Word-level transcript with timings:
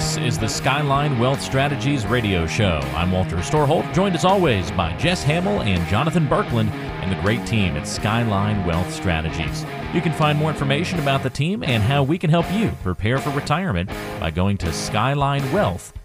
This 0.00 0.16
is 0.16 0.38
the 0.38 0.48
Skyline 0.48 1.18
Wealth 1.18 1.42
Strategies 1.42 2.06
radio 2.06 2.46
show. 2.46 2.78
I'm 2.94 3.12
Walter 3.12 3.36
Storholt, 3.36 3.92
joined 3.92 4.14
as 4.14 4.24
always 4.24 4.70
by 4.70 4.96
Jess 4.96 5.22
Hamill 5.24 5.60
and 5.60 5.86
Jonathan 5.88 6.26
Berkland 6.26 6.70
and 6.70 7.12
the 7.12 7.20
great 7.20 7.46
team 7.46 7.76
at 7.76 7.86
Skyline 7.86 8.64
Wealth 8.64 8.90
Strategies. 8.94 9.66
You 9.92 10.00
can 10.00 10.14
find 10.14 10.38
more 10.38 10.48
information 10.50 10.98
about 11.00 11.22
the 11.22 11.28
team 11.28 11.62
and 11.62 11.82
how 11.82 12.02
we 12.02 12.16
can 12.16 12.30
help 12.30 12.50
you 12.50 12.70
prepare 12.82 13.18
for 13.18 13.28
retirement 13.30 13.90
by 14.18 14.30
going 14.30 14.56
to 14.58 14.68
skylinewealth.com. 14.68 15.99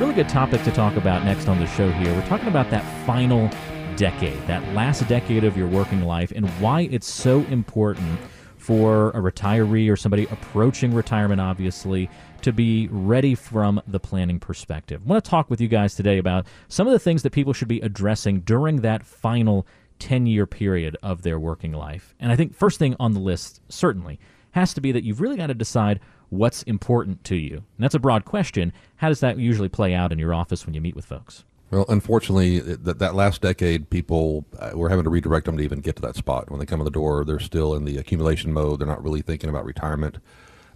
Really 0.00 0.14
good 0.14 0.28
topic 0.28 0.62
to 0.64 0.72
talk 0.72 0.96
about 0.96 1.24
next 1.24 1.48
on 1.48 1.60
the 1.60 1.66
show 1.66 1.90
here. 1.90 2.12
We're 2.14 2.26
talking 2.26 2.48
about 2.48 2.70
that 2.70 2.84
final 3.06 3.50
decade, 3.96 4.40
that 4.46 4.74
last 4.74 5.06
decade 5.08 5.44
of 5.44 5.56
your 5.56 5.68
working 5.68 6.02
life, 6.02 6.32
and 6.34 6.48
why 6.60 6.88
it's 6.90 7.06
so 7.06 7.40
important 7.44 8.18
for 8.56 9.10
a 9.10 9.20
retiree 9.20 9.90
or 9.90 9.96
somebody 9.96 10.24
approaching 10.30 10.94
retirement, 10.94 11.40
obviously, 11.40 12.08
to 12.40 12.52
be 12.52 12.88
ready 12.90 13.34
from 13.34 13.80
the 13.86 14.00
planning 14.00 14.40
perspective. 14.40 15.02
I 15.04 15.08
want 15.08 15.24
to 15.24 15.30
talk 15.30 15.50
with 15.50 15.60
you 15.60 15.68
guys 15.68 15.94
today 15.94 16.18
about 16.18 16.46
some 16.68 16.86
of 16.86 16.92
the 16.92 16.98
things 16.98 17.22
that 17.22 17.30
people 17.30 17.52
should 17.52 17.68
be 17.68 17.80
addressing 17.80 18.40
during 18.40 18.80
that 18.80 19.04
final 19.04 19.66
10 19.98 20.26
year 20.26 20.46
period 20.46 20.96
of 21.02 21.22
their 21.22 21.38
working 21.38 21.72
life. 21.72 22.14
And 22.18 22.32
I 22.32 22.36
think 22.36 22.54
first 22.54 22.78
thing 22.78 22.96
on 22.98 23.12
the 23.12 23.20
list, 23.20 23.60
certainly, 23.68 24.18
has 24.52 24.74
to 24.74 24.80
be 24.80 24.92
that 24.92 25.04
you've 25.04 25.20
really 25.20 25.36
got 25.36 25.48
to 25.48 25.54
decide 25.54 26.00
what's 26.34 26.62
important 26.64 27.24
to 27.24 27.36
you. 27.36 27.56
And 27.56 27.64
that's 27.78 27.94
a 27.94 27.98
broad 27.98 28.24
question. 28.24 28.72
How 28.96 29.08
does 29.08 29.20
that 29.20 29.38
usually 29.38 29.68
play 29.68 29.94
out 29.94 30.12
in 30.12 30.18
your 30.18 30.34
office 30.34 30.66
when 30.66 30.74
you 30.74 30.80
meet 30.80 30.96
with 30.96 31.04
folks? 31.04 31.44
Well, 31.70 31.86
unfortunately, 31.88 32.60
that 32.60 32.98
that 32.98 33.14
last 33.14 33.40
decade, 33.40 33.90
people 33.90 34.44
uh, 34.58 34.72
we're 34.74 34.90
having 34.90 35.04
to 35.04 35.10
redirect 35.10 35.46
them 35.46 35.56
to 35.56 35.62
even 35.64 35.80
get 35.80 35.96
to 35.96 36.02
that 36.02 36.14
spot. 36.14 36.50
When 36.50 36.60
they 36.60 36.66
come 36.66 36.80
in 36.80 36.84
the 36.84 36.90
door, 36.90 37.24
they're 37.24 37.40
still 37.40 37.74
in 37.74 37.84
the 37.84 37.96
accumulation 37.96 38.52
mode. 38.52 38.78
They're 38.78 38.86
not 38.86 39.02
really 39.02 39.22
thinking 39.22 39.50
about 39.50 39.64
retirement 39.64 40.18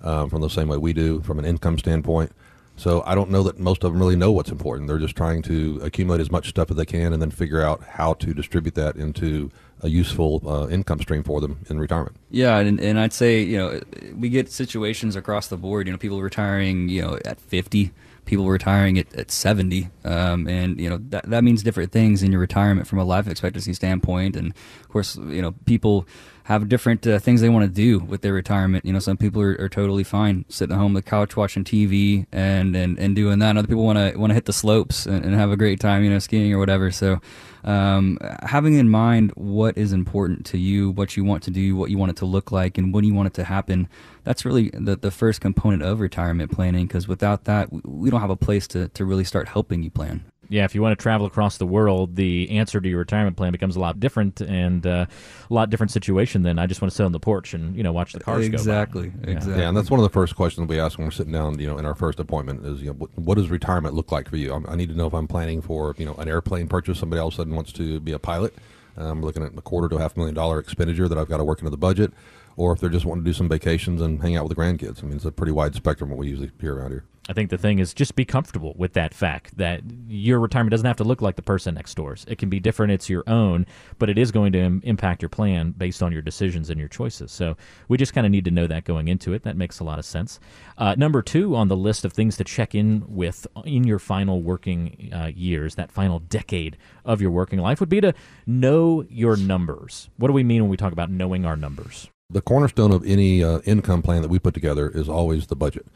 um, 0.03 0.29
from 0.29 0.41
the 0.41 0.51
same 0.51 0.69
way 0.69 0.77
we 0.77 0.93
do 0.93 1.21
from 1.21 1.39
an 1.39 1.45
income 1.45 1.79
standpoint. 1.79 2.33
So 2.77 3.03
I 3.05 3.17
don't 3.17 3.31
know 3.31 3.43
that 3.43 3.59
most 3.59 3.83
of 3.83 3.93
them 3.93 4.01
really 4.01 4.17
know 4.17 4.31
what's 4.31 4.51
important. 4.51 4.89
They're 4.89 4.99
just 4.99 5.17
trying 5.17 5.43
to 5.43 5.81
accumulate 5.83 6.21
as 6.21 6.31
much 6.31 6.49
stuff 6.49 6.71
as 6.71 6.77
they 6.77 6.87
can 6.87 7.13
and 7.13 7.21
then 7.21 7.33
figure 7.33 7.61
out 7.61 7.83
how 7.83 8.15
to 8.15 8.33
distribute 8.33 8.77
that 8.77 8.95
into 8.95 9.51
a 9.83 9.89
useful 9.89 10.43
uh, 10.47 10.69
income 10.69 11.01
stream 11.01 11.23
for 11.23 11.41
them 11.41 11.61
in 11.69 11.79
retirement. 11.79 12.17
Yeah, 12.31 12.59
and, 12.59 12.81
and 12.81 12.99
I'd 12.99 13.13
say 13.13 13.43
you 13.43 13.59
know 13.59 13.81
we 14.17 14.29
get 14.29 14.51
situations 14.51 15.17
across 15.17 15.49
the 15.49 15.57
board. 15.57 15.87
You 15.87 15.93
know, 15.93 15.99
people 15.99 16.21
retiring 16.21 16.89
you 16.89 17.03
know 17.03 17.19
at 17.25 17.41
fifty, 17.41 17.93
people 18.25 18.49
retiring 18.49 18.99
at, 18.99 19.13
at 19.15 19.31
seventy, 19.31 19.91
um, 20.05 20.49
and 20.49 20.81
you 20.81 20.89
know 20.89 20.99
that 21.11 21.29
that 21.31 21.45
means 21.45 21.63
different 21.63 21.93
things 21.93 22.23
in 22.23 22.33
your 22.33 22.41
retirement 22.41 22.87
from 22.87 22.99
a 22.99 23.05
life 23.05 23.29
expectancy 23.29 23.75
standpoint. 23.75 24.37
And 24.37 24.55
of 24.81 24.89
course, 24.89 25.17
you 25.17 25.43
know 25.43 25.53
people 25.65 26.07
have 26.49 26.67
different 26.67 27.07
uh, 27.07 27.19
things 27.19 27.43
they 27.43 27.49
want 27.51 27.63
to 27.63 27.69
do 27.69 27.99
with 27.99 28.23
their 28.23 28.33
retirement. 28.33 28.83
You 28.87 28.95
know, 28.95 29.01
some 29.01 29.19
people 29.19 29.43
are, 29.43 29.55
are 29.61 29.69
totally 29.69 30.03
fine 30.03 30.47
sitting 30.49 30.75
at 30.75 30.79
home 30.79 30.93
on 30.93 30.95
the 30.95 31.03
couch 31.03 31.37
watching 31.37 31.63
TV 31.63 32.27
and, 32.33 32.75
and, 32.75 32.99
and 32.99 33.15
doing 33.15 33.39
that. 33.41 33.51
And 33.51 33.59
other 33.59 33.69
people 33.69 33.85
want 33.85 33.99
to 33.99 34.19
want 34.19 34.31
to 34.31 34.35
hit 34.35 34.47
the 34.47 34.55
slopes 34.55 35.05
and, 35.05 35.27
and, 35.27 35.35
have 35.35 35.51
a 35.51 35.59
great 35.59 35.79
time, 35.79 36.05
you 36.05 36.09
know, 36.09 36.19
skiing 36.19 36.55
or 36.55 36.59
whatever. 36.59 36.91
So, 36.91 37.21
um, 37.65 38.19
having 38.43 38.75
in 38.75 38.89
mind 38.89 39.33
what 39.35 39.77
is 39.77 39.93
important 39.93 40.47
to 40.47 40.59
you, 40.59 40.91
what 40.91 41.17
you 41.17 41.25
want 41.25 41.43
to 41.45 41.51
do, 41.51 41.77
what 41.77 41.91
you 41.91 41.99
want 41.99 42.11
it 42.11 42.17
to 42.17 42.27
look 42.27 42.53
like, 42.53 42.79
and 42.79 42.93
when 42.95 43.05
you 43.05 43.15
want 43.15 43.27
it 43.27 43.35
to 43.35 43.45
happen, 43.45 43.89
that's 44.25 44.45
really 44.45 44.71
the, 44.71 44.97
the 44.97 45.11
first 45.11 45.41
component 45.41 45.83
of 45.83 46.01
retirement 46.01 46.53
planning. 46.53 46.87
Because 46.87 47.09
without 47.09 47.45
that, 47.45 47.69
we 47.87 48.11
don't 48.11 48.21
have 48.21 48.31
a 48.31 48.37
place 48.37 48.67
to, 48.69 48.89
to 48.89 49.05
really 49.05 49.25
start 49.25 49.49
helping 49.49 49.83
you 49.83 49.91
plan 49.91 50.25
yeah, 50.49 50.65
if 50.65 50.75
you 50.75 50.83
want 50.83 50.99
to 50.99 51.03
travel 51.03 51.27
across 51.27 51.59
the 51.59 51.67
world, 51.67 52.17
the 52.17 52.51
answer 52.51 52.81
to 52.81 52.89
your 52.89 52.99
retirement 52.99 53.37
plan 53.37 53.53
becomes 53.53 53.77
a 53.77 53.81
lot 53.81 54.01
different 54.01 54.41
and 54.41 54.87
uh, 54.87 55.07
a 55.51 55.55
lot 55.55 55.71
different 55.71 55.91
situation 55.91 56.43
than 56.43 56.59
I 56.59 56.67
just 56.67 56.81
want 56.81 56.91
to 56.91 56.97
sit 56.97 57.05
on 57.05 57.13
the 57.13 57.21
porch 57.21 57.55
and 57.55 57.77
you 57.77 57.83
know 57.83 57.93
watch 57.93 58.13
the 58.13 58.21
cars 58.21 58.47
exactly, 58.47 59.09
go 59.09 59.19
by. 59.25 59.31
Exactly, 59.33 59.53
yeah. 59.53 59.59
yeah, 59.61 59.69
and 59.69 59.77
that's 59.77 59.91
one 59.91 60.01
of 60.01 60.05
the 60.05 60.11
first 60.11 60.37
questions 60.37 60.69
we 60.69 60.81
ask 60.81 60.99
when 60.99 61.07
we're 61.07 61.13
sitting 61.13 61.33
down, 61.33 61.59
you 61.59 61.67
know, 61.67 61.79
in 61.79 61.85
our 61.85 61.95
first 61.95 62.19
appointment 62.19 62.65
is, 62.65 62.81
you 62.81 62.89
know, 62.89 62.95
what, 62.95 63.19
what 63.19 63.35
does 63.37 63.51
retirement 63.51 63.95
look 63.95 64.11
like 64.11 64.29
for 64.29 64.37
you? 64.37 64.53
I, 64.53 64.73
I 64.73 64.77
need 64.77 64.89
to 64.89 64.95
know 64.95 65.07
if 65.07 65.15
I'm 65.15 65.29
planning 65.29 65.61
for, 65.61 65.95
you 65.99 66.07
know, 66.07 66.15
an 66.15 66.29
airplane 66.29 66.69
purchase. 66.69 66.99
Somebody 66.99 67.21
all 67.21 67.29
of 67.29 67.35
a 67.35 67.37
sudden 67.37 67.55
wants 67.55 67.73
to 67.73 68.01
be 68.01 68.13
a 68.13 68.19
pilot. 68.19 68.55
I'm 68.97 69.23
looking 69.23 69.43
at 69.43 69.53
a 69.57 69.63
quarter 69.63 69.89
to 69.89 69.97
a 69.97 70.01
half 70.01 70.17
million 70.17 70.35
dollar 70.35 70.59
expenditure 70.59 71.09
that 71.09 71.17
I've 71.17 71.29
got 71.29 71.37
to 71.37 71.45
work 71.45 71.61
into 71.61 71.71
the 71.71 71.77
budget, 71.77 72.13
or 72.59 72.73
if 72.73 72.81
they're 72.81 72.91
just 72.91 73.07
wanting 73.07 73.25
to 73.25 73.31
do 73.31 73.35
some 73.35 73.49
vacations 73.49 74.03
and 74.03 74.21
hang 74.21 74.37
out 74.37 74.47
with 74.47 74.55
the 74.55 74.61
grandkids. 74.61 75.03
I 75.03 75.07
mean, 75.07 75.17
it's 75.17 75.25
a 75.25 75.33
pretty 75.33 75.53
wide 75.53 75.75
spectrum 75.75 76.11
what 76.11 76.19
we 76.19 76.29
usually 76.29 76.51
hear 76.61 76.75
around 76.75 76.91
here. 76.91 77.05
I 77.31 77.35
think 77.35 77.51
the 77.51 77.59
thing 77.59 77.79
is 77.79 77.93
just 77.93 78.17
be 78.17 78.25
comfortable 78.25 78.75
with 78.79 78.95
that 78.95 79.13
fact 79.13 79.59
that 79.59 79.83
your 80.09 80.41
retirement 80.41 80.71
doesn't 80.71 80.87
have 80.87 80.97
to 80.97 81.05
look 81.05 81.21
like 81.21 81.37
the 81.37 81.43
person 81.43 81.75
next 81.75 81.95
door's. 81.95 82.25
It 82.27 82.39
can 82.39 82.49
be 82.49 82.59
different, 82.59 82.91
it's 82.91 83.11
your 83.11 83.23
own, 83.27 83.67
but 83.99 84.09
it 84.09 84.17
is 84.17 84.33
going 84.33 84.53
to 84.53 84.59
Im- 84.59 84.81
impact 84.83 85.21
your 85.21 85.29
plan 85.29 85.73
based 85.73 86.03
on 86.03 86.11
your 86.11 86.23
decisions 86.23 86.71
and 86.71 86.81
your 86.81 86.89
choices. 86.89 87.31
So 87.31 87.55
we 87.89 87.99
just 87.99 88.15
kind 88.15 88.27
of 88.27 88.33
need 88.33 88.47
to 88.47 88.51
know 88.51 88.67
that 88.67 88.85
going 88.85 89.09
into 89.09 89.35
it. 89.35 89.43
That 89.43 89.59
makes 89.59 89.79
a 89.79 89.85
lot 89.85 89.99
of 89.99 90.07
sense. 90.07 90.41
Uh, 90.79 90.95
number 90.97 91.21
two 91.21 91.55
on 91.55 91.69
the 91.69 91.77
list 91.77 92.07
of 92.07 92.15
things 92.15 92.39
to 92.39 92.45
check 92.45 92.75
in 92.75 93.05
with 93.07 93.47
in 93.63 93.85
your 93.85 93.99
final 93.99 94.41
working 94.41 95.11
uh, 95.15 95.31
years, 95.35 95.75
that 95.75 95.93
final 95.93 96.21
decade 96.21 96.79
of 97.05 97.21
your 97.21 97.31
working 97.31 97.59
life, 97.59 97.79
would 97.79 97.91
be 97.91 98.01
to 98.01 98.15
know 98.47 99.05
your 99.11 99.37
numbers. 99.37 100.09
What 100.17 100.29
do 100.29 100.33
we 100.33 100.45
mean 100.45 100.63
when 100.63 100.71
we 100.71 100.79
talk 100.79 100.95
about 100.95 101.11
knowing 101.11 101.45
our 101.45 101.57
numbers? 101.57 102.09
The 102.31 102.43
cornerstone 102.43 102.93
of 102.93 103.07
any 103.07 103.43
uh, 103.43 103.61
income 103.61 104.03
plan 104.03 104.21
that 104.21 104.29
we 104.29 104.39
put 104.39 104.53
together 104.53 104.91
is 104.91 105.09
always 105.09 105.47
the 105.47 105.57
budget. 105.57 105.87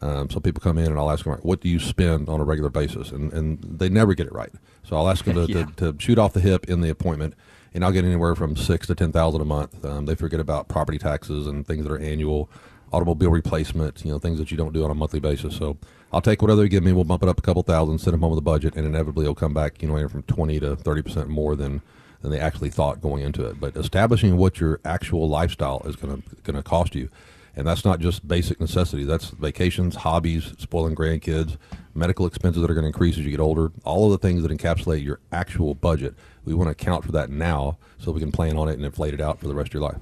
Um, 0.00 0.30
so 0.30 0.40
people 0.40 0.62
come 0.62 0.78
in 0.78 0.86
and 0.86 0.98
I'll 0.98 1.10
ask 1.10 1.26
them, 1.26 1.34
what 1.42 1.60
do 1.60 1.68
you 1.68 1.78
spend 1.78 2.30
on 2.30 2.40
a 2.40 2.44
regular 2.44 2.70
basis? 2.70 3.10
And, 3.10 3.30
and 3.34 3.58
they 3.62 3.90
never 3.90 4.14
get 4.14 4.26
it 4.26 4.32
right. 4.32 4.52
So 4.84 4.96
I'll 4.96 5.10
ask 5.10 5.22
them 5.26 5.34
to, 5.34 5.42
yeah. 5.52 5.66
to, 5.76 5.92
to, 5.92 6.00
shoot 6.00 6.18
off 6.18 6.32
the 6.32 6.40
hip 6.40 6.64
in 6.70 6.80
the 6.80 6.88
appointment, 6.88 7.34
and 7.74 7.84
I'll 7.84 7.92
get 7.92 8.06
anywhere 8.06 8.34
from 8.34 8.56
six 8.56 8.86
to 8.86 8.94
ten 8.94 9.12
thousand 9.12 9.42
a 9.42 9.44
month. 9.44 9.84
Um, 9.84 10.06
they 10.06 10.14
forget 10.14 10.40
about 10.40 10.66
property 10.66 10.96
taxes 10.96 11.46
and 11.46 11.66
things 11.66 11.84
that 11.84 11.92
are 11.92 11.98
annual, 11.98 12.48
automobile 12.90 13.30
replacement, 13.30 14.02
you 14.02 14.12
know, 14.12 14.18
things 14.18 14.38
that 14.38 14.50
you 14.50 14.56
don't 14.56 14.72
do 14.72 14.84
on 14.84 14.90
a 14.90 14.94
monthly 14.94 15.20
basis. 15.20 15.54
So 15.54 15.76
I'll 16.10 16.22
take 16.22 16.40
whatever 16.40 16.62
they 16.62 16.68
give 16.70 16.82
me, 16.82 16.94
we'll 16.94 17.04
bump 17.04 17.22
it 17.22 17.28
up 17.28 17.38
a 17.38 17.42
couple 17.42 17.62
thousand, 17.64 17.98
send 17.98 18.14
them 18.14 18.22
home 18.22 18.30
with 18.30 18.38
a 18.38 18.40
budget, 18.40 18.76
and 18.76 18.86
inevitably 18.86 19.26
it'll 19.26 19.34
come 19.34 19.52
back, 19.52 19.82
you 19.82 19.88
know, 19.88 20.08
from 20.08 20.22
twenty 20.22 20.58
to 20.58 20.74
thirty 20.74 21.02
percent 21.02 21.28
more 21.28 21.54
than 21.54 21.82
than 22.22 22.30
they 22.30 22.40
actually 22.40 22.70
thought 22.70 23.00
going 23.00 23.22
into 23.22 23.44
it. 23.44 23.60
But 23.60 23.76
establishing 23.76 24.36
what 24.36 24.60
your 24.60 24.80
actual 24.84 25.28
lifestyle 25.28 25.82
is 25.84 25.96
going 25.96 26.22
to 26.22 26.36
going 26.42 26.56
to 26.56 26.62
cost 26.62 26.94
you 26.94 27.10
and 27.54 27.66
that's 27.66 27.84
not 27.84 28.00
just 28.00 28.26
basic 28.26 28.60
necessities. 28.60 29.06
That's 29.06 29.28
vacations, 29.28 29.96
hobbies, 29.96 30.54
spoiling 30.58 30.94
grandkids, 30.94 31.58
medical 31.94 32.26
expenses 32.26 32.62
that 32.62 32.70
are 32.70 32.74
going 32.74 32.84
to 32.84 32.88
increase 32.88 33.18
as 33.18 33.24
you 33.24 33.30
get 33.30 33.40
older. 33.40 33.72
All 33.84 34.06
of 34.06 34.18
the 34.18 34.26
things 34.26 34.42
that 34.42 34.50
encapsulate 34.50 35.04
your 35.04 35.20
actual 35.30 35.74
budget. 35.74 36.14
We 36.44 36.54
want 36.54 36.68
to 36.68 36.72
account 36.72 37.04
for 37.04 37.12
that 37.12 37.30
now 37.30 37.78
so 37.98 38.10
we 38.10 38.20
can 38.20 38.32
plan 38.32 38.56
on 38.56 38.68
it 38.68 38.74
and 38.74 38.84
inflate 38.84 39.14
it 39.14 39.20
out 39.20 39.38
for 39.38 39.48
the 39.48 39.54
rest 39.54 39.68
of 39.68 39.74
your 39.74 39.82
life. 39.82 39.98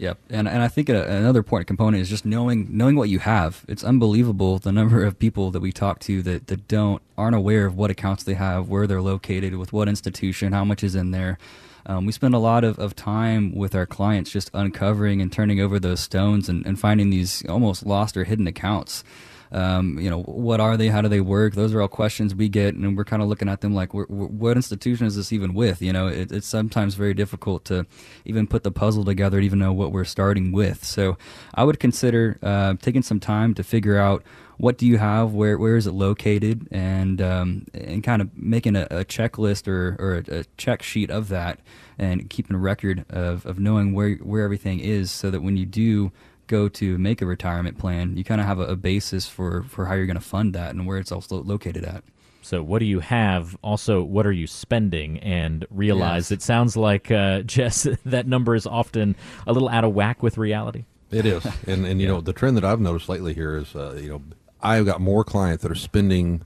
Yep, 0.00 0.16
and 0.30 0.48
and 0.48 0.62
I 0.62 0.68
think 0.68 0.88
a, 0.88 1.04
another 1.04 1.40
important 1.40 1.66
component 1.66 2.00
is 2.00 2.08
just 2.08 2.24
knowing 2.24 2.68
knowing 2.70 2.96
what 2.96 3.10
you 3.10 3.18
have. 3.18 3.66
It's 3.68 3.84
unbelievable 3.84 4.58
the 4.58 4.72
number 4.72 5.04
of 5.04 5.18
people 5.18 5.50
that 5.50 5.60
we 5.60 5.72
talk 5.72 6.00
to 6.00 6.22
that, 6.22 6.46
that 6.46 6.66
don't 6.68 7.02
aren't 7.18 7.36
aware 7.36 7.66
of 7.66 7.76
what 7.76 7.90
accounts 7.90 8.24
they 8.24 8.32
have, 8.32 8.70
where 8.70 8.86
they're 8.86 9.02
located, 9.02 9.56
with 9.56 9.74
what 9.74 9.88
institution, 9.90 10.54
how 10.54 10.64
much 10.64 10.82
is 10.82 10.94
in 10.94 11.10
there. 11.10 11.36
Um, 11.84 12.06
we 12.06 12.12
spend 12.12 12.34
a 12.34 12.38
lot 12.38 12.64
of, 12.64 12.78
of 12.78 12.96
time 12.96 13.54
with 13.54 13.74
our 13.74 13.84
clients 13.84 14.30
just 14.30 14.50
uncovering 14.54 15.20
and 15.20 15.30
turning 15.30 15.60
over 15.60 15.78
those 15.78 16.00
stones 16.00 16.48
and, 16.48 16.64
and 16.64 16.80
finding 16.80 17.10
these 17.10 17.44
almost 17.46 17.84
lost 17.84 18.16
or 18.16 18.24
hidden 18.24 18.46
accounts. 18.46 19.04
Um, 19.52 19.98
you 19.98 20.08
know, 20.08 20.22
what 20.22 20.60
are 20.60 20.76
they? 20.76 20.88
How 20.88 21.00
do 21.00 21.08
they 21.08 21.20
work? 21.20 21.54
Those 21.54 21.74
are 21.74 21.80
all 21.80 21.88
questions 21.88 22.34
we 22.34 22.48
get, 22.48 22.74
and 22.74 22.96
we're 22.96 23.04
kind 23.04 23.22
of 23.22 23.28
looking 23.28 23.48
at 23.48 23.60
them 23.60 23.74
like, 23.74 23.92
what 23.92 24.56
institution 24.56 25.06
is 25.06 25.16
this 25.16 25.32
even 25.32 25.54
with? 25.54 25.82
You 25.82 25.92
know, 25.92 26.06
it, 26.06 26.30
it's 26.30 26.46
sometimes 26.46 26.94
very 26.94 27.14
difficult 27.14 27.64
to 27.66 27.86
even 28.24 28.46
put 28.46 28.62
the 28.62 28.70
puzzle 28.70 29.04
together, 29.04 29.40
to 29.40 29.46
even 29.46 29.58
know 29.58 29.72
what 29.72 29.92
we're 29.92 30.04
starting 30.04 30.52
with. 30.52 30.84
So, 30.84 31.18
I 31.54 31.64
would 31.64 31.80
consider 31.80 32.38
uh, 32.42 32.74
taking 32.80 33.02
some 33.02 33.20
time 33.20 33.54
to 33.54 33.62
figure 33.62 33.98
out 33.98 34.22
what 34.60 34.76
do 34.76 34.86
you 34.86 34.98
have, 34.98 35.32
where 35.32 35.56
where 35.56 35.76
is 35.76 35.86
it 35.86 35.92
located, 35.92 36.68
and 36.70 37.22
um, 37.22 37.66
and 37.72 38.04
kind 38.04 38.20
of 38.20 38.28
making 38.36 38.76
a, 38.76 38.86
a 38.90 39.04
checklist 39.06 39.66
or, 39.66 39.96
or 39.98 40.22
a, 40.28 40.40
a, 40.40 40.44
check 40.58 40.82
sheet 40.82 41.10
of 41.10 41.28
that, 41.28 41.60
and 41.98 42.28
keeping 42.28 42.54
a 42.54 42.58
record 42.58 43.06
of, 43.08 43.46
of 43.46 43.58
knowing 43.58 43.94
where 43.94 44.16
where 44.16 44.44
everything 44.44 44.78
is, 44.78 45.10
so 45.10 45.30
that 45.30 45.40
when 45.40 45.56
you 45.56 45.64
do 45.64 46.12
go 46.50 46.68
to 46.68 46.98
make 46.98 47.22
a 47.22 47.26
retirement 47.26 47.78
plan, 47.78 48.16
you 48.16 48.24
kind 48.24 48.40
of 48.40 48.46
have 48.46 48.58
a, 48.58 48.64
a, 48.64 48.76
basis 48.76 49.28
for 49.28 49.62
for 49.62 49.86
how 49.86 49.94
you're 49.94 50.06
going 50.06 50.18
to 50.18 50.20
fund 50.22 50.54
that 50.54 50.70
and 50.70 50.86
where 50.86 50.98
it's 50.98 51.12
also 51.12 51.42
located 51.42 51.84
at. 51.84 52.02
So, 52.42 52.62
what 52.62 52.80
do 52.80 52.84
you 52.84 53.00
have? 53.00 53.56
Also, 53.62 54.02
what 54.02 54.26
are 54.26 54.32
you 54.32 54.46
spending? 54.46 55.18
And 55.20 55.64
realize 55.70 56.30
yes. 56.30 56.38
it 56.38 56.42
sounds 56.42 56.76
like 56.76 57.10
uh, 57.10 57.42
Jess 57.54 57.86
that 58.04 58.26
number 58.26 58.54
is 58.54 58.66
often 58.66 59.14
a 59.46 59.52
little 59.52 59.68
out 59.68 59.84
of 59.84 59.94
whack 59.94 60.22
with 60.22 60.36
reality. 60.36 60.84
It 61.10 61.24
is, 61.24 61.44
and 61.66 61.86
and 61.86 62.00
you 62.00 62.06
yeah. 62.06 62.14
know 62.14 62.20
the 62.20 62.32
trend 62.32 62.56
that 62.56 62.64
I've 62.64 62.80
noticed 62.80 63.08
lately 63.08 63.34
here 63.34 63.56
is 63.56 63.74
uh, 63.74 63.98
you 64.00 64.10
know 64.10 64.22
I've 64.60 64.84
got 64.84 65.00
more 65.00 65.24
clients 65.24 65.62
that 65.62 65.72
are 65.72 65.76
spending 65.76 66.42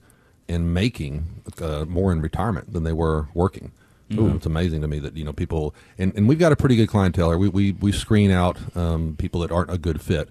and 0.49 0.75
making 0.75 1.43
uh, 1.61 1.85
more 1.87 2.13
in 2.13 2.21
retirement 2.21 2.73
than 2.73 2.85
they 2.85 2.93
were 2.93 3.29
working. 3.35 3.73
Mm-hmm. 4.23 4.37
it's 4.37 4.47
amazing 4.47 4.81
to 4.83 4.89
me 4.89 4.99
that 5.01 5.17
you 5.17 5.25
know 5.25 5.33
people, 5.33 5.75
and, 5.99 6.15
and 6.17 6.29
we've 6.29 6.39
got 6.39 6.53
a 6.53 6.57
pretty 6.57 6.77
good 6.77 6.89
clientele. 6.89 7.37
We 7.39 7.49
we, 7.49 7.73
we 7.73 7.93
screen 7.93 8.31
out 8.31 8.57
um, 8.77 9.17
people 9.19 9.41
that 9.43 9.51
aren't 9.53 9.71
a 9.71 9.79
good 9.79 10.01
fit, 10.01 10.29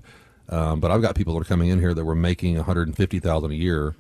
um, 0.50 0.80
but 0.80 0.92
I've 0.92 1.02
got 1.02 1.16
people 1.16 1.34
that 1.34 1.42
are 1.42 1.44
coming 1.50 1.70
in 1.70 1.80
here 1.80 1.94
that 1.94 2.06
were 2.06 2.16
making 2.16 2.56
one 2.56 2.66
hundred 2.66 2.88
and 2.88 2.96
fifty 2.98 3.20
thousand 3.20 3.52
a 3.52 3.56
year, 3.56 3.96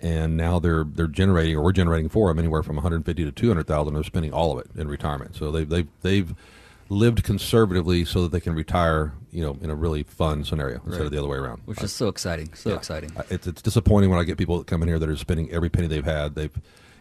and 0.00 0.36
now 0.36 0.58
they're 0.58 0.84
they're 0.84 1.06
generating 1.06 1.56
or 1.56 1.62
we're 1.62 1.72
generating 1.72 2.08
for 2.08 2.28
them 2.28 2.38
anywhere 2.38 2.62
from 2.62 2.76
150 2.76 3.24
to 3.24 3.32
200,000. 3.32 3.94
They're 3.94 4.02
spending 4.02 4.32
all 4.32 4.52
of 4.52 4.64
it 4.64 4.70
in 4.78 4.88
retirement. 4.88 5.36
So 5.36 5.50
they've 5.50 5.68
they've 5.68 5.88
they've 6.02 6.34
lived 6.90 7.24
conservatively 7.24 8.04
so 8.04 8.22
that 8.22 8.30
they 8.30 8.40
can 8.40 8.54
retire, 8.54 9.14
you 9.32 9.42
know, 9.42 9.56
in 9.62 9.70
a 9.70 9.74
really 9.74 10.02
fun 10.02 10.44
scenario 10.44 10.76
instead 10.84 10.92
Right. 10.92 11.06
of 11.06 11.10
the 11.12 11.18
other 11.18 11.28
way 11.28 11.38
around. 11.38 11.62
which 11.64 11.80
I- 11.80 11.84
is 11.84 11.92
so 11.92 12.08
exciting, 12.08 12.50
so 12.54 12.70
yeah. 12.70 12.76
exciting. 12.76 13.10
It's 13.30 13.46
it's 13.46 13.62
disappointing 13.62 14.10
when 14.10 14.18
I 14.18 14.24
get 14.24 14.36
people 14.36 14.58
that 14.58 14.66
come 14.66 14.82
in 14.82 14.88
here 14.88 14.98
that 14.98 15.08
are 15.08 15.16
spending 15.16 15.50
every 15.50 15.70
penny 15.70 15.86
they've 15.86 16.04
had. 16.04 16.34
They've 16.34 16.52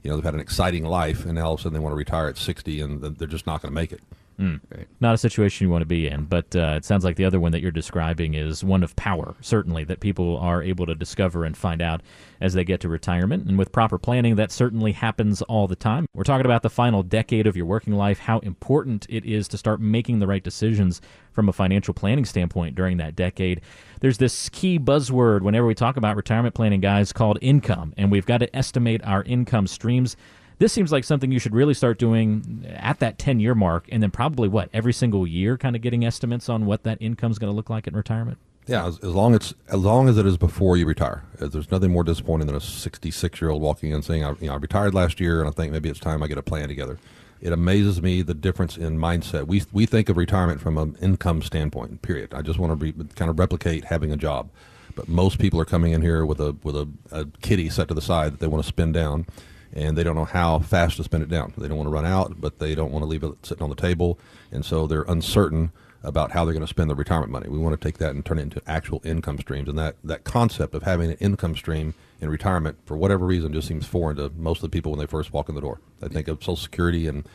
you 0.03 0.09
know 0.09 0.17
they've 0.17 0.25
had 0.25 0.33
an 0.33 0.39
exciting 0.39 0.83
life, 0.83 1.25
and 1.25 1.35
now 1.35 1.45
all 1.45 1.53
of 1.53 1.59
a 1.59 1.63
sudden 1.63 1.73
they 1.73 1.79
want 1.79 1.93
to 1.93 1.97
retire 1.97 2.27
at 2.27 2.37
60, 2.37 2.81
and 2.81 3.01
they're 3.01 3.27
just 3.27 3.47
not 3.47 3.61
going 3.61 3.71
to 3.71 3.75
make 3.75 3.91
it. 3.91 4.01
Right. 4.37 4.87
not 4.99 5.13
a 5.13 5.17
situation 5.17 5.65
you 5.65 5.71
want 5.71 5.81
to 5.81 5.87
be 5.87 6.07
in. 6.07 6.25
But 6.25 6.55
uh, 6.55 6.75
it 6.77 6.85
sounds 6.85 7.03
like 7.03 7.15
the 7.15 7.25
other 7.25 7.39
one 7.39 7.51
that 7.51 7.61
you're 7.61 7.71
describing 7.71 8.33
is 8.33 8.63
one 8.63 8.83
of 8.83 8.95
power, 8.95 9.35
certainly, 9.41 9.83
that 9.85 9.99
people 9.99 10.37
are 10.37 10.61
able 10.61 10.85
to 10.85 10.95
discover 10.95 11.45
and 11.45 11.55
find 11.55 11.81
out 11.81 12.01
as 12.41 12.53
they 12.53 12.63
get 12.63 12.81
to 12.81 12.89
retirement. 12.89 13.47
And 13.47 13.57
with 13.57 13.71
proper 13.71 13.97
planning, 13.97 14.35
that 14.35 14.51
certainly 14.51 14.91
happens 14.91 15.41
all 15.43 15.67
the 15.67 15.75
time. 15.75 16.05
We're 16.13 16.23
talking 16.23 16.45
about 16.45 16.61
the 16.61 16.69
final 16.69 17.03
decade 17.03 17.47
of 17.47 17.55
your 17.55 17.65
working 17.65 17.93
life, 17.93 18.19
how 18.19 18.39
important 18.39 19.05
it 19.09 19.25
is 19.25 19.47
to 19.49 19.57
start 19.57 19.79
making 19.79 20.19
the 20.19 20.27
right 20.27 20.43
decisions 20.43 21.01
from 21.31 21.49
a 21.49 21.53
financial 21.53 21.93
planning 21.93 22.25
standpoint 22.25 22.75
during 22.75 22.97
that 22.97 23.15
decade. 23.15 23.61
There's 24.01 24.17
this 24.17 24.49
key 24.49 24.77
buzzword 24.79 25.41
whenever 25.41 25.65
we 25.65 25.75
talk 25.75 25.97
about 25.97 26.15
retirement 26.15 26.53
planning, 26.53 26.81
guys, 26.81 27.13
called 27.13 27.39
income. 27.41 27.93
And 27.97 28.11
we've 28.11 28.25
got 28.25 28.39
to 28.39 28.55
estimate 28.55 29.03
our 29.03 29.23
income 29.23 29.67
streams. 29.67 30.15
This 30.63 30.71
seems 30.71 30.93
like 30.93 31.03
something 31.03 31.29
you 31.29 31.39
should 31.39 31.53
really 31.53 31.73
start 31.73 31.97
doing 31.99 32.65
at 32.73 32.99
that 32.99 33.19
10 33.19 33.41
year 33.41 33.53
mark, 33.53 33.89
and 33.91 34.01
then 34.01 34.11
probably 34.11 34.47
what, 34.47 34.69
every 34.71 34.93
single 34.93 35.27
year, 35.27 35.57
kind 35.57 35.75
of 35.75 35.81
getting 35.81 36.05
estimates 36.05 36.47
on 36.47 36.65
what 36.65 36.83
that 36.83 36.97
income 37.01 37.33
is 37.33 37.37
going 37.37 37.51
to 37.51 37.53
look 37.53 37.69
like 37.69 37.85
in 37.85 37.93
retirement? 37.93 38.37
Yeah, 38.65 38.87
as, 38.87 38.97
as 38.99 39.13
long 39.13 39.35
as 39.35 39.53
as 39.67 39.79
long 39.81 40.07
as 40.07 40.17
it 40.17 40.25
is 40.25 40.37
before 40.37 40.77
you 40.77 40.85
retire. 40.85 41.25
There's 41.37 41.69
nothing 41.69 41.91
more 41.91 42.05
disappointing 42.05 42.47
than 42.47 42.55
a 42.55 42.61
66 42.61 43.41
year 43.41 43.49
old 43.49 43.61
walking 43.61 43.91
in 43.91 44.01
saying, 44.03 44.23
I, 44.23 44.29
you 44.39 44.47
know, 44.47 44.53
I 44.53 44.55
retired 44.55 44.93
last 44.93 45.19
year, 45.19 45.41
and 45.41 45.49
I 45.49 45.51
think 45.51 45.73
maybe 45.73 45.89
it's 45.89 45.99
time 45.99 46.23
I 46.23 46.27
get 46.27 46.37
a 46.37 46.41
plan 46.41 46.69
together. 46.69 46.97
It 47.41 47.51
amazes 47.51 48.01
me 48.01 48.21
the 48.21 48.33
difference 48.33 48.77
in 48.77 48.97
mindset. 48.97 49.47
We 49.47 49.63
we 49.73 49.85
think 49.85 50.07
of 50.07 50.15
retirement 50.15 50.61
from 50.61 50.77
an 50.77 50.95
income 51.01 51.41
standpoint. 51.41 52.01
Period. 52.01 52.33
I 52.33 52.41
just 52.41 52.57
want 52.57 52.79
to 52.79 52.93
be, 52.93 52.93
kind 53.15 53.29
of 53.29 53.37
replicate 53.37 53.83
having 53.83 54.13
a 54.13 54.17
job, 54.17 54.49
but 54.95 55.09
most 55.09 55.39
people 55.39 55.59
are 55.59 55.65
coming 55.65 55.91
in 55.91 56.01
here 56.01 56.25
with 56.25 56.39
a 56.39 56.55
with 56.63 56.77
a, 56.77 56.87
a 57.11 57.25
kitty 57.41 57.69
set 57.69 57.89
to 57.89 57.93
the 57.93 58.01
side 58.01 58.31
that 58.31 58.39
they 58.39 58.47
want 58.47 58.63
to 58.63 58.67
spend 58.69 58.93
down, 58.93 59.25
and 59.73 59.97
they 59.97 60.03
don't 60.03 60.15
know 60.15 60.25
how 60.25 60.59
fast 60.59 60.97
to 60.97 61.03
spend 61.03 61.23
it 61.23 61.29
down. 61.29 61.53
They 61.57 61.67
don't 61.67 61.77
want 61.77 61.87
to 61.87 61.93
run 61.93 62.05
out, 62.05 62.39
but 62.39 62.59
they 62.59 62.75
don't 62.75 62.91
want 62.91 63.03
to 63.03 63.07
leave 63.07 63.23
it 63.23 63.45
sitting 63.45 63.63
on 63.63 63.69
the 63.69 63.75
table, 63.75 64.19
and 64.51 64.65
so 64.65 64.87
they're 64.87 65.03
uncertain 65.03 65.71
about 66.03 66.31
how 66.31 66.43
they're 66.43 66.53
going 66.53 66.65
to 66.65 66.67
spend 66.67 66.89
their 66.89 66.97
retirement 66.97 67.31
money. 67.31 67.47
We 67.47 67.57
want 67.57 67.79
to 67.79 67.87
take 67.87 67.97
that 67.99 68.11
and 68.11 68.25
turn 68.25 68.37
it 68.37 68.43
into 68.43 68.61
actual 68.67 69.01
income 69.05 69.39
streams. 69.39 69.69
And 69.69 69.79
that, 69.79 69.95
that 70.03 70.25
concept 70.25 70.75
of 70.75 70.83
having 70.83 71.11
an 71.11 71.17
income 71.21 71.55
stream 71.55 71.93
in 72.19 72.29
retirement, 72.29 72.77
for 72.85 72.97
whatever 72.97 73.25
reason, 73.25 73.53
just 73.53 73.69
seems 73.69 73.85
foreign 73.85 74.17
to 74.17 74.29
most 74.35 74.57
of 74.57 74.63
the 74.63 74.69
people 74.69 74.91
when 74.91 74.99
they 74.99 75.05
first 75.05 75.31
walk 75.31 75.47
in 75.47 75.55
the 75.55 75.61
door. 75.61 75.79
I 76.01 76.09
think 76.09 76.27
of 76.27 76.39
Social 76.41 76.57
Security, 76.57 77.07
and 77.07 77.25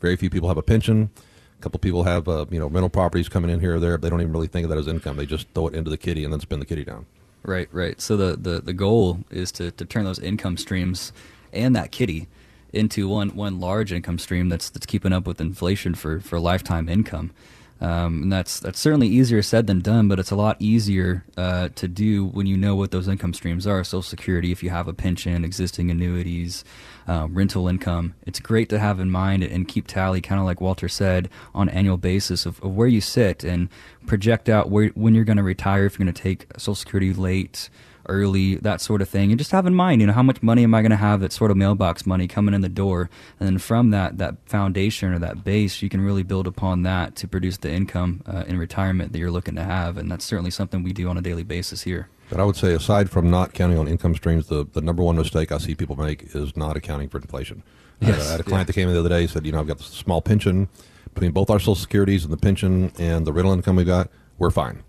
very 0.00 0.16
few 0.16 0.28
people 0.28 0.48
have 0.48 0.58
a 0.58 0.62
pension. 0.62 1.10
A 1.58 1.62
couple 1.62 1.78
people 1.78 2.02
have, 2.02 2.28
uh, 2.28 2.46
you 2.50 2.58
know, 2.58 2.66
rental 2.66 2.90
properties 2.90 3.28
coming 3.28 3.48
in 3.48 3.60
here 3.60 3.76
or 3.76 3.80
there. 3.80 3.96
But 3.96 4.02
they 4.02 4.10
don't 4.10 4.20
even 4.20 4.32
really 4.32 4.48
think 4.48 4.64
of 4.64 4.70
that 4.70 4.78
as 4.78 4.88
income. 4.88 5.16
They 5.16 5.24
just 5.24 5.46
throw 5.54 5.68
it 5.68 5.74
into 5.74 5.88
the 5.88 5.96
kitty 5.96 6.24
and 6.24 6.32
then 6.32 6.40
spend 6.40 6.60
the 6.60 6.66
kitty 6.66 6.84
down. 6.84 7.06
Right, 7.44 7.68
right. 7.72 8.00
So 8.00 8.16
the, 8.16 8.36
the, 8.36 8.60
the 8.60 8.72
goal 8.72 9.20
is 9.30 9.52
to, 9.52 9.70
to 9.70 9.84
turn 9.84 10.04
those 10.04 10.18
income 10.18 10.56
streams 10.56 11.12
and 11.52 11.74
that 11.76 11.92
kitty 11.92 12.28
into 12.72 13.08
one, 13.08 13.30
one 13.30 13.58
large 13.60 13.92
income 13.92 14.18
stream 14.18 14.48
that's 14.48 14.70
that's 14.70 14.86
keeping 14.86 15.12
up 15.12 15.26
with 15.26 15.40
inflation 15.40 15.94
for, 15.94 16.20
for 16.20 16.38
lifetime 16.38 16.88
income. 16.88 17.32
Um, 17.78 18.22
and 18.22 18.32
that's 18.32 18.58
that's 18.58 18.80
certainly 18.80 19.06
easier 19.06 19.42
said 19.42 19.66
than 19.66 19.80
done, 19.80 20.08
but 20.08 20.18
it's 20.18 20.30
a 20.30 20.36
lot 20.36 20.56
easier 20.58 21.24
uh, 21.36 21.68
to 21.74 21.86
do 21.86 22.24
when 22.24 22.46
you 22.46 22.56
know 22.56 22.74
what 22.74 22.90
those 22.90 23.06
income 23.06 23.34
streams 23.34 23.66
are. 23.66 23.84
Social 23.84 24.02
Security, 24.02 24.50
if 24.50 24.62
you 24.62 24.70
have 24.70 24.88
a 24.88 24.94
pension, 24.94 25.44
existing 25.44 25.90
annuities, 25.90 26.64
uh, 27.06 27.28
rental 27.30 27.68
income. 27.68 28.14
It's 28.26 28.40
great 28.40 28.70
to 28.70 28.78
have 28.78 28.98
in 28.98 29.10
mind 29.10 29.42
and 29.42 29.68
keep 29.68 29.86
tally, 29.86 30.22
kind 30.22 30.40
of 30.40 30.46
like 30.46 30.60
Walter 30.60 30.88
said, 30.88 31.28
on 31.54 31.68
an 31.68 31.74
annual 31.74 31.98
basis 31.98 32.46
of, 32.46 32.62
of 32.62 32.74
where 32.74 32.88
you 32.88 33.02
sit 33.02 33.44
and 33.44 33.68
project 34.06 34.48
out 34.48 34.70
where 34.70 34.88
when 34.88 35.14
you're 35.14 35.24
going 35.24 35.36
to 35.36 35.42
retire, 35.42 35.84
if 35.84 35.98
you're 35.98 36.04
going 36.06 36.14
to 36.14 36.22
take 36.22 36.46
Social 36.56 36.74
Security 36.74 37.12
late, 37.12 37.68
early, 38.08 38.56
that 38.56 38.80
sort 38.80 39.02
of 39.02 39.08
thing, 39.08 39.30
and 39.30 39.38
just 39.38 39.50
have 39.52 39.66
in 39.66 39.74
mind, 39.74 40.00
you 40.00 40.06
know, 40.06 40.12
how 40.12 40.22
much 40.22 40.42
money 40.42 40.62
am 40.64 40.74
I 40.74 40.82
going 40.82 40.90
to 40.90 40.96
have 40.96 41.20
that 41.20 41.32
sort 41.32 41.50
of 41.50 41.56
mailbox 41.56 42.06
money 42.06 42.26
coming 42.28 42.54
in 42.54 42.60
the 42.60 42.68
door, 42.68 43.10
and 43.40 43.46
then 43.48 43.58
from 43.58 43.90
that 43.90 44.18
that 44.18 44.36
foundation 44.46 45.12
or 45.12 45.18
that 45.18 45.44
base, 45.44 45.82
you 45.82 45.88
can 45.88 46.00
really 46.00 46.22
build 46.22 46.46
upon 46.46 46.82
that 46.82 47.16
to 47.16 47.28
produce 47.28 47.56
the 47.58 47.70
income 47.70 48.22
uh, 48.26 48.44
in 48.46 48.58
retirement 48.58 49.12
that 49.12 49.18
you're 49.18 49.30
looking 49.30 49.54
to 49.56 49.62
have, 49.64 49.96
and 49.96 50.10
that's 50.10 50.24
certainly 50.24 50.50
something 50.50 50.82
we 50.82 50.92
do 50.92 51.08
on 51.08 51.16
a 51.16 51.22
daily 51.22 51.42
basis 51.44 51.82
here. 51.82 52.08
But 52.30 52.40
I 52.40 52.44
would 52.44 52.56
say, 52.56 52.72
aside 52.72 53.08
from 53.10 53.30
not 53.30 53.54
counting 53.54 53.78
on 53.78 53.86
income 53.86 54.14
streams, 54.16 54.48
the, 54.48 54.66
the 54.72 54.80
number 54.80 55.02
one 55.02 55.16
mistake 55.16 55.52
I 55.52 55.58
see 55.58 55.74
people 55.76 55.94
make 55.96 56.34
is 56.34 56.56
not 56.56 56.76
accounting 56.76 57.08
for 57.08 57.18
inflation. 57.18 57.62
I 58.02 58.06
had 58.06 58.14
a- 58.14 58.18
Yes, 58.18 58.28
I 58.28 58.30
had 58.32 58.40
a 58.40 58.44
client 58.44 58.66
that 58.66 58.72
came 58.72 58.88
in 58.88 58.94
the 58.94 59.00
other 59.00 59.08
day 59.08 59.26
said, 59.28 59.46
you 59.46 59.52
know, 59.52 59.60
I've 59.60 59.66
got 59.68 59.78
this 59.78 59.86
small 59.86 60.20
pension. 60.20 60.68
Between 61.14 61.30
both 61.30 61.48
our 61.50 61.58
Social 61.60 61.76
Securities 61.76 62.24
and 62.24 62.32
the 62.32 62.36
pension 62.36 62.92
and 62.98 63.26
the 63.26 63.32
rental 63.32 63.52
income 63.54 63.76
we 63.76 63.84
got, 63.84 64.10
we're 64.38 64.50
fine. 64.50 64.82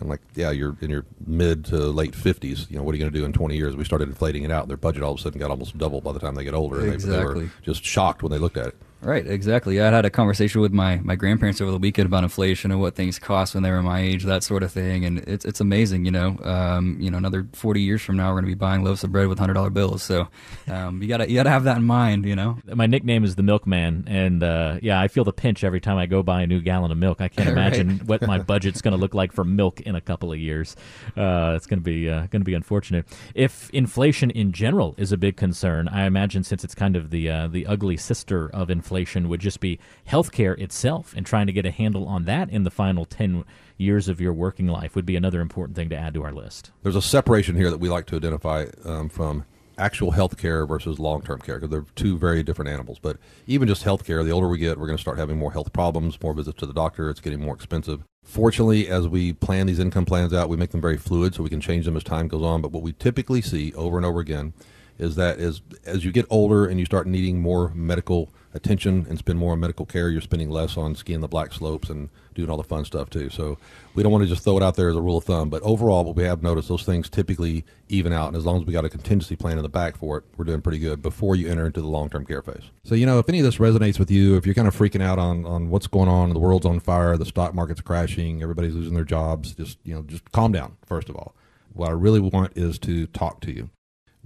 I'm 0.00 0.08
like, 0.08 0.20
yeah, 0.34 0.50
you're 0.50 0.76
in 0.80 0.90
your 0.90 1.04
mid 1.26 1.64
to 1.66 1.76
late 1.76 2.12
50s. 2.12 2.70
You 2.70 2.76
know, 2.76 2.82
what 2.82 2.92
are 2.92 2.96
you 2.96 3.02
going 3.02 3.12
to 3.12 3.18
do 3.18 3.24
in 3.24 3.32
20 3.32 3.56
years? 3.56 3.74
We 3.76 3.84
started 3.84 4.08
inflating 4.08 4.42
it 4.42 4.50
out. 4.50 4.68
Their 4.68 4.76
budget 4.76 5.02
all 5.02 5.12
of 5.12 5.18
a 5.18 5.22
sudden 5.22 5.38
got 5.40 5.50
almost 5.50 5.78
double 5.78 6.00
by 6.02 6.12
the 6.12 6.18
time 6.20 6.34
they 6.34 6.44
get 6.44 6.54
older. 6.54 6.80
And 6.80 6.92
they, 6.92 6.96
they 6.96 7.24
were 7.24 7.32
Exactly. 7.32 7.50
just 7.62 7.84
shocked 7.84 8.22
when 8.22 8.30
they 8.30 8.38
looked 8.38 8.58
at 8.58 8.66
it. 8.68 8.76
Right, 9.06 9.24
exactly. 9.24 9.80
I 9.80 9.88
had 9.88 10.04
a 10.04 10.10
conversation 10.10 10.60
with 10.60 10.72
my, 10.72 10.96
my 10.96 11.14
grandparents 11.14 11.60
over 11.60 11.70
the 11.70 11.78
weekend 11.78 12.06
about 12.06 12.24
inflation 12.24 12.72
and 12.72 12.80
what 12.80 12.96
things 12.96 13.20
cost 13.20 13.54
when 13.54 13.62
they 13.62 13.70
were 13.70 13.80
my 13.80 14.00
age, 14.00 14.24
that 14.24 14.42
sort 14.42 14.64
of 14.64 14.72
thing, 14.72 15.04
and 15.04 15.18
it's 15.20 15.44
it's 15.44 15.60
amazing. 15.60 16.04
You 16.06 16.10
know, 16.10 16.36
um, 16.42 16.96
you 16.98 17.08
know, 17.12 17.16
another 17.16 17.46
forty 17.52 17.82
years 17.82 18.02
from 18.02 18.16
now, 18.16 18.30
we're 18.30 18.40
going 18.40 18.46
to 18.46 18.50
be 18.50 18.54
buying 18.54 18.82
loaves 18.82 19.04
of 19.04 19.12
bread 19.12 19.28
with 19.28 19.38
hundred 19.38 19.54
dollar 19.54 19.70
bills. 19.70 20.02
So, 20.02 20.26
um, 20.66 21.00
you 21.00 21.06
gotta 21.06 21.30
you 21.30 21.36
gotta 21.36 21.50
have 21.50 21.62
that 21.64 21.76
in 21.76 21.84
mind. 21.84 22.24
You 22.24 22.34
know, 22.34 22.58
My 22.66 22.86
nickname 22.86 23.22
is 23.22 23.36
the 23.36 23.44
Milkman, 23.44 24.06
and 24.08 24.42
uh, 24.42 24.78
yeah, 24.82 25.00
I 25.00 25.06
feel 25.06 25.22
the 25.22 25.32
pinch 25.32 25.62
every 25.62 25.80
time 25.80 25.98
I 25.98 26.06
go 26.06 26.24
buy 26.24 26.42
a 26.42 26.46
new 26.48 26.60
gallon 26.60 26.90
of 26.90 26.98
milk. 26.98 27.20
I 27.20 27.28
can't 27.28 27.46
Right. 27.46 27.52
imagine 27.52 28.00
what 28.06 28.26
my 28.26 28.38
budget's 28.40 28.82
going 28.82 28.90
to 28.90 28.98
look 28.98 29.14
like 29.14 29.30
for 29.30 29.44
milk 29.44 29.80
in 29.82 29.94
a 29.94 30.00
couple 30.00 30.32
of 30.32 30.38
years. 30.40 30.74
Uh, 31.16 31.52
it's 31.54 31.66
going 31.66 31.78
to 31.78 31.84
be 31.84 32.10
uh, 32.10 32.22
going 32.26 32.40
to 32.40 32.44
be 32.44 32.54
unfortunate. 32.54 33.06
If 33.36 33.70
inflation 33.70 34.32
in 34.32 34.50
general 34.50 34.96
is 34.98 35.12
a 35.12 35.16
big 35.16 35.36
concern, 35.36 35.86
I 35.86 36.06
imagine 36.06 36.42
since 36.42 36.64
it's 36.64 36.74
kind 36.74 36.96
of 36.96 37.10
the 37.10 37.30
uh, 37.30 37.46
the 37.46 37.66
ugly 37.68 37.96
sister 37.96 38.50
of 38.52 38.68
inflation 38.68 38.95
would 39.04 39.40
just 39.40 39.60
be 39.60 39.78
healthcare 40.08 40.58
itself, 40.58 41.12
and 41.16 41.26
trying 41.26 41.46
to 41.46 41.52
get 41.52 41.66
a 41.66 41.70
handle 41.70 42.06
on 42.06 42.24
that 42.24 42.50
in 42.50 42.64
the 42.64 42.70
final 42.70 43.04
ten 43.04 43.44
years 43.78 44.08
of 44.08 44.20
your 44.20 44.32
working 44.32 44.66
life 44.66 44.94
would 44.94 45.06
be 45.06 45.16
another 45.16 45.40
important 45.40 45.76
thing 45.76 45.88
to 45.90 45.96
add 45.96 46.14
to 46.14 46.22
our 46.22 46.32
list. 46.32 46.70
There's 46.82 46.96
a 46.96 47.02
separation 47.02 47.56
here 47.56 47.70
that 47.70 47.78
we 47.78 47.88
like 47.88 48.06
to 48.06 48.16
identify 48.16 48.66
um, 48.84 49.08
from 49.08 49.44
actual 49.78 50.10
health 50.10 50.38
care 50.38 50.66
versus 50.66 50.98
long 50.98 51.22
term 51.22 51.40
care 51.40 51.56
because 51.56 51.70
they're 51.70 51.84
two 51.94 52.16
very 52.16 52.42
different 52.42 52.70
animals. 52.70 52.98
But 52.98 53.18
even 53.46 53.68
just 53.68 53.82
health 53.82 54.04
care, 54.04 54.24
the 54.24 54.30
older 54.30 54.48
we 54.48 54.58
get, 54.58 54.78
we're 54.78 54.86
going 54.86 54.96
to 54.96 55.02
start 55.02 55.18
having 55.18 55.38
more 55.38 55.52
health 55.52 55.72
problems, 55.72 56.20
more 56.22 56.32
visits 56.32 56.58
to 56.60 56.66
the 56.66 56.72
doctor. 56.72 57.10
It's 57.10 57.20
getting 57.20 57.40
more 57.40 57.54
expensive. 57.54 58.02
Fortunately, 58.24 58.88
as 58.88 59.06
we 59.06 59.34
plan 59.34 59.66
these 59.66 59.78
income 59.78 60.04
plans 60.04 60.32
out, 60.32 60.48
we 60.48 60.56
make 60.56 60.70
them 60.70 60.80
very 60.80 60.96
fluid 60.96 61.34
so 61.34 61.42
we 61.42 61.50
can 61.50 61.60
change 61.60 61.84
them 61.84 61.96
as 61.96 62.02
time 62.02 62.26
goes 62.28 62.42
on. 62.42 62.60
But 62.60 62.72
what 62.72 62.82
we 62.82 62.92
typically 62.92 63.40
see 63.42 63.72
over 63.74 63.96
and 63.96 64.06
over 64.06 64.20
again 64.20 64.52
is 64.98 65.16
that 65.16 65.38
as 65.38 65.60
as 65.84 66.04
you 66.04 66.12
get 66.12 66.26
older 66.30 66.66
and 66.66 66.78
you 66.78 66.86
start 66.86 67.06
needing 67.06 67.40
more 67.40 67.70
medical 67.74 68.32
attention 68.54 69.06
and 69.08 69.18
spend 69.18 69.38
more 69.38 69.52
on 69.52 69.60
medical 69.60 69.86
care, 69.86 70.08
you're 70.08 70.20
spending 70.20 70.50
less 70.50 70.76
on 70.76 70.94
skiing 70.94 71.20
the 71.20 71.28
black 71.28 71.52
slopes 71.52 71.90
and 71.90 72.08
doing 72.34 72.50
all 72.50 72.56
the 72.56 72.64
fun 72.64 72.84
stuff 72.84 73.10
too. 73.10 73.30
So 73.30 73.58
we 73.94 74.02
don't 74.02 74.10
want 74.10 74.24
to 74.24 74.28
just 74.28 74.42
throw 74.42 74.56
it 74.56 74.62
out 74.62 74.76
there 74.76 74.88
as 74.88 74.96
a 74.96 75.00
rule 75.00 75.18
of 75.18 75.24
thumb, 75.24 75.50
but 75.50 75.62
overall, 75.62 76.04
what 76.04 76.16
we 76.16 76.24
have 76.24 76.42
noticed, 76.42 76.68
those 76.68 76.82
things 76.82 77.08
typically 77.08 77.64
even 77.88 78.12
out. 78.12 78.28
And 78.28 78.36
as 78.36 78.44
long 78.44 78.60
as 78.60 78.66
we 78.66 78.72
got 78.72 78.84
a 78.84 78.88
contingency 78.88 79.36
plan 79.36 79.58
in 79.58 79.62
the 79.62 79.68
back 79.68 79.96
for 79.96 80.18
it, 80.18 80.24
we're 80.36 80.44
doing 80.44 80.60
pretty 80.60 80.78
good 80.78 81.02
before 81.02 81.36
you 81.36 81.48
enter 81.48 81.66
into 81.66 81.80
the 81.80 81.86
long 81.86 82.08
term 82.08 82.24
care 82.24 82.42
phase. 82.42 82.70
So 82.84 82.94
you 82.94 83.06
know, 83.06 83.18
if 83.18 83.28
any 83.28 83.38
of 83.40 83.44
this 83.44 83.58
resonates 83.58 83.98
with 83.98 84.10
you, 84.10 84.36
if 84.36 84.46
you're 84.46 84.54
kind 84.54 84.68
of 84.68 84.76
freaking 84.76 85.02
out 85.02 85.18
on 85.18 85.44
on 85.44 85.70
what's 85.70 85.86
going 85.86 86.08
on, 86.08 86.32
the 86.32 86.38
world's 86.38 86.66
on 86.66 86.80
fire, 86.80 87.16
the 87.16 87.26
stock 87.26 87.54
market's 87.54 87.80
crashing, 87.80 88.42
everybody's 88.42 88.74
losing 88.74 88.94
their 88.94 89.04
jobs, 89.04 89.54
just 89.54 89.78
you 89.84 89.94
know, 89.94 90.02
just 90.02 90.30
calm 90.32 90.52
down. 90.52 90.76
First 90.86 91.08
of 91.08 91.16
all, 91.16 91.34
what 91.72 91.88
I 91.88 91.92
really 91.92 92.20
want 92.20 92.56
is 92.56 92.78
to 92.80 93.06
talk 93.08 93.40
to 93.42 93.52
you. 93.52 93.70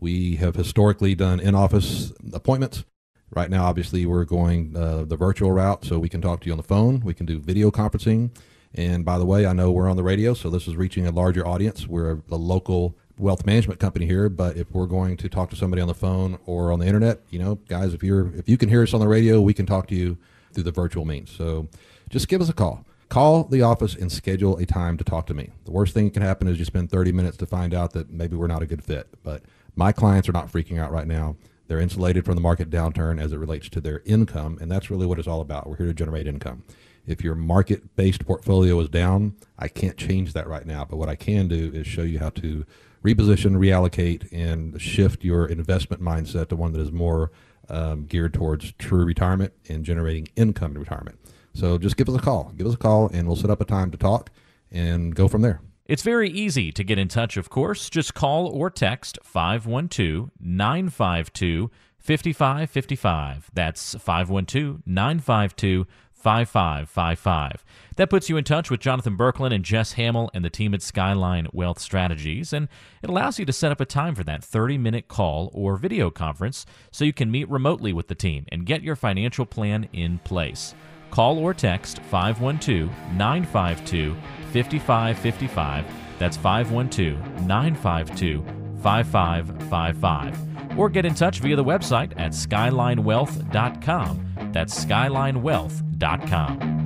We 0.00 0.36
have 0.36 0.56
historically 0.56 1.14
done 1.14 1.40
in 1.40 1.54
office 1.54 2.12
appointments. 2.32 2.84
Right 3.32 3.50
now, 3.50 3.66
obviously, 3.66 4.06
we're 4.06 4.24
going 4.24 4.74
uh, 4.74 5.04
the 5.04 5.16
virtual 5.16 5.52
route, 5.52 5.84
so 5.84 5.98
we 5.98 6.08
can 6.08 6.20
talk 6.20 6.40
to 6.40 6.46
you 6.46 6.52
on 6.52 6.56
the 6.56 6.64
phone. 6.64 7.00
We 7.00 7.14
can 7.14 7.26
do 7.26 7.38
video 7.38 7.70
conferencing. 7.70 8.30
And 8.74 9.04
by 9.04 9.18
the 9.18 9.26
way, 9.26 9.46
I 9.46 9.52
know 9.52 9.70
we're 9.70 9.90
on 9.90 9.96
the 9.96 10.02
radio, 10.02 10.32
so 10.32 10.48
this 10.48 10.66
is 10.66 10.74
reaching 10.74 11.06
a 11.06 11.10
larger 11.10 11.46
audience. 11.46 11.86
We're 11.86 12.12
a, 12.12 12.22
a 12.30 12.36
local 12.36 12.96
wealth 13.18 13.44
management 13.44 13.78
company 13.78 14.06
here, 14.06 14.28
but 14.28 14.56
if 14.56 14.70
we're 14.72 14.86
going 14.86 15.16
to 15.18 15.28
talk 15.28 15.50
to 15.50 15.56
somebody 15.56 15.82
on 15.82 15.88
the 15.88 15.94
phone 15.94 16.38
or 16.46 16.72
on 16.72 16.78
the 16.78 16.86
internet, 16.86 17.20
you 17.28 17.38
know, 17.38 17.56
guys, 17.68 17.92
if 17.92 18.02
you're 18.02 18.34
if 18.34 18.48
you 18.48 18.56
can 18.56 18.68
hear 18.68 18.82
us 18.82 18.94
on 18.94 19.00
the 19.00 19.08
radio, 19.08 19.40
we 19.40 19.52
can 19.52 19.66
talk 19.66 19.86
to 19.88 19.94
you 19.94 20.16
through 20.52 20.64
the 20.64 20.72
virtual 20.72 21.04
means. 21.04 21.30
So 21.30 21.68
just 22.08 22.26
give 22.26 22.40
us 22.40 22.48
a 22.48 22.54
call. 22.54 22.84
Call 23.10 23.44
the 23.44 23.60
office 23.62 23.94
and 23.96 24.10
schedule 24.10 24.56
a 24.58 24.64
time 24.64 24.96
to 24.96 25.04
talk 25.04 25.26
to 25.26 25.34
me. 25.34 25.50
The 25.64 25.72
worst 25.72 25.94
thing 25.94 26.06
that 26.06 26.14
can 26.14 26.22
happen 26.22 26.46
is 26.46 26.58
you 26.58 26.64
spend 26.64 26.90
30 26.90 27.12
minutes 27.12 27.36
to 27.38 27.46
find 27.46 27.74
out 27.74 27.92
that 27.92 28.10
maybe 28.10 28.36
we're 28.36 28.46
not 28.46 28.62
a 28.62 28.66
good 28.66 28.84
fit. 28.84 29.08
But 29.24 29.42
my 29.74 29.92
clients 29.92 30.28
are 30.28 30.32
not 30.32 30.50
freaking 30.50 30.78
out 30.78 30.92
right 30.92 31.06
now. 31.06 31.36
They're 31.68 31.80
insulated 31.80 32.24
from 32.24 32.34
the 32.34 32.40
market 32.40 32.68
downturn 32.68 33.20
as 33.20 33.32
it 33.32 33.38
relates 33.38 33.68
to 33.70 33.80
their 33.80 34.02
income, 34.04 34.58
and 34.60 34.70
that's 34.70 34.90
really 34.90 35.06
what 35.06 35.18
it's 35.18 35.28
all 35.28 35.40
about. 35.40 35.68
We're 35.68 35.76
here 35.76 35.86
to 35.86 35.94
generate 35.94 36.26
income. 36.26 36.64
If 37.06 37.22
your 37.22 37.34
market 37.34 37.94
based 37.96 38.26
portfolio 38.26 38.78
is 38.80 38.88
down, 38.88 39.36
I 39.58 39.68
can't 39.68 39.96
change 39.96 40.32
that 40.32 40.48
right 40.48 40.66
now. 40.66 40.84
But 40.84 40.96
what 40.96 41.08
I 41.08 41.14
can 41.14 41.48
do 41.48 41.70
is 41.72 41.86
show 41.86 42.02
you 42.02 42.18
how 42.18 42.30
to 42.30 42.66
reposition, 43.04 43.56
reallocate, 43.56 44.28
and 44.32 44.80
shift 44.80 45.24
your 45.24 45.46
investment 45.46 46.02
mindset 46.02 46.48
to 46.48 46.56
one 46.56 46.72
that 46.72 46.80
is 46.80 46.92
more 46.92 47.30
um, 47.68 48.04
geared 48.04 48.34
towards 48.34 48.72
true 48.72 49.04
retirement 49.04 49.52
and 49.68 49.84
generating 49.84 50.28
income 50.36 50.72
in 50.72 50.78
retirement. 50.78 51.18
So 51.54 51.78
just 51.78 51.96
give 51.96 52.08
us 52.08 52.16
a 52.16 52.20
call. 52.20 52.52
Give 52.56 52.66
us 52.66 52.74
a 52.74 52.78
call, 52.78 53.08
and 53.12 53.26
we'll 53.26 53.36
set 53.36 53.50
up 53.50 53.60
a 53.60 53.64
time 53.64 53.90
to 53.90 53.96
talk 53.96 54.30
and 54.70 55.14
go 55.14 55.28
from 55.28 55.42
there. 55.42 55.60
It's 55.90 56.04
very 56.04 56.30
easy 56.30 56.70
to 56.70 56.84
get 56.84 57.00
in 57.00 57.08
touch, 57.08 57.36
of 57.36 57.50
course. 57.50 57.90
Just 57.90 58.14
call 58.14 58.46
or 58.46 58.70
text 58.70 59.18
512 59.24 60.30
952 60.38 61.68
5555. 61.98 63.50
That's 63.52 63.96
512 63.96 64.82
952 64.86 65.88
5555. 66.12 67.64
That 67.96 68.08
puts 68.08 68.28
you 68.28 68.36
in 68.36 68.44
touch 68.44 68.70
with 68.70 68.78
Jonathan 68.78 69.16
Berkland 69.16 69.52
and 69.52 69.64
Jess 69.64 69.94
Hamill 69.94 70.30
and 70.32 70.44
the 70.44 70.48
team 70.48 70.74
at 70.74 70.82
Skyline 70.82 71.48
Wealth 71.52 71.80
Strategies, 71.80 72.52
and 72.52 72.68
it 73.02 73.10
allows 73.10 73.40
you 73.40 73.44
to 73.46 73.52
set 73.52 73.72
up 73.72 73.80
a 73.80 73.84
time 73.84 74.14
for 74.14 74.22
that 74.22 74.44
30 74.44 74.78
minute 74.78 75.08
call 75.08 75.50
or 75.52 75.76
video 75.76 76.08
conference 76.08 76.66
so 76.92 77.04
you 77.04 77.12
can 77.12 77.32
meet 77.32 77.50
remotely 77.50 77.92
with 77.92 78.06
the 78.06 78.14
team 78.14 78.46
and 78.52 78.64
get 78.64 78.84
your 78.84 78.94
financial 78.94 79.44
plan 79.44 79.88
in 79.92 80.20
place. 80.20 80.72
Call 81.10 81.40
or 81.40 81.52
text 81.52 81.98
512 82.02 82.88
952 83.16 84.14
5555. 84.50 85.84
That's 86.18 86.36
512 86.36 87.46
952 87.46 88.44
5555. 88.82 90.78
Or 90.78 90.88
get 90.88 91.04
in 91.04 91.14
touch 91.14 91.40
via 91.40 91.56
the 91.56 91.64
website 91.64 92.12
at 92.18 92.32
skylinewealth.com. 92.32 94.52
That's 94.52 94.84
skylinewealth.com. 94.84 96.76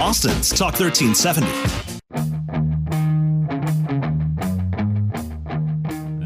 Austin's 0.00 0.50
Talk 0.50 0.78
1370. 0.78 1.84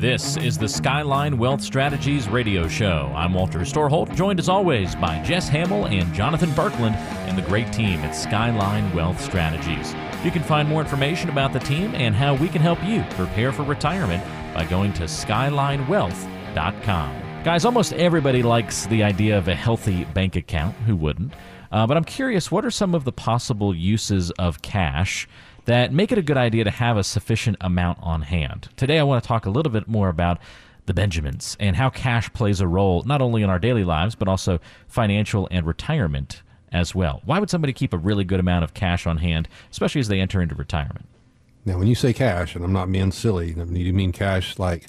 This 0.01 0.37
is 0.37 0.57
the 0.57 0.69
Skyline 0.69 1.39
Wealth 1.39 1.61
Strategies 1.61 2.29
radio 2.29 2.69
show. 2.69 3.13
I'm 3.17 3.35
Walter 3.35 3.61
Storholt, 3.61 4.15
joined 4.15 4.39
as 4.39 4.49
always 4.49 4.95
by 4.95 5.21
Jess 5.23 5.49
Hamill 5.49 5.87
and 5.87 6.15
Jonathan 6.15 6.51
Berkland 6.51 6.95
and 6.95 7.18
the 7.39 7.49
great 7.49 7.73
team 7.73 8.01
at 8.01 8.17
Skyline 8.17 8.93
Wealth 8.93 9.21
Strategies. 9.21 9.95
You 10.25 10.33
can 10.33 10.43
find 10.43 10.69
more 10.69 10.81
information 10.81 11.31
about 11.31 11.53
the 11.53 11.61
team 11.61 11.95
and 11.95 12.13
how 12.13 12.35
we 12.35 12.49
can 12.49 12.61
help 12.61 12.83
you 12.83 13.05
prepare 13.11 13.53
for 13.53 13.63
retirement 13.63 14.25
by 14.53 14.65
going 14.65 14.93
to 14.95 15.05
skylinewealth.com. 15.05 17.23
Guys, 17.45 17.65
almost 17.65 17.93
everybody 17.93 18.43
likes 18.43 18.87
the 18.87 19.05
idea 19.05 19.39
of 19.39 19.47
a 19.47 19.55
healthy 19.55 20.03
bank 20.07 20.35
account. 20.35 20.75
Who 20.79 20.97
wouldn't? 20.97 21.33
Uh, 21.71 21.87
but 21.87 21.97
I'm 21.97 22.03
curious, 22.03 22.51
what 22.51 22.65
are 22.65 22.73
some 22.73 22.93
of 22.93 23.05
the 23.05 23.13
possible 23.13 23.73
uses 23.73 24.33
of 24.33 24.61
cash 24.61 25.29
that 25.67 25.93
make 25.93 26.11
it 26.11 26.19
a 26.19 26.23
good 26.23 26.39
idea 26.39 26.65
to 26.65 26.73
have 26.73 26.97
a 26.97 27.05
sufficient 27.05 27.57
amount 27.61 28.01
on 28.03 28.23
hand? 28.23 28.69
Today, 28.77 28.99
I 28.99 29.05
want 29.05 29.23
to 29.23 29.29
talk 29.29 29.47
a 29.47 29.51
little 29.51 29.71
bit 29.71 29.87
more 29.87 30.09
about 30.09 30.41
the 30.87 30.95
Benjamins 30.95 31.57
and 31.61 31.77
how 31.77 31.89
cash 31.89 32.33
plays 32.33 32.61
a 32.61 32.67
role 32.67 33.05
not 33.05 33.23
only 33.23 33.45
in 33.45 33.51
our 33.51 33.61
daily 33.61 33.85
lives, 33.85 34.17
but 34.17 34.27
also 34.27 34.59
financial 34.89 35.47
and 35.53 35.69
retirement 35.69 36.43
as 36.73 36.95
well. 36.95 37.23
Why 37.25 37.39
would 37.39 37.51
somebody 37.51 37.73
keep 37.73 37.93
a 37.93 37.99
really 37.99 38.25
good 38.25 38.41
amount 38.41 38.65
of 38.65 38.75
cash 38.75 39.07
on 39.07 39.19
hand, 39.19 39.49
especially 39.71 40.01
as 40.01 40.09
they 40.09 40.21
enter 40.21 40.41
into 40.41 40.55
retirement? 40.55 41.07
Now, 41.65 41.79
when 41.79 41.87
you 41.87 41.95
say 41.95 42.13
cash, 42.13 42.55
and 42.55 42.65
I'm 42.65 42.73
not 42.73 42.91
being 42.91 43.13
silly, 43.13 43.53
do 43.53 43.65
you 43.79 43.93
mean 43.93 44.13
cash 44.13 44.59
like 44.59 44.87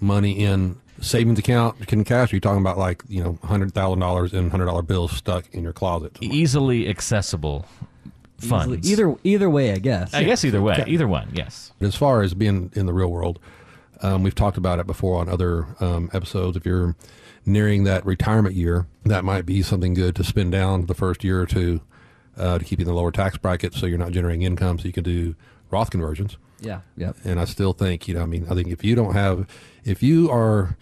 money 0.00 0.32
in 0.44 0.76
savings 1.00 1.38
account 1.38 1.86
can 1.86 2.04
cash? 2.04 2.32
Are 2.32 2.36
you 2.36 2.40
talking 2.40 2.60
about 2.60 2.78
like 2.78 3.02
you 3.08 3.22
know 3.22 3.38
hundred 3.44 3.74
thousand 3.74 4.00
dollars 4.00 4.32
in 4.32 4.50
hundred 4.50 4.66
dollar 4.66 4.82
bills 4.82 5.12
stuck 5.12 5.52
in 5.52 5.62
your 5.62 5.72
closet? 5.72 6.16
Somewhere? 6.16 6.36
Easily 6.36 6.88
accessible 6.88 7.66
funds. 8.38 8.88
Easily, 8.88 9.12
either 9.12 9.20
either 9.24 9.50
way, 9.50 9.72
I 9.72 9.78
guess. 9.78 10.14
I 10.14 10.24
guess 10.24 10.44
either 10.44 10.62
way, 10.62 10.82
either 10.86 11.08
one. 11.08 11.30
Yes. 11.32 11.72
As 11.80 11.94
far 11.94 12.22
as 12.22 12.34
being 12.34 12.72
in 12.74 12.86
the 12.86 12.92
real 12.92 13.08
world, 13.08 13.38
um, 14.02 14.22
we've 14.22 14.34
talked 14.34 14.56
about 14.56 14.78
it 14.78 14.86
before 14.86 15.20
on 15.20 15.28
other 15.28 15.66
um, 15.80 16.10
episodes. 16.12 16.56
If 16.56 16.64
you're 16.64 16.94
nearing 17.48 17.84
that 17.84 18.04
retirement 18.06 18.54
year, 18.54 18.86
that 19.04 19.24
might 19.24 19.46
be 19.46 19.62
something 19.62 19.94
good 19.94 20.14
to 20.16 20.24
spend 20.24 20.52
down 20.52 20.86
the 20.86 20.94
first 20.94 21.24
year 21.24 21.40
or 21.40 21.46
two 21.46 21.80
uh, 22.36 22.58
to 22.58 22.64
keep 22.64 22.78
you 22.78 22.84
in 22.84 22.88
the 22.88 22.94
lower 22.94 23.10
tax 23.10 23.36
bracket, 23.36 23.74
so 23.74 23.86
you're 23.86 23.98
not 23.98 24.12
generating 24.12 24.42
income, 24.42 24.78
so 24.78 24.84
you 24.84 24.92
can 24.92 25.02
do 25.04 25.34
Roth 25.70 25.90
conversions. 25.90 26.36
Yeah. 26.60 26.80
Yep. 26.96 27.16
And 27.24 27.40
I 27.40 27.44
still 27.44 27.72
think, 27.72 28.08
you 28.08 28.14
know, 28.14 28.22
I 28.22 28.26
mean, 28.26 28.46
I 28.50 28.54
think 28.54 28.68
if 28.68 28.84
you 28.84 28.94
don't 28.94 29.14
have, 29.14 29.46
if 29.84 30.02
you 30.02 30.30
are 30.30 30.76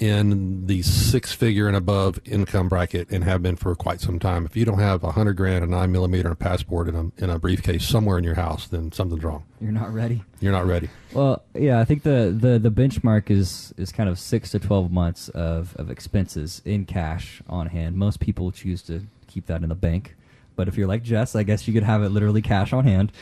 in 0.00 0.66
the 0.66 0.80
six 0.80 1.32
figure 1.32 1.68
and 1.68 1.76
above 1.76 2.18
income 2.24 2.70
bracket 2.70 3.10
and 3.10 3.22
have 3.22 3.42
been 3.42 3.54
for 3.54 3.74
quite 3.74 4.00
some 4.00 4.18
time, 4.18 4.46
if 4.46 4.56
you 4.56 4.64
don't 4.64 4.78
have 4.78 5.04
a 5.04 5.12
hundred 5.12 5.34
grand, 5.34 5.62
a 5.62 5.66
nine 5.66 5.92
millimeter, 5.92 6.28
and 6.28 6.32
a 6.32 6.36
passport 6.36 6.88
in 6.88 6.94
a, 6.94 7.22
in 7.22 7.28
a 7.28 7.38
briefcase 7.38 7.86
somewhere 7.86 8.16
in 8.16 8.24
your 8.24 8.34
house, 8.34 8.66
then 8.66 8.90
something's 8.92 9.22
wrong. 9.22 9.44
You're 9.60 9.72
not 9.72 9.92
ready. 9.92 10.24
You're 10.40 10.52
not 10.52 10.66
ready. 10.66 10.88
Well, 11.12 11.42
yeah, 11.54 11.80
I 11.80 11.84
think 11.84 12.02
the, 12.02 12.34
the, 12.36 12.58
the 12.58 12.70
benchmark 12.70 13.30
is, 13.30 13.74
is 13.76 13.92
kind 13.92 14.08
of 14.08 14.18
six 14.18 14.50
to 14.52 14.58
12 14.58 14.90
months 14.90 15.28
of, 15.28 15.76
of 15.76 15.90
expenses 15.90 16.62
in 16.64 16.86
cash 16.86 17.42
on 17.46 17.66
hand. 17.66 17.96
Most 17.96 18.20
people 18.20 18.50
choose 18.52 18.80
to 18.84 19.02
keep 19.26 19.46
that 19.46 19.62
in 19.62 19.68
the 19.68 19.74
bank. 19.74 20.16
But 20.56 20.66
if 20.66 20.78
you're 20.78 20.88
like 20.88 21.02
Jess, 21.02 21.36
I 21.36 21.42
guess 21.42 21.68
you 21.68 21.74
could 21.74 21.82
have 21.82 22.02
it 22.02 22.08
literally 22.08 22.40
cash 22.42 22.72
on 22.72 22.84
hand. 22.84 23.12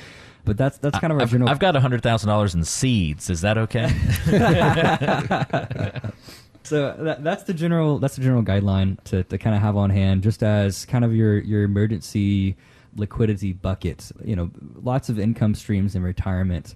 But 0.44 0.56
that's 0.56 0.78
that's 0.78 0.99
kind 0.99 1.12
of 1.12 1.18
our 1.18 1.23
I've, 1.25 1.30
general. 1.30 1.50
I've 1.50 1.58
got 1.58 1.75
hundred 1.76 2.02
thousand 2.02 2.28
dollars 2.28 2.54
in 2.54 2.64
seeds. 2.64 3.28
Is 3.28 3.42
that 3.42 3.58
okay? 3.58 3.92
so 6.68 6.94
that, 6.98 7.25
that's 7.25 7.44
the 7.44 7.54
general 7.54 7.98
that's 7.98 8.16
the 8.16 8.22
general 8.22 8.42
guideline 8.42 9.02
to, 9.04 9.25
to 9.25 9.38
kind 9.38 9.54
of 9.56 9.62
have 9.62 9.76
on 9.76 9.90
hand, 9.90 10.22
just 10.22 10.42
as 10.42 10.84
kind 10.84 11.04
of 11.04 11.14
your 11.14 11.38
your 11.38 11.62
emergency 11.62 12.56
liquidity 12.96 13.52
bucket. 13.52 14.10
You 14.25 14.37
know, 14.37 14.50
lots 14.82 15.08
of 15.08 15.18
income 15.18 15.54
streams 15.54 15.94
in 15.94 16.02
retirement 16.02 16.75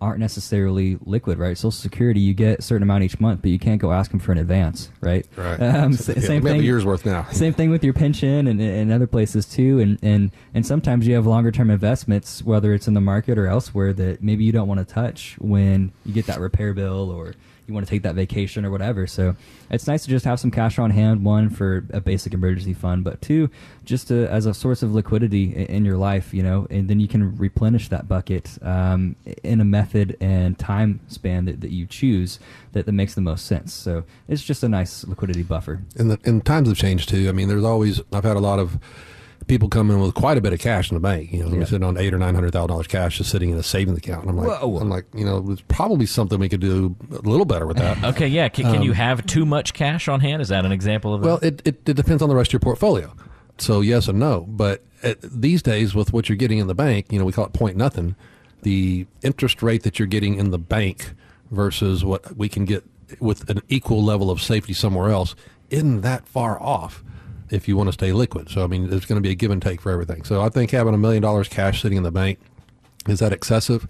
aren't 0.00 0.18
necessarily 0.20 0.98
liquid, 1.06 1.38
right? 1.38 1.56
Social 1.56 1.70
Security, 1.70 2.20
you 2.20 2.34
get 2.34 2.58
a 2.58 2.62
certain 2.62 2.82
amount 2.82 3.04
each 3.04 3.20
month, 3.20 3.40
but 3.40 3.50
you 3.50 3.58
can't 3.58 3.80
go 3.80 3.92
ask 3.92 4.10
them 4.10 4.20
for 4.20 4.32
an 4.32 4.38
advance, 4.38 4.90
right? 5.00 5.26
Right. 5.36 5.58
Um, 5.74 5.94
So, 5.94 6.12
yeah, 6.12 6.20
same 6.20 6.42
thing. 6.42 6.60
a 6.60 6.62
year's 6.62 6.84
worth 6.84 7.06
now. 7.06 7.26
Same 7.32 7.54
thing 7.54 7.70
with 7.70 7.82
your 7.82 7.94
pension 7.94 8.46
and, 8.46 8.60
and 8.60 8.92
other 8.92 9.06
places 9.06 9.46
too. 9.46 9.80
And, 9.80 9.98
and, 10.02 10.30
and 10.52 10.66
sometimes 10.66 11.06
you 11.06 11.14
have 11.14 11.26
longer 11.26 11.50
term 11.50 11.70
investments, 11.70 12.42
whether 12.42 12.74
it's 12.74 12.86
in 12.86 12.92
the 12.94 13.00
market 13.00 13.38
or 13.38 13.46
elsewhere, 13.46 13.92
that 13.94 14.22
maybe 14.22 14.44
you 14.44 14.52
don't 14.52 14.68
want 14.68 14.86
to 14.86 14.94
touch 14.94 15.36
when 15.38 15.92
you 16.04 16.12
get 16.12 16.26
that 16.26 16.38
repair 16.40 16.74
bill 16.74 17.10
or 17.10 17.34
you 17.66 17.74
want 17.74 17.86
to 17.86 17.90
take 17.90 18.02
that 18.02 18.14
vacation 18.14 18.64
or 18.64 18.70
whatever. 18.70 19.06
So 19.06 19.36
it's 19.70 19.86
nice 19.86 20.04
to 20.04 20.10
just 20.10 20.24
have 20.24 20.38
some 20.38 20.50
cash 20.50 20.78
on 20.78 20.90
hand, 20.90 21.24
one 21.24 21.50
for 21.50 21.84
a 21.90 22.00
basic 22.00 22.34
emergency 22.34 22.74
fund, 22.74 23.04
but 23.04 23.20
two, 23.22 23.50
just 23.84 24.08
to, 24.08 24.26
as 24.28 24.46
a 24.46 24.54
source 24.54 24.82
of 24.82 24.94
liquidity 24.94 25.54
in 25.54 25.84
your 25.84 25.96
life, 25.96 26.34
you 26.34 26.42
know, 26.42 26.66
and 26.70 26.88
then 26.88 27.00
you 27.00 27.08
can 27.08 27.36
replenish 27.36 27.88
that 27.88 28.08
bucket 28.08 28.58
um, 28.62 29.16
in 29.42 29.60
a 29.60 29.64
method 29.64 30.16
and 30.20 30.58
time 30.58 31.00
span 31.08 31.46
that, 31.46 31.60
that 31.60 31.70
you 31.70 31.86
choose 31.86 32.38
that, 32.72 32.86
that 32.86 32.92
makes 32.92 33.14
the 33.14 33.20
most 33.20 33.46
sense. 33.46 33.72
So 33.72 34.04
it's 34.28 34.42
just 34.42 34.62
a 34.62 34.68
nice 34.68 35.04
liquidity 35.04 35.42
buffer. 35.42 35.82
And 35.96 36.10
the 36.10 36.18
and 36.24 36.44
times 36.44 36.68
have 36.68 36.76
changed 36.76 37.08
too. 37.08 37.28
I 37.28 37.32
mean, 37.32 37.48
there's 37.48 37.64
always 37.64 38.00
I've 38.12 38.24
had 38.24 38.36
a 38.36 38.40
lot 38.40 38.58
of 38.58 38.78
people 39.46 39.68
come 39.68 39.90
in 39.90 40.00
with 40.00 40.14
quite 40.14 40.36
a 40.38 40.40
bit 40.40 40.52
of 40.52 40.58
cash 40.58 40.90
in 40.90 40.94
the 40.94 41.00
bank. 41.00 41.32
You 41.32 41.44
know, 41.44 41.56
Yeah. 41.58 41.64
sitting 41.64 41.82
on 41.84 41.96
eight 41.98 42.12
or 42.14 42.18
nine 42.18 42.34
hundred 42.34 42.52
thousand 42.52 42.68
dollars 42.68 42.86
cash 42.86 43.18
just 43.18 43.30
sitting 43.30 43.50
in 43.50 43.58
a 43.58 43.62
savings 43.62 43.98
account. 43.98 44.22
And 44.22 44.30
I'm 44.30 44.36
like, 44.36 44.60
Whoa. 44.60 44.78
I'm 44.78 44.88
like, 44.88 45.06
you 45.14 45.24
know, 45.24 45.40
there's 45.40 45.60
probably 45.62 46.06
something 46.06 46.38
we 46.38 46.48
could 46.48 46.60
do 46.60 46.96
a 47.10 47.28
little 47.28 47.44
better 47.44 47.66
with 47.66 47.76
that. 47.78 48.02
okay, 48.04 48.26
yeah. 48.28 48.48
Can, 48.48 48.64
can 48.72 48.82
you 48.82 48.92
have 48.92 49.24
too 49.26 49.44
much 49.46 49.74
cash 49.74 50.08
on 50.08 50.20
hand? 50.20 50.40
Is 50.42 50.48
that 50.48 50.64
an 50.64 50.72
example 50.72 51.14
of 51.14 51.22
that? 51.22 51.26
Um, 51.28 51.32
Well, 51.34 51.40
it, 51.42 51.62
it, 51.64 51.88
it 51.88 51.94
depends 51.94 52.22
on 52.22 52.28
the 52.28 52.34
rest 52.34 52.48
of 52.50 52.52
your 52.54 52.60
portfolio. 52.60 53.14
So 53.58 53.80
yes 53.80 54.08
and 54.08 54.18
no. 54.18 54.46
But 54.48 54.82
at, 55.02 55.20
these 55.22 55.62
days, 55.62 55.94
with 55.94 56.12
what 56.12 56.28
you're 56.28 56.36
getting 56.36 56.58
in 56.58 56.66
the 56.66 56.74
bank, 56.74 57.06
you 57.10 57.18
know, 57.18 57.24
we 57.24 57.32
call 57.32 57.44
it 57.46 57.52
point 57.52 57.76
nothing. 57.76 58.16
The 58.62 59.06
interest 59.22 59.62
rate 59.62 59.82
that 59.82 59.98
you're 59.98 60.08
getting 60.08 60.34
in 60.36 60.50
the 60.50 60.58
bank 60.58 61.12
versus 61.50 62.04
what 62.04 62.36
we 62.36 62.48
can 62.48 62.64
get 62.64 62.84
with 63.20 63.48
an 63.50 63.60
equal 63.68 64.02
level 64.02 64.30
of 64.30 64.40
safety 64.40 64.72
somewhere 64.72 65.10
else 65.10 65.36
isn't 65.70 66.00
that 66.00 66.26
far 66.26 66.60
off 66.60 67.04
if 67.54 67.68
you 67.68 67.76
want 67.76 67.88
to 67.88 67.92
stay 67.92 68.12
liquid. 68.12 68.50
So 68.50 68.64
I 68.64 68.66
mean, 68.66 68.90
there's 68.90 69.04
going 69.06 69.22
to 69.22 69.26
be 69.26 69.30
a 69.30 69.34
give 69.34 69.50
and 69.50 69.62
take 69.62 69.80
for 69.80 69.90
everything. 69.92 70.24
So 70.24 70.42
I 70.42 70.48
think 70.48 70.70
having 70.70 70.94
a 70.94 70.98
million 70.98 71.22
dollars 71.22 71.48
cash 71.48 71.82
sitting 71.82 71.98
in 71.98 72.04
the 72.04 72.12
bank 72.12 72.38
is 73.08 73.20
that 73.20 73.32
excessive? 73.32 73.86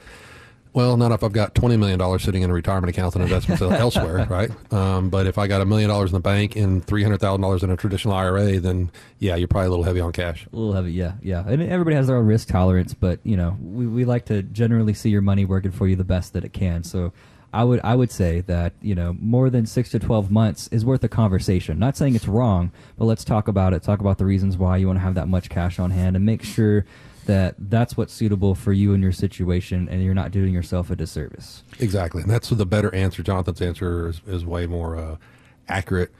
Well, 0.72 0.96
not 0.96 1.12
if 1.12 1.22
I've 1.22 1.32
got 1.32 1.54
twenty 1.54 1.76
million 1.76 2.00
dollars 2.00 2.24
sitting 2.24 2.42
in 2.42 2.50
a 2.50 2.52
retirement 2.52 2.90
account 2.90 3.14
and 3.14 3.22
investments 3.22 3.62
elsewhere, 3.62 4.26
right? 4.28 4.50
Um, 4.72 5.08
but 5.08 5.28
if 5.28 5.38
I 5.38 5.46
got 5.46 5.60
a 5.60 5.64
million 5.64 5.88
dollars 5.88 6.10
in 6.10 6.14
the 6.14 6.20
bank 6.20 6.56
and 6.56 6.84
three 6.84 7.04
hundred 7.04 7.20
thousand 7.20 7.42
dollars 7.42 7.62
in 7.62 7.70
a 7.70 7.76
traditional 7.76 8.12
IRA, 8.12 8.58
then 8.58 8.90
yeah, 9.20 9.36
you're 9.36 9.46
probably 9.46 9.68
a 9.68 9.70
little 9.70 9.84
heavy 9.84 10.00
on 10.00 10.10
cash. 10.10 10.48
A 10.52 10.56
little 10.56 10.72
heavy, 10.72 10.92
yeah, 10.92 11.12
yeah. 11.22 11.44
And 11.46 11.62
everybody 11.62 11.94
has 11.94 12.08
their 12.08 12.16
own 12.16 12.26
risk 12.26 12.48
tolerance, 12.48 12.92
but 12.92 13.20
you 13.22 13.36
know, 13.36 13.56
we, 13.62 13.86
we 13.86 14.04
like 14.04 14.24
to 14.26 14.42
generally 14.42 14.94
see 14.94 15.10
your 15.10 15.22
money 15.22 15.44
working 15.44 15.70
for 15.70 15.86
you 15.86 15.94
the 15.94 16.02
best 16.02 16.32
that 16.32 16.44
it 16.44 16.52
can. 16.52 16.82
So, 16.82 17.12
I 17.54 17.62
would 17.62 17.80
I 17.84 17.94
would 17.94 18.10
say 18.10 18.40
that 18.42 18.72
you 18.82 18.94
know 18.94 19.16
more 19.20 19.48
than 19.48 19.64
six 19.64 19.90
to 19.90 19.98
twelve 19.98 20.30
months 20.30 20.68
is 20.72 20.84
worth 20.84 21.04
a 21.04 21.08
conversation. 21.08 21.78
Not 21.78 21.96
saying 21.96 22.16
it's 22.16 22.26
wrong, 22.26 22.72
but 22.98 23.04
let's 23.04 23.24
talk 23.24 23.46
about 23.46 23.72
it. 23.72 23.82
Talk 23.82 24.00
about 24.00 24.18
the 24.18 24.26
reasons 24.26 24.58
why 24.58 24.76
you 24.76 24.88
want 24.88 24.98
to 24.98 25.02
have 25.02 25.14
that 25.14 25.28
much 25.28 25.48
cash 25.48 25.78
on 25.78 25.92
hand, 25.92 26.16
and 26.16 26.26
make 26.26 26.42
sure 26.42 26.84
that 27.26 27.54
that's 27.58 27.96
what's 27.96 28.12
suitable 28.12 28.54
for 28.54 28.72
you 28.72 28.92
and 28.92 29.02
your 29.02 29.12
situation, 29.12 29.88
and 29.88 30.02
you're 30.02 30.14
not 30.14 30.30
doing 30.30 30.52
yourself 30.52 30.90
a 30.90 30.96
disservice. 30.96 31.62
Exactly, 31.78 32.22
and 32.22 32.30
that's 32.30 32.50
the 32.50 32.66
better 32.66 32.94
answer. 32.94 33.22
Jonathan's 33.22 33.62
answer 33.62 34.08
is, 34.08 34.20
is 34.26 34.44
way 34.44 34.66
more 34.66 34.96
uh, 34.96 35.16
accurate. 35.68 36.12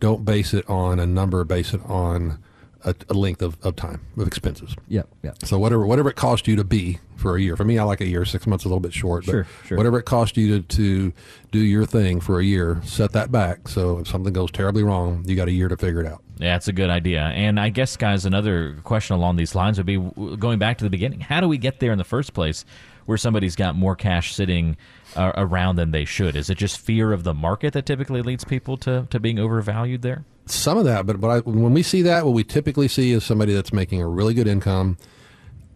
Don't 0.00 0.24
base 0.24 0.52
it 0.52 0.68
on 0.68 0.98
a 0.98 1.06
number. 1.06 1.44
Base 1.44 1.72
it 1.72 1.80
on 1.86 2.42
a, 2.84 2.94
a 3.08 3.14
length 3.14 3.42
of, 3.42 3.56
of 3.62 3.76
time 3.76 4.00
of 4.16 4.26
expenses. 4.26 4.74
Yeah, 4.88 5.02
yeah. 5.22 5.32
So 5.44 5.58
whatever 5.58 5.86
whatever 5.86 6.10
it 6.10 6.16
cost 6.16 6.46
you 6.48 6.56
to 6.56 6.64
be 6.64 6.98
for 7.16 7.36
a 7.36 7.40
year. 7.40 7.54
For 7.56 7.64
me, 7.64 7.78
I 7.78 7.82
like 7.84 8.00
a 8.00 8.06
year. 8.06 8.24
Six 8.24 8.46
months 8.46 8.62
is 8.62 8.66
a 8.66 8.68
little 8.68 8.80
bit 8.80 8.94
short, 8.94 9.26
but 9.26 9.32
Sure, 9.32 9.46
sure. 9.66 9.76
whatever 9.76 9.98
it 9.98 10.04
cost 10.04 10.36
you 10.38 10.60
to, 10.60 10.66
to 10.76 11.12
do 11.52 11.58
your 11.58 11.84
thing 11.84 12.18
for 12.18 12.40
a 12.40 12.44
year, 12.44 12.80
set 12.84 13.12
that 13.12 13.30
back. 13.30 13.68
So 13.68 13.98
if 13.98 14.08
something 14.08 14.32
goes 14.32 14.50
terribly 14.50 14.82
wrong, 14.82 15.22
you 15.26 15.36
got 15.36 15.46
a 15.46 15.52
year 15.52 15.68
to 15.68 15.76
figure 15.76 16.00
it 16.00 16.06
out. 16.06 16.22
Yeah, 16.38 16.56
it's 16.56 16.68
a 16.68 16.72
good 16.72 16.88
idea. 16.88 17.20
And 17.20 17.60
I 17.60 17.68
guess, 17.68 17.98
guys, 17.98 18.24
another 18.24 18.78
question 18.84 19.16
along 19.16 19.36
these 19.36 19.54
lines 19.54 19.76
would 19.76 19.84
be 19.84 19.98
going 20.38 20.58
back 20.58 20.78
to 20.78 20.84
the 20.84 20.88
beginning. 20.88 21.20
How 21.20 21.40
do 21.42 21.48
we 21.48 21.58
get 21.58 21.80
there 21.80 21.92
in 21.92 21.98
the 21.98 22.04
first 22.04 22.32
place 22.32 22.64
where 23.10 23.18
somebody's 23.18 23.56
got 23.56 23.74
more 23.74 23.96
cash 23.96 24.32
sitting 24.32 24.76
uh, 25.16 25.32
around 25.36 25.74
than 25.74 25.90
they 25.90 26.04
should? 26.04 26.36
Is 26.36 26.48
it 26.48 26.56
just 26.56 26.78
fear 26.78 27.12
of 27.12 27.24
the 27.24 27.34
market 27.34 27.72
that 27.72 27.84
typically 27.84 28.22
leads 28.22 28.44
people 28.44 28.76
to, 28.78 29.08
to 29.10 29.18
being 29.18 29.36
overvalued 29.36 30.02
there? 30.02 30.24
Some 30.46 30.78
of 30.78 30.84
that, 30.84 31.06
but 31.06 31.20
but 31.20 31.28
I, 31.28 31.38
when 31.40 31.74
we 31.74 31.82
see 31.82 32.02
that, 32.02 32.24
what 32.24 32.34
we 32.34 32.44
typically 32.44 32.86
see 32.86 33.10
is 33.10 33.24
somebody 33.24 33.52
that's 33.52 33.72
making 33.72 34.00
a 34.00 34.06
really 34.06 34.32
good 34.32 34.46
income. 34.46 34.96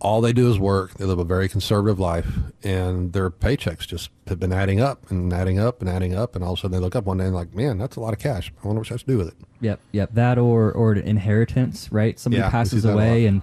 All 0.00 0.20
they 0.20 0.32
do 0.32 0.48
is 0.48 0.58
work. 0.60 0.94
They 0.94 1.04
live 1.06 1.18
a 1.18 1.24
very 1.24 1.48
conservative 1.48 1.98
life, 1.98 2.28
and 2.62 3.12
their 3.12 3.30
paychecks 3.30 3.86
just 3.86 4.10
have 4.28 4.38
been 4.38 4.52
adding 4.52 4.80
up 4.80 5.10
and 5.10 5.32
adding 5.32 5.58
up 5.58 5.80
and 5.80 5.90
adding 5.90 6.14
up. 6.14 6.36
And 6.36 6.44
all 6.44 6.52
of 6.52 6.58
a 6.58 6.62
sudden, 6.62 6.72
they 6.76 6.80
look 6.80 6.94
up 6.94 7.04
one 7.04 7.18
day 7.18 7.24
and 7.24 7.34
like, 7.34 7.52
man, 7.52 7.78
that's 7.78 7.96
a 7.96 8.00
lot 8.00 8.12
of 8.12 8.20
cash. 8.20 8.52
I 8.62 8.66
wonder 8.66 8.80
what 8.80 8.92
I 8.92 8.96
should 8.96 9.08
do 9.08 9.18
with 9.18 9.28
it. 9.28 9.34
Yep, 9.60 9.80
yep. 9.92 10.10
That 10.14 10.38
or 10.38 10.70
or 10.70 10.94
inheritance, 10.94 11.90
right? 11.90 12.16
Somebody 12.18 12.42
Yeah, 12.42 12.50
passes 12.50 12.84
away, 12.84 13.26
and 13.26 13.42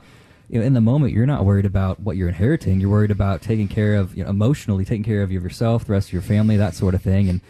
you 0.52 0.60
know, 0.60 0.66
in 0.66 0.74
the 0.74 0.82
moment, 0.82 1.14
you're 1.14 1.26
not 1.26 1.46
worried 1.46 1.66
about 1.66 2.02
what 2.02 2.18
you're 2.18 2.28
inheriting. 2.28 2.82
You're 2.82 2.90
worried 2.90 3.10
about 3.10 3.42
taking 3.42 3.70
care 3.70 3.96
of 3.96 4.18
you 4.18 4.26
know, 4.26 4.30
emotionally, 4.30 4.84
taking 4.84 5.06
care 5.06 5.24
of 5.24 5.32
yourself, 5.32 5.86
the 5.86 5.94
rest 5.94 6.10
of 6.10 6.14
your 6.14 6.22
family, 6.22 6.58
that 6.58 6.76
sort 6.76 6.94
of 6.94 7.02
thing. 7.02 7.30
And 7.30 7.42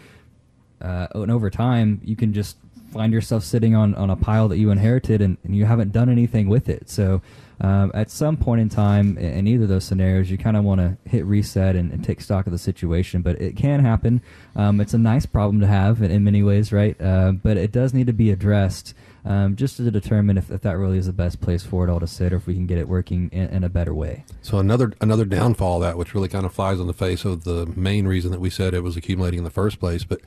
uh, 0.80 1.08
and 1.14 1.30
over 1.30 1.50
time, 1.50 2.00
you 2.04 2.14
can 2.14 2.32
just 2.32 2.56
find 2.92 3.12
yourself 3.12 3.42
sitting 3.42 3.74
on, 3.74 3.94
on 3.96 4.10
a 4.10 4.16
pile 4.16 4.46
that 4.48 4.58
you 4.58 4.70
inherited, 4.70 5.20
and, 5.20 5.36
and 5.42 5.56
you 5.56 5.64
haven't 5.64 5.92
done 5.92 6.08
anything 6.08 6.48
with 6.48 6.68
it. 6.68 6.88
So. 6.88 7.20
Um, 7.60 7.92
at 7.94 8.10
some 8.10 8.36
point 8.36 8.60
in 8.60 8.68
time, 8.68 9.16
in 9.18 9.46
either 9.46 9.64
of 9.64 9.68
those 9.68 9.84
scenarios, 9.84 10.28
you 10.28 10.36
kind 10.36 10.56
of 10.56 10.64
want 10.64 10.80
to 10.80 10.96
hit 11.08 11.24
reset 11.24 11.76
and, 11.76 11.92
and 11.92 12.02
take 12.02 12.20
stock 12.20 12.46
of 12.46 12.52
the 12.52 12.58
situation. 12.58 13.22
But 13.22 13.40
it 13.40 13.54
can 13.54 13.78
happen. 13.78 14.20
Um, 14.56 14.80
it's 14.80 14.94
a 14.94 14.98
nice 14.98 15.26
problem 15.26 15.60
to 15.60 15.68
have 15.68 16.02
in, 16.02 16.10
in 16.10 16.24
many 16.24 16.42
ways, 16.42 16.72
right? 16.72 17.00
Uh, 17.00 17.30
but 17.30 17.56
it 17.56 17.70
does 17.70 17.94
need 17.94 18.08
to 18.08 18.12
be 18.12 18.32
addressed 18.32 18.94
um, 19.24 19.56
just 19.56 19.76
to 19.76 19.90
determine 19.90 20.36
if, 20.36 20.50
if 20.50 20.62
that 20.62 20.76
really 20.76 20.98
is 20.98 21.06
the 21.06 21.12
best 21.12 21.40
place 21.40 21.62
for 21.64 21.86
it 21.86 21.90
all 21.90 22.00
to 22.00 22.06
sit, 22.06 22.32
or 22.32 22.36
if 22.36 22.46
we 22.46 22.54
can 22.54 22.66
get 22.66 22.78
it 22.78 22.88
working 22.88 23.28
in, 23.32 23.48
in 23.48 23.64
a 23.64 23.68
better 23.68 23.94
way. 23.94 24.24
So 24.42 24.58
another 24.58 24.92
another 25.00 25.24
downfall 25.24 25.76
of 25.76 25.82
that, 25.82 25.96
which 25.96 26.14
really 26.14 26.28
kind 26.28 26.44
of 26.44 26.52
flies 26.52 26.80
on 26.80 26.86
the 26.86 26.92
face 26.92 27.24
of 27.24 27.44
the 27.44 27.66
main 27.76 28.06
reason 28.06 28.30
that 28.32 28.40
we 28.40 28.50
said 28.50 28.74
it 28.74 28.82
was 28.82 28.96
accumulating 28.96 29.38
in 29.38 29.44
the 29.44 29.50
first 29.50 29.78
place, 29.78 30.04
but 30.04 30.20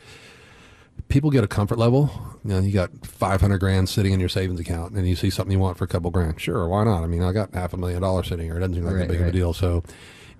people 1.09 1.29
get 1.29 1.43
a 1.43 1.47
comfort 1.47 1.77
level. 1.77 2.09
You 2.43 2.51
know, 2.51 2.59
you 2.59 2.71
got 2.71 3.05
five 3.05 3.41
hundred 3.41 3.59
grand 3.59 3.89
sitting 3.89 4.13
in 4.13 4.19
your 4.19 4.29
savings 4.29 4.59
account, 4.59 4.93
and 4.93 5.07
you 5.07 5.15
see 5.15 5.29
something 5.29 5.51
you 5.51 5.59
want 5.59 5.77
for 5.77 5.83
a 5.83 5.87
couple 5.87 6.09
grand. 6.11 6.39
Sure, 6.39 6.67
why 6.67 6.83
not? 6.85 7.03
I 7.03 7.07
mean, 7.07 7.21
I 7.23 7.31
got 7.31 7.53
half 7.53 7.73
a 7.73 7.77
million 7.77 8.01
dollars 8.01 8.27
sitting 8.27 8.45
here. 8.45 8.57
It 8.57 8.61
doesn't 8.61 8.75
seem 8.75 8.85
like 8.85 8.95
Right, 8.95 9.07
that 9.07 9.13
big 9.13 9.21
of 9.21 9.27
a 9.27 9.31
deal. 9.31 9.53
So, 9.53 9.83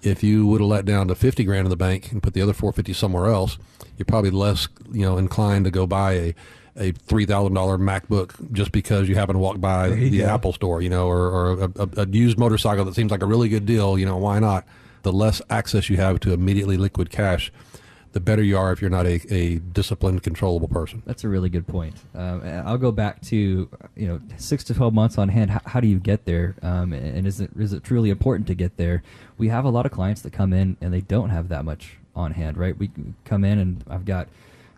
if 0.01 0.23
you 0.23 0.47
would 0.47 0.61
have 0.61 0.69
let 0.69 0.85
down 0.85 1.07
to 1.09 1.15
fifty 1.15 1.43
grand 1.43 1.65
in 1.65 1.69
the 1.69 1.75
bank 1.75 2.11
and 2.11 2.23
put 2.23 2.33
the 2.33 2.41
other 2.41 2.53
four 2.53 2.71
fifty 2.71 2.93
somewhere 2.93 3.25
else, 3.25 3.57
you're 3.97 4.05
probably 4.05 4.31
less, 4.31 4.67
you 4.91 5.01
know, 5.01 5.17
inclined 5.17 5.65
to 5.65 5.71
go 5.71 5.85
buy 5.85 6.13
a 6.13 6.35
a 6.77 6.91
three 6.91 7.25
thousand 7.25 7.53
dollar 7.53 7.77
MacBook 7.77 8.51
just 8.51 8.71
because 8.71 9.07
you 9.07 9.15
happen 9.15 9.33
to 9.33 9.39
walk 9.39 9.59
by 9.59 9.89
the 9.89 10.19
go. 10.19 10.25
Apple 10.25 10.53
store, 10.53 10.81
you 10.81 10.89
know, 10.89 11.07
or, 11.07 11.29
or 11.29 11.63
a, 11.63 11.71
a, 11.79 11.89
a 12.01 12.07
used 12.07 12.37
motorcycle 12.37 12.85
that 12.85 12.95
seems 12.95 13.11
like 13.11 13.21
a 13.21 13.25
really 13.25 13.49
good 13.49 13.65
deal. 13.65 13.97
You 13.97 14.05
know, 14.05 14.17
why 14.17 14.39
not? 14.39 14.65
The 15.03 15.13
less 15.13 15.41
access 15.49 15.89
you 15.89 15.97
have 15.97 16.19
to 16.21 16.33
immediately 16.33 16.77
liquid 16.77 17.11
cash, 17.11 17.51
the 18.13 18.19
better 18.19 18.41
you 18.41 18.57
are 18.57 18.71
if 18.71 18.81
you're 18.81 18.89
not 18.89 19.05
a, 19.05 19.21
a 19.31 19.59
disciplined, 19.59 20.23
controllable 20.23 20.67
person. 20.67 21.03
That's 21.05 21.23
a 21.23 21.29
really 21.29 21.49
good 21.49 21.67
point. 21.67 21.95
Um, 22.15 22.41
I'll 22.65 22.77
go 22.77 22.91
back 22.91 23.21
to 23.23 23.69
you 23.95 24.07
know 24.07 24.19
six 24.37 24.63
to 24.65 24.73
twelve 24.73 24.93
months 24.93 25.17
on 25.17 25.29
hand. 25.29 25.51
How, 25.51 25.61
how 25.65 25.79
do 25.79 25.87
you 25.87 25.99
get 25.99 26.25
there? 26.25 26.55
Um, 26.61 26.91
and 26.91 27.27
is 27.27 27.39
it 27.39 27.51
is 27.57 27.71
it 27.71 27.83
truly 27.83 28.09
important 28.09 28.47
to 28.47 28.55
get 28.55 28.77
there? 28.77 29.03
We 29.37 29.49
have 29.49 29.63
a 29.65 29.69
lot 29.69 29.85
of 29.85 29.91
clients 29.91 30.21
that 30.21 30.33
come 30.33 30.53
in 30.53 30.77
and 30.81 30.93
they 30.93 31.01
don't 31.01 31.29
have 31.29 31.49
that 31.49 31.63
much 31.63 31.97
on 32.15 32.31
hand, 32.31 32.57
right? 32.57 32.77
We 32.77 32.89
come 33.25 33.43
in 33.43 33.59
and 33.59 33.83
I've 33.89 34.05
got 34.05 34.27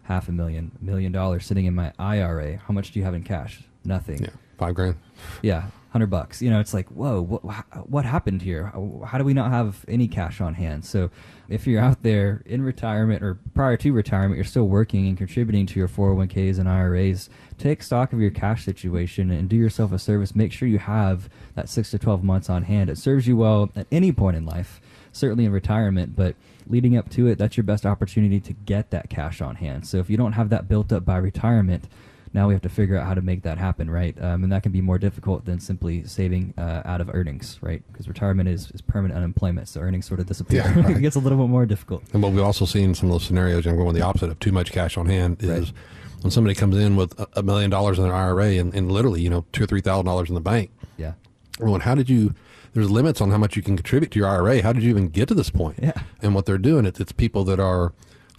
half 0.08 0.30
a 0.30 0.32
million, 0.32 0.72
a 0.82 0.84
million 0.84 1.12
dollars 1.12 1.46
sitting 1.46 1.66
in 1.66 1.76
my 1.76 1.92
IRA. 2.00 2.58
How 2.58 2.74
much 2.74 2.92
do 2.92 3.00
you 3.00 3.06
have 3.06 3.14
in 3.14 3.24
cash? 3.24 3.62
Nothing. 3.84 4.24
Yeah, 4.24 4.30
five 4.58 4.74
grand. 4.74 4.96
Yeah, 5.42 5.66
hundred 5.92 6.08
bucks. 6.08 6.42
You 6.42 6.50
know, 6.50 6.62
it's 6.62 6.74
like, 6.74 6.88
whoa, 6.90 7.22
what, 7.22 7.42
what 7.90 8.06
happened 8.06 8.42
here? 8.42 8.72
Uh, 8.74 9.06
how 9.06 9.18
do 9.18 9.26
we 9.26 9.34
not 9.34 9.52
have 9.52 9.84
any 9.88 10.08
cash 10.08 10.40
on 10.40 10.54
hand? 10.54 10.86
So, 10.86 11.10
if 11.50 11.68
you're 11.68 11.82
out 11.82 12.04
there 12.04 12.42
in 12.46 12.62
retirement 12.62 13.22
or 13.22 13.38
prior 13.54 13.76
to 13.78 13.92
retirement, 13.92 14.36
you're 14.36 14.46
still 14.46 14.68
working 14.68 15.08
and 15.08 15.18
contributing 15.18 15.66
to 15.68 15.80
your 15.80 15.88
401ks 15.90 16.58
and 16.58 16.70
IRAs. 16.70 17.30
Take 17.58 17.84
stock 17.84 18.14
of 18.14 18.22
your 18.22 18.32
cash 18.32 18.64
situation 18.64 19.30
and 19.30 19.50
do 19.50 19.56
yourself 19.56 19.92
a 19.92 20.00
service. 20.00 20.36
Make 20.36 20.52
sure 20.54 20.68
you 20.68 20.80
have 20.80 21.30
that 21.56 21.68
six 21.68 21.92
to 21.92 22.00
12 22.00 22.24
months 22.24 22.50
on 22.50 22.64
hand. 22.64 22.90
It 22.90 22.98
serves 22.98 23.28
you 23.28 23.36
well 23.36 23.70
at 23.76 23.88
any 23.92 24.12
point 24.12 24.38
in 24.38 24.46
life, 24.46 24.80
certainly 25.12 25.46
in 25.46 25.52
retirement, 25.52 26.16
but 26.16 26.36
leading 26.70 26.98
up 26.98 27.10
to 27.12 27.28
it, 27.28 27.38
that's 27.38 27.58
your 27.58 27.64
best 27.64 27.86
opportunity 27.86 28.40
to 28.42 28.54
get 28.54 28.92
that 28.92 29.10
cash 29.10 29.42
on 29.42 29.56
hand. 29.56 29.88
So, 29.88 29.98
if 29.98 30.10
you 30.10 30.18
don't 30.18 30.34
have 30.34 30.50
that 30.50 30.68
built 30.68 30.92
up 30.92 31.06
by 31.06 31.18
retirement, 31.18 31.86
now 32.34 32.48
we 32.48 32.54
have 32.54 32.62
to 32.64 32.70
figure 32.70 32.98
out 32.98 33.08
how 33.08 33.14
to 33.14 33.22
make 33.22 33.44
that 33.44 33.58
happen, 33.58 33.90
right? 33.90 34.16
Um, 34.22 34.44
and 34.44 34.52
that 34.52 34.62
can 34.64 34.72
be 34.72 34.82
more 34.82 34.98
difficult 34.98 35.46
than 35.46 35.60
simply 35.60 36.04
saving 36.04 36.54
uh, 36.58 36.82
out 36.86 37.02
of 37.02 37.10
earnings, 37.14 37.58
right? 37.62 37.82
Because 37.92 38.08
retirement 38.08 38.50
is, 38.50 38.70
is 38.72 38.82
permanent 38.82 39.18
unemployment, 39.18 39.70
so 39.70 39.80
earnings 39.82 40.06
sort 40.06 40.20
of 40.20 40.26
disappear. 40.28 40.62
Yeah, 40.64 40.80
right. 40.82 40.98
it 40.98 41.02
gets 41.02 41.16
a 41.16 41.20
little 41.20 41.38
bit 41.38 41.50
more 41.50 41.66
difficult. 41.66 42.04
And 42.14 42.22
what 42.22 42.34
we've 42.34 42.44
also 42.44 42.66
seen 42.66 42.90
in 42.90 42.96
some 42.96 43.10
of 43.10 43.14
those 43.14 43.24
scenarios, 43.24 43.66
and 43.66 43.78
going 43.78 43.96
the 43.96 44.02
opposite 44.02 44.30
of 44.30 44.40
too 44.40 44.52
much 44.52 44.72
cash 44.72 44.98
on 44.98 45.06
hand, 45.08 45.42
is 45.42 45.50
Right. 45.50 45.74
when 46.22 46.32
somebody 46.32 46.54
comes 46.54 46.78
in 46.78 46.96
with 46.96 47.20
a- 47.36 47.44
million 47.44 47.70
dollars 47.70 47.98
in 47.98 48.04
their 48.04 48.14
IRA 48.14 48.58
and, 48.58 48.74
and 48.74 48.92
literally, 48.92 49.22
you 49.22 49.30
know, 49.30 49.46
two 49.54 49.64
or 49.64 49.68
three 49.68 49.82
thousand 49.82 50.06
dollars 50.06 50.30
in 50.30 50.36
the 50.36 50.42
bank. 50.42 50.72
Yeah. 50.98 51.14
We're 51.60 51.80
how 51.80 51.96
did 51.96 52.10
you? 52.10 52.36
There's 52.78 52.92
limits 52.92 53.22
on 53.22 53.32
how 53.32 53.40
much 53.40 53.56
you 53.56 53.64
can 53.64 53.76
contribute 53.76 54.12
to 54.12 54.20
your 54.20 54.28
IRA. 54.28 54.62
How 54.62 54.72
did 54.72 54.84
you 54.84 54.92
even 54.92 55.08
get 55.08 55.28
to 55.30 55.34
this 55.34 55.50
point? 55.50 55.80
Yeah. 55.82 56.00
And 56.22 56.36
what 56.36 56.46
they're 56.46 56.60
doing, 56.60 56.86
it's, 56.86 57.00
it's 57.00 57.12
people 57.12 57.44
that 57.46 57.60
are 57.60 57.92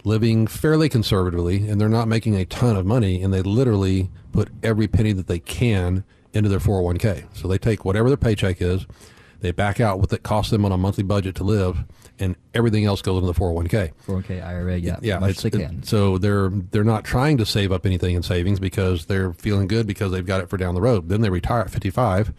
living 0.05 0.47
fairly 0.47 0.87
conservatively 0.87 1.67
and 1.67 1.79
they're 1.81 1.89
not 1.89 2.07
making 2.07 2.37
a 2.37 2.45
ton 2.45 2.77
of 2.77 2.85
money 2.85 3.21
and 3.21 3.33
they 3.33 3.41
literally 3.41 4.09
put 4.31 4.47
every 4.63 4.87
penny 4.87 5.11
that 5.11 5.27
they 5.27 5.39
can 5.39 6.05
into 6.31 6.47
their 6.47 6.59
401k. 6.59 7.25
So 7.33 7.49
they 7.49 7.57
take 7.57 7.83
whatever 7.83 8.07
their 8.07 8.15
paycheck 8.15 8.61
is, 8.61 8.87
they 9.41 9.51
back 9.51 9.81
out 9.81 9.99
what 9.99 10.13
it 10.13 10.23
costs 10.23 10.51
them 10.51 10.63
on 10.63 10.71
a 10.71 10.77
monthly 10.77 11.03
budget 11.03 11.35
to 11.35 11.43
live, 11.43 11.83
and 12.17 12.37
everything 12.53 12.85
else 12.85 13.01
goes 13.01 13.21
into 13.21 13.33
the 13.33 13.37
401k. 13.37 13.91
401k, 14.07 14.41
IRA, 14.45 14.77
yeah, 14.77 14.99
Yeah, 15.01 15.19
much 15.19 15.31
it's- 15.31 15.43
they 15.43 15.59
it- 15.61 15.67
can. 15.67 15.83
so 15.83 16.17
they're 16.17 16.49
they're 16.71 16.83
not 16.85 17.03
trying 17.03 17.37
to 17.37 17.45
save 17.45 17.71
up 17.73 17.85
anything 17.85 18.15
in 18.15 18.23
savings 18.23 18.59
because 18.61 19.05
they're 19.07 19.33
feeling 19.33 19.67
good 19.67 19.85
because 19.85 20.11
they've 20.13 20.25
got 20.25 20.39
it 20.41 20.49
for 20.49 20.55
down 20.57 20.75
the 20.75 20.81
road. 20.81 21.09
Then 21.09 21.19
they 21.21 21.29
retire 21.29 21.61
at 21.61 21.69
55 21.71 22.33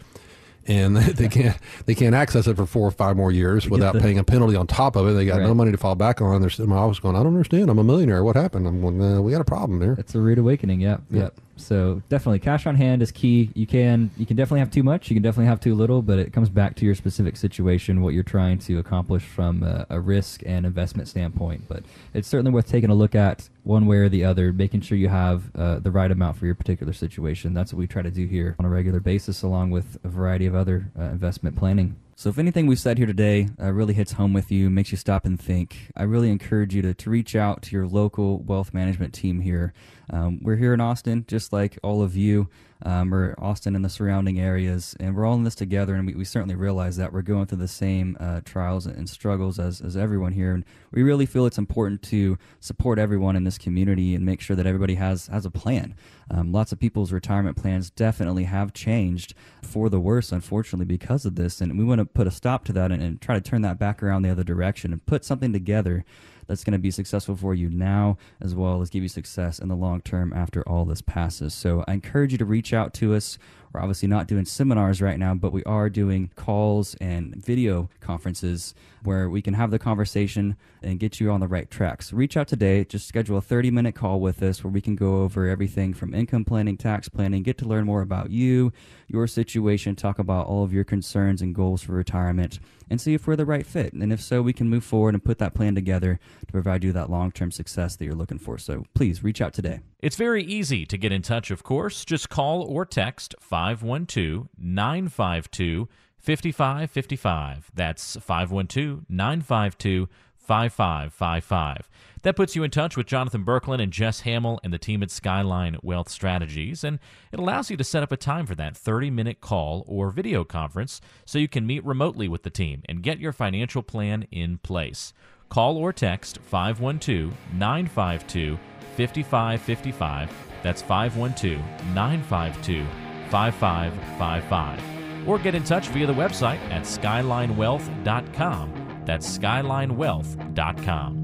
and 0.71 0.97
they 1.17 1.29
can't 1.29 1.57
they 1.87 1.95
can't 1.95 2.15
access 2.15 2.47
it 2.47 2.57
for 2.57 2.65
four 2.67 2.87
or 2.87 2.91
five 2.93 3.17
more 3.17 3.33
years 3.33 3.69
without 3.69 3.95
the- 3.95 4.01
paying 4.01 4.19
a 4.19 4.25
penalty 4.25 4.57
on 4.57 4.67
top 4.67 4.97
of 4.97 5.07
it. 5.09 5.13
They 5.13 5.25
got 5.27 5.41
no 5.41 5.55
money 5.55 5.73
to 5.73 5.77
fall 5.79 5.95
back 5.97 6.21
on. 6.21 6.41
They're 6.41 6.51
sitting 6.51 6.65
in 6.67 6.71
my 6.71 6.77
office 6.77 7.01
going, 7.01 7.17
I 7.17 7.19
don't 7.23 7.35
understand. 7.35 7.69
I'm 7.71 7.79
a 7.79 7.85
millionaire. 7.85 8.23
What 8.25 8.37
happened? 8.37 8.67
I'm 8.67 8.81
going, 8.81 9.03
uh, 9.03 9.21
we 9.21 9.33
got 9.33 9.41
a 9.41 9.45
problem 9.45 9.79
there. 9.81 9.95
It's 9.99 10.15
a 10.15 10.21
rude 10.21 10.39
awakening. 10.39 10.81
Yep. 10.81 11.03
Yeah. 11.11 11.21
Yep. 11.23 11.35
So 11.61 12.03
definitely, 12.09 12.39
cash 12.41 12.67
on 12.67 12.75
hand 12.75 13.03
is 13.03 13.11
key. 13.11 13.51
You 13.55 13.67
can 13.67 14.11
you 14.17 14.27
can 14.27 14.37
definitely 14.37 14.61
have 14.61 14.71
too 14.71 14.83
much. 14.83 15.11
You 15.11 15.15
can 15.15 15.23
definitely 15.23 15.47
have 15.47 15.61
too 15.61 15.75
little. 15.75 16.03
But 16.03 16.19
it 16.19 16.33
comes 16.33 16.49
back 16.49 16.77
to 16.77 16.85
your 16.85 16.95
specific 16.95 17.37
situation, 17.37 18.03
what 18.03 18.15
you're 18.15 18.23
trying 18.23 18.59
to 18.61 18.79
accomplish 18.79 19.23
from 19.23 19.63
a, 19.63 19.87
a 19.91 20.01
risk 20.01 20.43
and 20.47 20.67
investment 20.67 21.09
standpoint. 21.09 21.65
But 21.69 21.85
it's 22.15 22.29
certainly 22.29 22.53
worth 22.53 22.69
taking 22.69 22.91
a 22.91 22.95
look 22.95 23.15
at 23.15 23.49
one 23.65 23.87
way 23.87 23.99
or 23.99 24.09
the 24.09 24.25
other, 24.25 24.53
making 24.53 24.81
sure 24.81 24.97
you 24.97 25.09
have 25.09 25.55
uh, 25.55 25.79
the 25.79 25.91
right 25.91 26.11
amount 26.11 26.37
for 26.37 26.47
your 26.47 26.55
particular 26.55 26.93
situation. 26.93 27.55
That's 27.55 27.73
what 27.73 27.79
we 27.79 27.87
try 27.87 28.03
to 28.03 28.11
do 28.11 28.27
here 28.27 28.57
on 28.59 28.65
a 28.65 28.69
regular 28.69 29.01
basis, 29.01 29.43
along 29.43 29.71
with 29.71 29.99
a 30.05 30.09
variety 30.09 30.47
of 30.47 30.55
other 30.55 30.91
uh, 30.99 31.05
investment 31.05 31.57
planning. 31.57 31.97
So 32.21 32.29
if 32.29 32.37
anything 32.37 32.67
we've 32.67 32.79
said 32.79 32.99
here 32.99 33.07
today 33.07 33.49
uh, 33.59 33.73
really 33.73 33.95
hits 33.95 34.13
home 34.13 34.35
with 34.35 34.53
you, 34.53 34.69
makes 34.69 34.93
you 34.93 34.99
stop 34.99 35.25
and 35.25 35.41
think, 35.41 35.91
I 35.97 36.03
really 36.03 36.29
encourage 36.29 36.75
you 36.75 36.83
to, 36.83 36.93
to 36.93 37.09
reach 37.09 37.35
out 37.35 37.63
to 37.63 37.75
your 37.75 37.87
local 37.87 38.41
wealth 38.41 38.75
management 38.75 39.15
team 39.15 39.41
here. 39.41 39.73
Um, 40.11 40.39
we're 40.43 40.57
here 40.57 40.75
in 40.75 40.83
Austin, 40.83 41.25
just 41.27 41.51
like 41.51 41.79
all 41.83 42.03
of 42.03 42.19
you. 42.19 42.51
Um, 42.83 43.11
we're 43.11 43.35
Austin 43.39 43.77
and 43.77 43.85
the 43.85 43.89
surrounding 43.89 44.41
areas, 44.41 44.97
and 44.99 45.15
we're 45.15 45.27
all 45.27 45.35
in 45.35 45.45
this 45.45 45.55
together. 45.55 45.95
And 45.95 46.07
we, 46.07 46.15
we 46.15 46.25
certainly 46.25 46.55
realize 46.55 46.97
that 46.97 47.13
we're 47.13 47.23
going 47.23 47.47
through 47.47 47.59
the 47.59 47.69
same 47.69 48.17
uh, 48.19 48.41
trials 48.45 48.87
and 48.87 49.09
struggles 49.09 49.59
as, 49.59 49.81
as 49.81 49.97
everyone 49.97 50.33
here. 50.33 50.53
And 50.53 50.65
we 50.93 51.03
really 51.03 51.27
feel 51.27 51.47
it's 51.47 51.59
important 51.59 52.03
to 52.05 52.39
support 52.59 52.99
everyone 52.99 53.37
in 53.37 53.45
this 53.45 53.59
community 53.59 54.15
and 54.15 54.25
make 54.25 54.41
sure 54.41 54.57
that 54.57 54.67
everybody 54.67 54.95
has 54.95 55.27
has 55.29 55.45
a 55.45 55.51
plan. 55.51 55.95
Um, 56.31 56.53
lots 56.53 56.73
of 56.73 56.79
people's 56.79 57.13
retirement 57.13 57.57
plans 57.57 57.91
definitely 57.91 58.45
have 58.45 58.73
changed 58.73 59.35
for 59.63 59.89
the 59.89 60.01
worse, 60.01 60.33
unfortunately, 60.33 60.87
because 60.87 61.27
of 61.27 61.35
this. 61.35 61.61
And 61.61 61.79
we 61.79 61.85
want 61.85 61.99
to 61.99 62.05
put 62.05 62.27
a 62.27 62.31
stop 62.31 62.65
to 62.67 62.73
that 62.75 62.93
and, 62.93 63.03
and 63.03 63.21
try 63.21 63.35
to 63.35 63.41
turn 63.41 63.63
that 63.63 63.79
back 63.79 64.03
around 64.03 64.23
the 64.23 64.31
other 64.31 64.45
direction 64.45 64.93
and 64.93 65.05
put 65.05 65.25
something 65.25 65.53
together 65.53 66.05
that's 66.47 66.65
going 66.65 66.73
to 66.73 66.79
be 66.79 66.91
successful 66.91 67.37
for 67.37 67.55
you 67.55 67.69
now 67.69 68.17
as 68.41 68.55
well 68.55 68.81
as 68.83 68.91
give 68.91 69.03
you 69.03 69.09
success 69.09 69.59
in 69.59 69.69
the 69.69 69.77
long 69.77 70.01
term 70.01 70.33
after 70.33 70.67
all 70.69 70.85
this 70.85 71.03
passes. 71.03 71.55
So 71.55 71.85
I 71.87 71.95
encourage 71.95 72.33
you 72.33 72.39
to 72.39 72.45
reach 72.45 72.73
out 72.73 72.95
to 72.95 73.15
us 73.15 73.39
We're 73.73 73.81
obviously 73.81 74.09
not 74.09 74.27
doing 74.27 74.45
seminars 74.45 75.01
right 75.01 75.19
now, 75.19 75.35
but 75.35 75.53
we 75.53 75.63
are 75.65 75.89
doing 75.89 76.31
calls 76.35 76.97
and 76.97 77.37
video 77.37 77.89
conferences 78.01 78.75
where 79.03 79.29
we 79.31 79.43
can 79.43 79.55
have 79.55 79.71
the 79.71 79.79
conversation 79.79 80.57
and 80.83 80.99
get 80.99 81.21
you 81.21 81.31
on 81.31 81.41
the 81.41 81.49
right 81.49 81.71
track. 81.71 82.03
So 82.03 82.17
reach 82.17 82.37
out 82.37 82.49
today. 82.49 82.85
Just 82.85 83.07
schedule 83.07 83.39
a 83.39 83.43
30 83.43 83.71
minute 83.71 83.95
call 83.95 84.21
with 84.21 84.43
us 84.43 84.63
where 84.63 84.71
we 84.71 84.81
can 84.81 84.97
go 84.97 85.23
over 85.23 85.49
everything 85.49 85.95
from 85.95 86.15
income 86.15 86.45
planning, 86.45 86.77
tax 86.77 87.09
planning, 87.09 87.43
get 87.43 87.59
to 87.59 87.65
learn 87.65 87.85
more 87.85 88.03
about 88.03 88.31
you, 88.31 88.73
your 89.09 89.27
situation, 89.27 89.97
talk 89.97 90.19
about 90.19 90.47
all 90.47 90.65
of 90.65 90.73
your 90.73 90.85
concerns 90.85 91.43
and 91.43 91.55
goals 91.55 91.83
for 91.83 91.93
retirement, 91.93 92.59
and 92.89 93.01
see 93.01 93.15
if 93.15 93.27
we're 93.27 93.37
the 93.37 93.47
right 93.47 93.67
fit. 93.67 93.93
And 93.93 94.13
if 94.13 94.21
so, 94.21 94.43
we 94.43 94.53
can 94.53 94.69
move 94.69 94.85
forward 94.85 95.15
and 95.15 95.25
put 95.25 95.39
that 95.39 95.55
plan 95.55 95.75
together 95.75 96.19
to 96.47 96.53
provide 96.53 96.85
you 96.85 96.93
that 96.93 97.11
long 97.11 97.33
term 97.33 97.51
success 97.51 97.97
that 97.97 98.05
you're 98.05 98.15
looking 98.15 98.39
for. 98.39 98.59
So 98.59 98.85
please 98.95 99.23
reach 99.23 99.41
out 99.41 99.53
today. 99.53 99.81
It's 100.01 100.17
very 100.17 100.43
easy 100.43 100.87
to 100.87 100.97
get 100.97 101.13
in 101.13 101.23
touch, 101.23 101.51
of 101.51 101.63
course. 101.63 102.05
Just 102.05 102.31
call 102.31 102.63
or 102.63 102.87
text 102.87 103.35
512 103.41 104.49
952 104.59 105.89
5555. 106.21 107.71
That's 107.75 108.17
512 108.17 109.07
952 109.09 110.09
5555. 110.51 111.89
That 112.23 112.37
puts 112.37 112.55
you 112.57 112.65
in 112.65 112.71
touch 112.71 112.97
with 112.97 113.07
Jonathan 113.07 113.45
Berkland 113.45 113.81
and 113.81 113.93
Jess 113.93 114.21
Hamill 114.21 114.59
and 114.63 114.73
the 114.73 114.79
team 114.79 115.03
at 115.03 115.11
Skyline 115.11 115.79
Wealth 115.83 116.09
Strategies, 116.09 116.83
and 116.85 116.99
it 117.33 117.39
allows 117.39 117.71
you 117.71 117.77
to 117.77 117.85
set 117.85 118.03
up 118.03 118.13
a 118.13 118.17
time 118.17 118.47
for 118.47 118.55
that 118.57 118.77
30 118.77 119.11
minute 119.11 119.41
call 119.41 119.85
or 119.87 120.11
video 120.11 120.45
conference 120.45 121.01
so 121.25 121.39
you 121.39 121.49
can 121.49 121.67
meet 121.67 121.85
remotely 121.85 122.29
with 122.29 122.43
the 122.43 122.51
team 122.51 122.83
and 122.87 123.03
get 123.03 123.21
your 123.21 123.33
financial 123.33 123.83
plan 123.83 124.27
in 124.31 124.59
place. 124.59 125.13
Call 125.49 125.77
or 125.77 125.93
text 125.93 126.39
512 126.43 127.33
952 127.55 128.59
5555. 128.97 130.31
That's 130.63 130.83
512 130.83 131.61
952 131.95 132.85
5555 133.31 135.00
or 135.27 135.39
get 135.39 135.55
in 135.55 135.65
touch 135.65 135.89
via 135.89 136.07
the 136.07 136.15
website 136.15 136.61
at 136.71 136.83
skylinewealth.com. 136.83 139.03
That's 139.05 139.39
skylinewealth.com. 139.39 141.21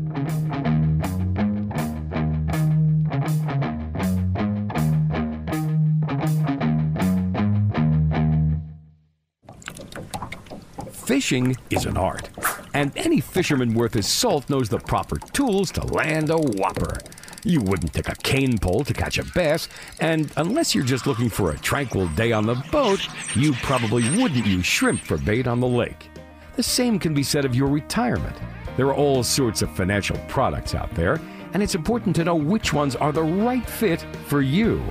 Fishing 11.06 11.56
is 11.70 11.86
an 11.86 11.96
art, 11.96 12.28
and 12.74 12.90
any 12.96 13.20
fisherman 13.20 13.74
worth 13.74 13.94
his 13.94 14.08
salt 14.08 14.50
knows 14.50 14.68
the 14.68 14.78
proper 14.78 15.18
tools 15.32 15.70
to 15.70 15.86
land 15.86 16.30
a 16.30 16.36
whopper. 16.36 16.98
You 17.46 17.60
wouldn't 17.60 17.94
take 17.94 18.08
a 18.08 18.16
cane 18.16 18.58
pole 18.58 18.82
to 18.82 18.92
catch 18.92 19.18
a 19.18 19.24
bass, 19.24 19.68
and 20.00 20.32
unless 20.36 20.74
you're 20.74 20.82
just 20.82 21.06
looking 21.06 21.28
for 21.28 21.52
a 21.52 21.58
tranquil 21.58 22.08
day 22.08 22.32
on 22.32 22.44
the 22.44 22.56
boat, 22.72 22.98
you 23.36 23.52
probably 23.62 24.02
wouldn't 24.20 24.44
use 24.44 24.66
shrimp 24.66 25.00
for 25.00 25.16
bait 25.16 25.46
on 25.46 25.60
the 25.60 25.68
lake. 25.68 26.10
The 26.56 26.64
same 26.64 26.98
can 26.98 27.14
be 27.14 27.22
said 27.22 27.44
of 27.44 27.54
your 27.54 27.68
retirement. 27.68 28.34
There 28.76 28.88
are 28.88 28.96
all 28.96 29.22
sorts 29.22 29.62
of 29.62 29.70
financial 29.70 30.18
products 30.26 30.74
out 30.74 30.92
there, 30.96 31.20
and 31.54 31.62
it's 31.62 31.76
important 31.76 32.16
to 32.16 32.24
know 32.24 32.34
which 32.34 32.72
ones 32.72 32.96
are 32.96 33.12
the 33.12 33.22
right 33.22 33.64
fit 33.70 34.04
for 34.26 34.42
you. 34.42 34.82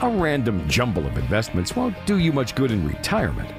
A 0.00 0.08
random 0.08 0.68
jumble 0.68 1.06
of 1.06 1.16
investments 1.16 1.76
won't 1.76 1.94
do 2.04 2.18
you 2.18 2.32
much 2.32 2.56
good 2.56 2.72
in 2.72 2.84
retirement. 2.84 3.54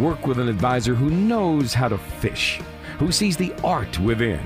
Work 0.00 0.26
with 0.26 0.40
an 0.40 0.48
advisor 0.48 0.96
who 0.96 1.10
knows 1.10 1.72
how 1.72 1.86
to 1.86 1.98
fish, 1.98 2.60
who 2.98 3.12
sees 3.12 3.36
the 3.36 3.54
art 3.62 4.00
within. 4.00 4.44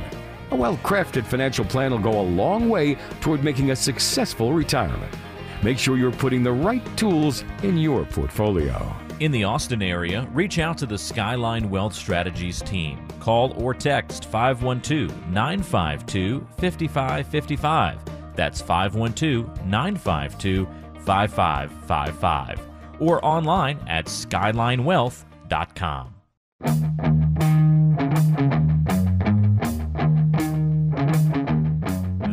A 0.50 0.56
well 0.56 0.76
crafted 0.78 1.26
financial 1.26 1.64
plan 1.64 1.90
will 1.90 1.98
go 1.98 2.20
a 2.20 2.22
long 2.22 2.68
way 2.68 2.96
toward 3.20 3.44
making 3.44 3.70
a 3.70 3.76
successful 3.76 4.52
retirement. 4.52 5.14
Make 5.62 5.78
sure 5.78 5.98
you're 5.98 6.12
putting 6.12 6.42
the 6.42 6.52
right 6.52 6.84
tools 6.96 7.44
in 7.62 7.76
your 7.76 8.04
portfolio. 8.04 8.94
In 9.20 9.30
the 9.32 9.44
Austin 9.44 9.82
area, 9.82 10.26
reach 10.32 10.58
out 10.60 10.78
to 10.78 10.86
the 10.86 10.96
Skyline 10.96 11.68
Wealth 11.68 11.92
Strategies 11.92 12.62
team. 12.62 13.06
Call 13.18 13.52
or 13.62 13.74
text 13.74 14.24
512 14.26 15.10
952 15.28 16.46
5555. 16.58 17.98
That's 18.36 18.60
512 18.60 19.66
952 19.66 20.68
5555. 21.04 22.60
Or 23.00 23.24
online 23.24 23.80
at 23.88 24.06
skylinewealth.com. 24.06 26.14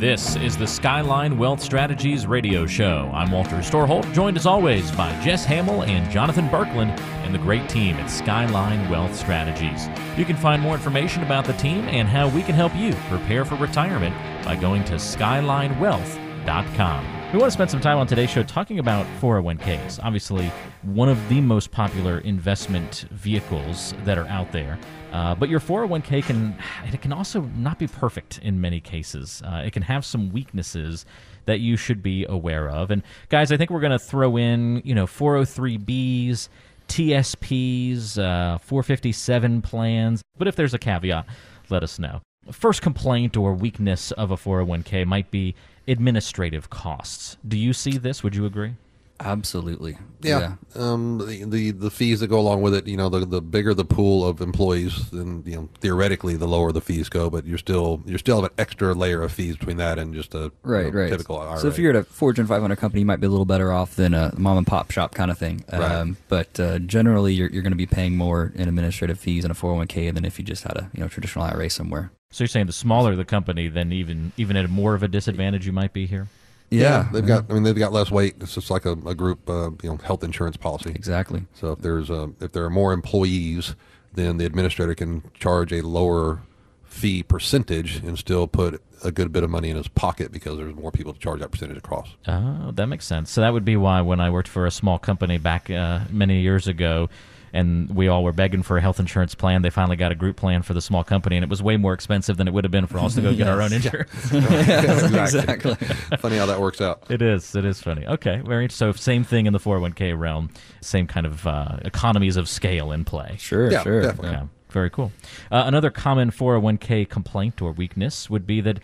This 0.05 0.35
is 0.35 0.55
the 0.55 0.67
Skyline 0.67 1.35
Wealth 1.35 1.59
Strategies 1.59 2.27
radio 2.27 2.67
show. 2.67 3.09
I'm 3.11 3.31
Walter 3.31 3.55
Storholt, 3.55 4.13
joined 4.13 4.37
as 4.37 4.45
always 4.45 4.91
by 4.91 5.09
Jess 5.23 5.43
Hamill 5.45 5.81
and 5.81 6.07
Jonathan 6.11 6.47
Berkland 6.47 6.95
and 7.25 7.33
the 7.33 7.39
great 7.39 7.67
team 7.67 7.95
at 7.95 8.11
Skyline 8.11 8.87
Wealth 8.87 9.15
Strategies. 9.15 9.89
You 10.15 10.23
can 10.23 10.35
find 10.35 10.61
more 10.61 10.75
information 10.75 11.23
about 11.23 11.45
the 11.45 11.53
team 11.53 11.85
and 11.85 12.07
how 12.07 12.29
we 12.29 12.43
can 12.43 12.53
help 12.53 12.75
you 12.75 12.93
prepare 13.09 13.45
for 13.45 13.55
retirement 13.55 14.15
by 14.45 14.55
going 14.55 14.83
to 14.83 14.93
skylinewealth.com. 14.93 17.14
We 17.35 17.41
want 17.41 17.51
to 17.51 17.53
spend 17.53 17.69
some 17.69 17.81
time 17.81 17.97
on 17.97 18.07
today's 18.07 18.29
show 18.29 18.43
talking 18.43 18.79
about 18.79 19.05
401ks. 19.19 19.99
Obviously, 20.01 20.49
one 20.83 21.09
of 21.09 21.27
the 21.27 21.41
most 21.41 21.69
popular 21.69 22.19
investment 22.19 23.07
vehicles 23.11 23.93
that 24.05 24.17
are 24.17 24.25
out 24.27 24.53
there. 24.53 24.79
Uh, 25.11 25.35
but 25.35 25.49
your 25.49 25.59
401k 25.59 26.23
can 26.23 26.55
it 26.85 27.01
can 27.01 27.11
also 27.11 27.41
not 27.57 27.77
be 27.77 27.87
perfect 27.87 28.39
in 28.41 28.61
many 28.61 28.79
cases. 28.79 29.41
Uh, 29.45 29.63
it 29.65 29.73
can 29.73 29.83
have 29.83 30.05
some 30.05 30.31
weaknesses 30.31 31.05
that 31.43 31.59
you 31.59 31.75
should 31.75 32.01
be 32.01 32.25
aware 32.29 32.69
of. 32.69 32.89
And 32.89 33.03
guys, 33.27 33.51
I 33.51 33.57
think 33.57 33.69
we're 33.69 33.81
going 33.81 33.91
to 33.91 33.99
throw 33.99 34.37
in 34.37 34.81
you 34.85 34.95
know 34.95 35.05
403bs, 35.05 36.47
TSPs, 36.87 38.17
uh, 38.17 38.59
457 38.59 39.61
plans. 39.61 40.21
But 40.37 40.47
if 40.47 40.55
there's 40.55 40.73
a 40.73 40.79
caveat, 40.79 41.25
let 41.69 41.83
us 41.83 41.99
know. 41.99 42.21
First 42.49 42.81
complaint 42.81 43.35
or 43.35 43.53
weakness 43.53 44.13
of 44.13 44.31
a 44.31 44.37
401k 44.37 45.05
might 45.05 45.31
be 45.31 45.53
administrative 45.87 46.69
costs. 46.69 47.37
Do 47.47 47.57
you 47.57 47.73
see 47.73 47.97
this? 47.97 48.23
Would 48.23 48.35
you 48.35 48.45
agree? 48.45 48.75
Absolutely. 49.19 49.97
Yeah. 50.21 50.55
Um, 50.75 51.19
the, 51.25 51.45
the 51.45 51.71
the 51.71 51.91
fees 51.91 52.19
that 52.19 52.27
go 52.27 52.39
along 52.39 52.61
with 52.61 52.73
it, 52.73 52.87
you 52.87 52.97
know, 52.97 53.09
the 53.09 53.25
the 53.25 53.41
bigger 53.41 53.73
the 53.73 53.85
pool 53.85 54.27
of 54.27 54.41
employees, 54.41 55.09
then 55.11 55.43
you 55.45 55.55
know 55.55 55.69
theoretically 55.79 56.35
the 56.35 56.47
lower 56.47 56.71
the 56.71 56.81
fees 56.81 57.07
go. 57.07 57.29
But 57.29 57.45
you're 57.45 57.57
still 57.57 58.01
you're 58.05 58.17
still 58.17 58.41
have 58.41 58.51
an 58.51 58.55
extra 58.57 58.93
layer 58.93 59.21
of 59.23 59.31
fees 59.31 59.55
between 59.55 59.77
that 59.77 59.99
and 59.99 60.13
just 60.13 60.33
a 60.33 60.51
Right, 60.63 60.87
you 60.87 60.91
know, 60.91 60.99
right. 60.99 61.09
typical 61.09 61.39
IRA. 61.39 61.59
So 61.59 61.67
if 61.67 61.77
you're 61.77 61.91
at 61.91 61.95
a 61.95 62.03
Fortune 62.03 62.45
500 62.47 62.75
company, 62.75 63.01
you 63.01 63.05
might 63.05 63.21
be 63.21 63.27
a 63.27 63.29
little 63.29 63.45
better 63.45 63.71
off 63.71 63.95
than 63.95 64.13
a 64.13 64.33
mom 64.37 64.57
and 64.57 64.67
pop 64.67 64.91
shop 64.91 65.13
kind 65.13 65.31
of 65.31 65.37
thing. 65.37 65.63
Right. 65.71 65.81
Um, 65.81 66.17
but 66.27 66.59
uh, 66.59 66.79
generally, 66.79 67.33
you're, 67.33 67.49
you're 67.49 67.63
going 67.63 67.71
to 67.71 67.77
be 67.77 67.85
paying 67.85 68.17
more 68.17 68.51
in 68.55 68.67
administrative 68.67 69.19
fees 69.19 69.45
in 69.45 69.51
a 69.51 69.55
401k 69.55 70.13
than 70.13 70.25
if 70.25 70.37
you 70.39 70.43
just 70.45 70.63
had 70.63 70.75
a 70.75 70.89
you 70.93 71.01
know 71.01 71.07
traditional 71.07 71.45
IRA 71.45 71.69
somewhere. 71.69 72.11
So 72.31 72.43
you're 72.43 72.49
saying 72.49 72.65
the 72.65 72.73
smaller 72.73 73.15
the 73.15 73.23
company, 73.23 73.69
then 73.69 73.93
even 73.93 74.33
even 74.35 74.57
at 74.57 74.69
more 74.69 74.93
of 74.93 75.03
a 75.03 75.07
disadvantage 75.07 75.65
you 75.65 75.71
might 75.71 75.93
be 75.93 76.05
here. 76.05 76.27
Yeah, 76.69 77.07
they've 77.11 77.25
got. 77.25 77.45
I 77.49 77.53
mean, 77.53 77.63
they've 77.63 77.75
got 77.75 77.93
less 77.93 78.11
weight. 78.11 78.35
It's 78.41 78.55
just 78.55 78.69
like 78.69 78.85
a, 78.85 78.91
a 78.91 79.15
group, 79.15 79.49
uh, 79.49 79.71
you 79.83 79.89
know, 79.89 79.97
health 79.97 80.23
insurance 80.23 80.57
policy. 80.57 80.91
exactly. 80.91 81.45
So 81.53 81.71
if 81.71 81.79
there's 81.79 82.09
a, 82.09 82.31
if 82.41 82.51
there 82.51 82.65
are 82.65 82.69
more 82.69 82.91
employees, 82.91 83.75
then 84.13 84.37
the 84.37 84.45
administrator 84.45 84.95
can 84.95 85.23
charge 85.33 85.71
a 85.71 85.81
lower 85.81 86.41
fee 86.83 87.23
percentage 87.23 87.97
and 87.97 88.17
still 88.17 88.47
put 88.47 88.81
a 89.03 89.11
good 89.11 89.31
bit 89.31 89.43
of 89.43 89.49
money 89.49 89.69
in 89.69 89.75
his 89.75 89.87
pocket 89.89 90.31
because 90.31 90.57
there's 90.57 90.73
more 90.75 90.91
people 90.91 91.13
to 91.13 91.19
charge 91.19 91.41
that 91.41 91.51
percentage 91.51 91.77
across. 91.77 92.15
Oh, 92.27 92.71
that 92.73 92.87
makes 92.87 93.05
sense. 93.05 93.29
So 93.29 93.41
that 93.41 93.51
would 93.53 93.65
be 93.65 93.75
why 93.75 94.01
when 94.01 94.19
I 94.19 94.29
worked 94.29 94.47
for 94.47 94.65
a 94.65 94.71
small 94.71 94.97
company 94.97 95.37
back 95.37 95.69
uh, 95.69 96.01
many 96.09 96.39
years 96.39 96.67
ago, 96.67 97.09
and 97.55 97.89
we 97.95 98.07
all 98.07 98.23
were 98.23 98.31
begging 98.33 98.61
for 98.61 98.77
a 98.77 98.81
health 98.81 98.99
insurance 98.99 99.33
plan, 99.33 99.61
they 99.63 99.69
finally 99.71 99.95
got 99.95 100.11
a 100.11 100.15
group 100.15 100.35
plan 100.37 100.61
for 100.61 100.73
the 100.73 100.81
small 100.81 101.03
company, 101.03 101.37
and 101.37 101.43
it 101.43 101.49
was 101.49 101.63
way 101.63 101.77
more 101.77 101.93
expensive 101.93 102.37
than 102.37 102.47
it 102.47 102.53
would 102.53 102.63
have 102.63 102.71
been 102.71 102.85
for 102.85 102.99
us 102.99 103.15
to 103.15 103.21
go 103.21 103.33
get 103.33 103.47
our 103.47 103.61
own 103.61 103.73
insurance. 103.79 104.11
exactly. 104.33 105.75
Funny 106.19 106.37
how 106.37 106.45
that 106.45 106.59
works 106.59 106.81
out. 106.81 107.03
It 107.09 107.21
is. 107.21 107.55
It 107.55 107.65
is 107.65 107.81
funny. 107.81 108.05
Okay, 108.05 108.41
very. 108.45 108.69
So 108.69 108.91
same 108.91 109.23
thing 109.23 109.45
in 109.45 109.53
the 109.53 109.59
401k 109.59 110.17
realm. 110.17 110.49
Same 110.81 111.07
kind 111.07 111.25
of 111.25 111.45
uh, 111.47 111.77
economies 111.83 112.37
of 112.37 112.47
scale 112.49 112.91
in 112.91 113.05
play. 113.05 113.35
Sure, 113.39 113.71
Yeah, 113.71 113.83
sure. 113.83 114.01
definitely. 114.01 114.31
Yeah, 114.31 114.45
very 114.69 114.89
cool. 114.89 115.11
Uh, 115.51 115.63
another 115.65 115.89
common 115.89 116.31
401k 116.31 117.09
complaint 117.09 117.61
or 117.61 117.71
weakness 117.71 118.29
would 118.29 118.45
be 118.45 118.61
that 118.61 118.79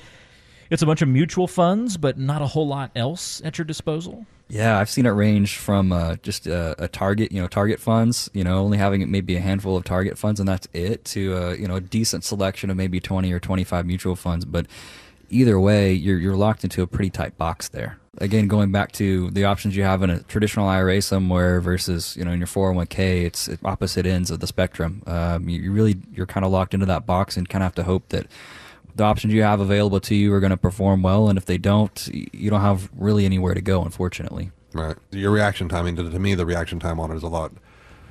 it's 0.72 0.82
a 0.82 0.86
bunch 0.86 1.02
of 1.02 1.10
mutual 1.10 1.48
funds, 1.48 1.98
but 1.98 2.18
not 2.18 2.42
a 2.42 2.48
whole 2.48 2.66
lot 2.66 2.92
else 2.96 3.42
at 3.44 3.58
your 3.58 3.66
disposal. 3.66 4.26
Yeah, 4.48 4.80
I've 4.80 4.90
seen 4.90 5.06
it 5.06 5.10
range 5.10 5.58
from 5.58 5.92
uh, 5.92 6.16
just 6.24 6.48
uh, 6.48 6.76
a 6.80 6.88
target, 6.88 7.32
you 7.32 7.42
know, 7.42 7.48
target 7.48 7.80
funds, 7.80 8.30
you 8.34 8.44
know, 8.44 8.58
only 8.58 8.78
having 8.78 9.10
maybe 9.12 9.36
a 9.36 9.40
handful 9.42 9.78
of 9.78 9.84
target 9.84 10.18
funds 10.18 10.40
and 10.40 10.48
that's 10.48 10.68
it, 10.74 11.06
to 11.06 11.36
uh, 11.36 11.52
you 11.52 11.68
know 11.68 11.76
a 11.76 11.82
decent 11.82 12.24
selection 12.24 12.70
of 12.70 12.78
maybe 12.78 13.00
twenty 13.00 13.32
or 13.34 13.40
twenty 13.40 13.64
five 13.66 13.86
mutual 13.86 14.16
funds. 14.16 14.46
But 14.46 14.66
either 15.30 15.60
way, 15.60 15.94
you're 15.94 16.18
you're 16.18 16.36
locked 16.36 16.64
into 16.64 16.82
a 16.82 16.88
pretty 16.88 17.10
tight 17.10 17.38
box 17.38 17.70
there. 17.70 17.98
Again, 18.18 18.48
going 18.48 18.74
back 18.74 18.92
to 18.94 19.30
the 19.32 19.46
options 19.46 19.76
you 19.76 19.84
have 19.84 20.04
in 20.04 20.10
a 20.10 20.20
traditional 20.24 20.68
IRA 20.68 21.02
somewhere 21.02 21.62
versus 21.62 22.16
you 22.18 22.26
know 22.26 22.32
in 22.32 22.40
your 22.40 22.48
401k, 22.48 23.24
it's 23.24 23.50
opposite 23.64 24.06
ends 24.06 24.32
of 24.32 24.42
the 24.42 24.48
spectrum. 24.48 25.02
Um, 25.06 25.48
you, 25.48 25.62
you 25.62 25.72
really 25.72 25.98
you're 26.14 26.26
kind 26.26 26.46
of 26.46 26.52
locked 26.52 26.74
into 26.74 26.86
that 26.88 27.06
box 27.06 27.36
and 27.38 27.48
kind 27.48 27.64
of 27.64 27.68
have 27.68 27.76
to 27.76 27.84
hope 27.84 28.10
that 28.10 28.28
the 28.96 29.04
options 29.04 29.34
you 29.34 29.44
have 29.44 29.60
available 29.60 30.00
to 30.02 30.16
you 30.16 30.34
are 30.34 30.40
going 30.40 30.52
to 30.52 30.58
perform 30.58 31.02
well, 31.02 31.30
and 31.30 31.38
if 31.38 31.46
they 31.46 31.58
don't, 31.58 32.10
you 32.12 32.50
don't 32.50 32.62
have 32.62 32.90
really 32.96 33.26
anywhere 33.26 33.54
to 33.54 33.62
go, 33.62 33.84
unfortunately. 33.84 34.52
Right. 34.74 34.96
Your 35.12 35.32
reaction 35.32 35.68
time. 35.70 35.82
I 35.82 35.92
mean, 35.92 35.96
to, 35.98 36.10
to 36.10 36.20
me, 36.20 36.36
the 36.36 36.46
reaction 36.46 36.80
time 36.80 37.00
on 37.00 37.12
it 37.12 37.16
is 37.16 37.24
a 37.24 37.28
lot 37.28 37.52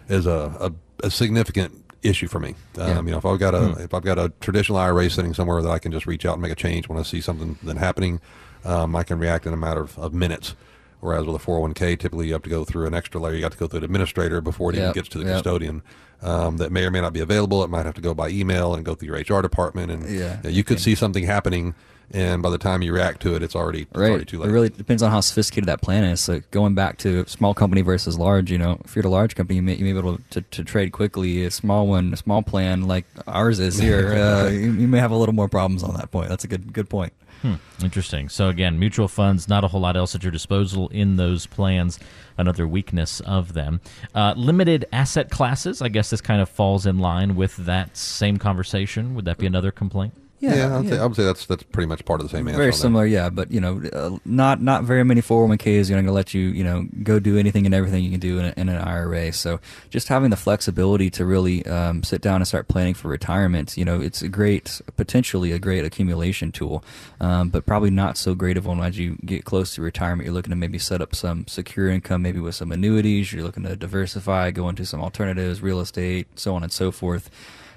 is 0.09 0.27
a, 0.27 0.73
a, 1.01 1.07
a 1.07 1.11
significant 1.11 1.85
issue 2.03 2.29
for 2.29 2.41
me. 2.41 2.55
Um, 2.79 2.89
Yeah. 2.89 2.97
You 2.97 3.11
know, 3.13 3.19
if 3.19 3.27
I've 3.27 3.39
got 3.39 3.55
a 3.55 3.83
if 3.83 3.95
I've 3.95 4.03
got 4.05 4.19
a 4.19 4.31
traditional 4.41 4.79
IRA 4.79 5.09
sitting 5.11 5.35
somewhere 5.35 5.63
that 5.63 5.71
I 5.71 5.79
can 5.79 5.93
just 5.93 6.07
reach 6.07 6.27
out 6.27 6.35
and 6.35 6.43
make 6.43 6.53
a 6.53 6.57
change 6.57 6.89
when 6.89 6.99
I 6.99 7.03
see 7.03 7.21
something 7.21 7.59
then 7.63 7.77
happening, 7.77 8.21
um, 8.65 8.95
I 8.97 9.03
can 9.05 9.19
react 9.19 9.47
in 9.47 9.53
a 9.53 9.57
matter 9.57 9.81
of, 9.83 9.99
of 9.99 10.13
minutes. 10.13 10.55
Whereas 11.01 11.25
with 11.27 11.37
a 11.37 11.39
401k, 11.45 11.99
typically 11.99 12.27
you 12.27 12.33
have 12.35 12.43
to 12.43 12.51
go 12.51 12.65
through 12.65 12.87
an 12.87 12.95
extra 12.95 13.21
layer. 13.21 13.35
You 13.35 13.43
have 13.45 13.53
to 13.53 13.59
go 13.59 13.67
through 13.67 13.79
an 13.79 13.85
administrator 13.85 14.41
before 14.41 14.71
it 14.71 14.77
even 14.77 14.93
gets 14.93 15.09
to 15.11 15.19
the 15.19 15.25
Yep. 15.25 15.35
custodian. 15.37 15.83
Um, 16.23 16.59
that 16.59 16.71
may 16.71 16.85
or 16.85 16.91
may 16.91 17.01
not 17.01 17.15
be 17.15 17.21
available. 17.21 17.65
It 17.65 17.71
might 17.71 17.87
have 17.87 17.95
to 17.95 18.03
go 18.03 18.13
by 18.13 18.29
email 18.29 18.75
and 18.75 18.85
go 18.85 18.95
through 18.95 19.09
your 19.09 19.17
HR 19.17 19.41
department. 19.41 19.91
And 19.91 20.03
Yeah. 20.11 20.37
you, 20.37 20.43
know, 20.45 20.51
you 20.51 20.63
could 20.65 20.79
see 20.79 20.95
something 20.95 21.25
happening, 21.25 21.75
and 22.13 22.43
by 22.43 22.51
the 22.51 22.59
time 22.59 22.83
you 22.83 22.93
react 22.93 23.21
to 23.23 23.35
it, 23.35 23.43
it's 23.43 23.55
already 23.57 23.83
it's 23.83 23.95
Right. 23.95 24.11
already 24.11 24.25
too 24.25 24.39
late. 24.41 24.49
It 24.49 24.53
really 24.53 24.69
depends 24.69 25.03
on 25.03 25.11
how 25.11 25.21
sophisticated 25.21 25.69
that 25.69 25.81
plan 25.83 26.05
is. 26.05 26.21
So 26.21 26.41
going 26.51 26.75
back 26.75 26.99
to 26.99 27.25
small 27.27 27.55
company 27.55 27.83
versus 27.83 28.19
large, 28.19 28.51
you 28.51 28.59
know, 28.59 28.81
if 28.85 28.97
you're 28.97 29.07
a 29.07 29.11
large 29.11 29.35
company, 29.37 29.57
you 29.57 29.63
may, 29.63 29.75
you 29.77 29.85
may 29.85 29.93
be 29.93 29.99
able 29.99 30.19
to, 30.31 30.41
to 30.43 30.65
trade 30.65 30.93
quickly. 30.93 31.45
A 31.45 31.51
small 31.51 31.87
one, 31.87 32.13
a 32.13 32.17
small 32.17 32.43
plan 32.43 32.83
like 32.89 33.05
ours 33.27 33.61
is 33.61 33.79
here, 33.87 34.15
uh, 34.15 34.49
you, 34.49 34.73
you 34.73 34.89
may 34.89 34.99
have 34.99 35.11
a 35.11 35.17
little 35.17 35.35
more 35.35 35.49
problems 35.49 35.83
on 35.83 35.95
that 35.95 36.11
point. 36.11 36.29
That's 36.29 36.45
a 36.45 36.49
good 36.49 36.73
good 36.73 36.89
point. 36.89 37.13
Hmm, 37.43 37.55
interesting. 37.83 38.29
So 38.29 38.49
again, 38.51 38.79
mutual 38.79 39.09
funds, 39.09 39.49
not 39.49 39.65
a 39.65 39.69
whole 39.69 39.81
lot 39.81 39.97
else 39.97 40.15
at 40.15 40.23
your 40.23 40.31
disposal 40.31 40.89
in 40.89 41.17
those 41.17 41.47
plans. 41.47 41.99
Another 42.37 42.69
weakness 42.69 43.21
of 43.21 43.55
them. 43.55 43.81
Uh, 44.15 44.35
limited 44.37 44.85
asset 44.93 45.31
classes. 45.31 45.81
I 45.81 45.89
guess 45.89 46.11
this 46.11 46.21
kind 46.21 46.43
of 46.43 46.51
falls 46.51 46.85
in 46.85 46.99
line 46.99 47.37
with 47.37 47.57
that 47.57 47.97
same 47.97 48.37
conversation. 48.37 49.15
Would 49.15 49.25
that 49.25 49.39
be 49.39 49.47
another 49.47 49.71
complaint? 49.71 50.13
Yeah, 50.41 50.79
I'd, 50.79 50.89
Say, 50.89 50.99
I 50.99 51.05
would 51.05 51.17
say 51.17 51.25
that's 51.25 51.45
that's 51.45 51.63
pretty 51.63 51.87
much 51.87 52.05
part 52.07 52.21
of 52.21 52.29
the 52.29 52.35
same 52.35 52.49
answer. 52.49 52.57
Very 52.57 52.73
similar, 52.73 53.05
yeah. 53.05 53.29
But 53.29 53.51
you 53.53 53.61
know, 53.61 53.83
uh, 53.93 54.19
not 54.25 54.63
not 54.63 54.85
very 54.85 55.05
many 55.05 55.21
401ks 55.21 55.91
are 55.91 55.93
going 55.93 56.07
to 56.07 56.13
let 56.13 56.33
you, 56.33 56.41
you 56.41 56.65
know, 56.65 56.87
go 57.03 57.21
do 57.21 57.37
anything 57.37 57.67
and 57.67 57.75
everything 57.75 58.03
you 58.03 58.11
can 58.11 58.21
do 58.21 58.39
in, 58.39 58.47
a, 58.47 58.55
in 58.57 58.69
an 58.71 58.77
IRA. 58.77 59.33
So 59.35 59.61
just 59.91 60.09
having 60.09 60.31
the 60.31 60.37
flexibility 60.37 61.11
to 61.11 61.27
really 61.27 61.65
um, 61.67 62.03
sit 62.03 62.23
down 62.23 62.37
and 62.37 62.49
start 62.49 62.69
planning 62.69 62.95
for 62.95 63.09
retirement, 63.09 63.77
you 63.77 63.85
know, 63.85 64.01
it's 64.01 64.23
a 64.23 64.29
great, 64.29 64.81
potentially 64.97 65.53
a 65.53 65.59
great 65.59 65.85
accumulation 65.85 66.53
tool, 66.53 66.83
um, 67.21 67.51
but 67.51 67.67
probably 67.67 67.91
not 67.91 68.17
so 68.17 68.35
great 68.35 68.57
of 68.57 68.65
one 68.65 68.81
as 68.81 68.99
you 68.99 69.19
get 69.27 69.45
close 69.45 69.75
to 69.75 69.83
retirement. 69.83 70.25
You're 70.25 70.35
looking 70.35 70.51
to 70.51 70.57
maybe 70.57 70.79
set 70.79 71.03
up 71.03 71.15
some 71.15 71.47
secure 71.49 71.91
income, 71.91 72.23
maybe 72.23 72.41
with 72.41 72.55
some 72.55 72.73
annuities. 72.73 73.31
You're 73.31 73.45
looking 73.45 73.65
to 73.65 73.77
diversify, 73.77 74.53
go 74.53 74.71
into 74.71 74.87
some 74.87 75.03
alternatives, 75.03 75.61
real 75.61 75.81
estate, 75.81 76.29
so 76.35 76.55
on 76.55 76.63
and 76.63 76.73
so 76.73 76.91
forth. 76.91 77.29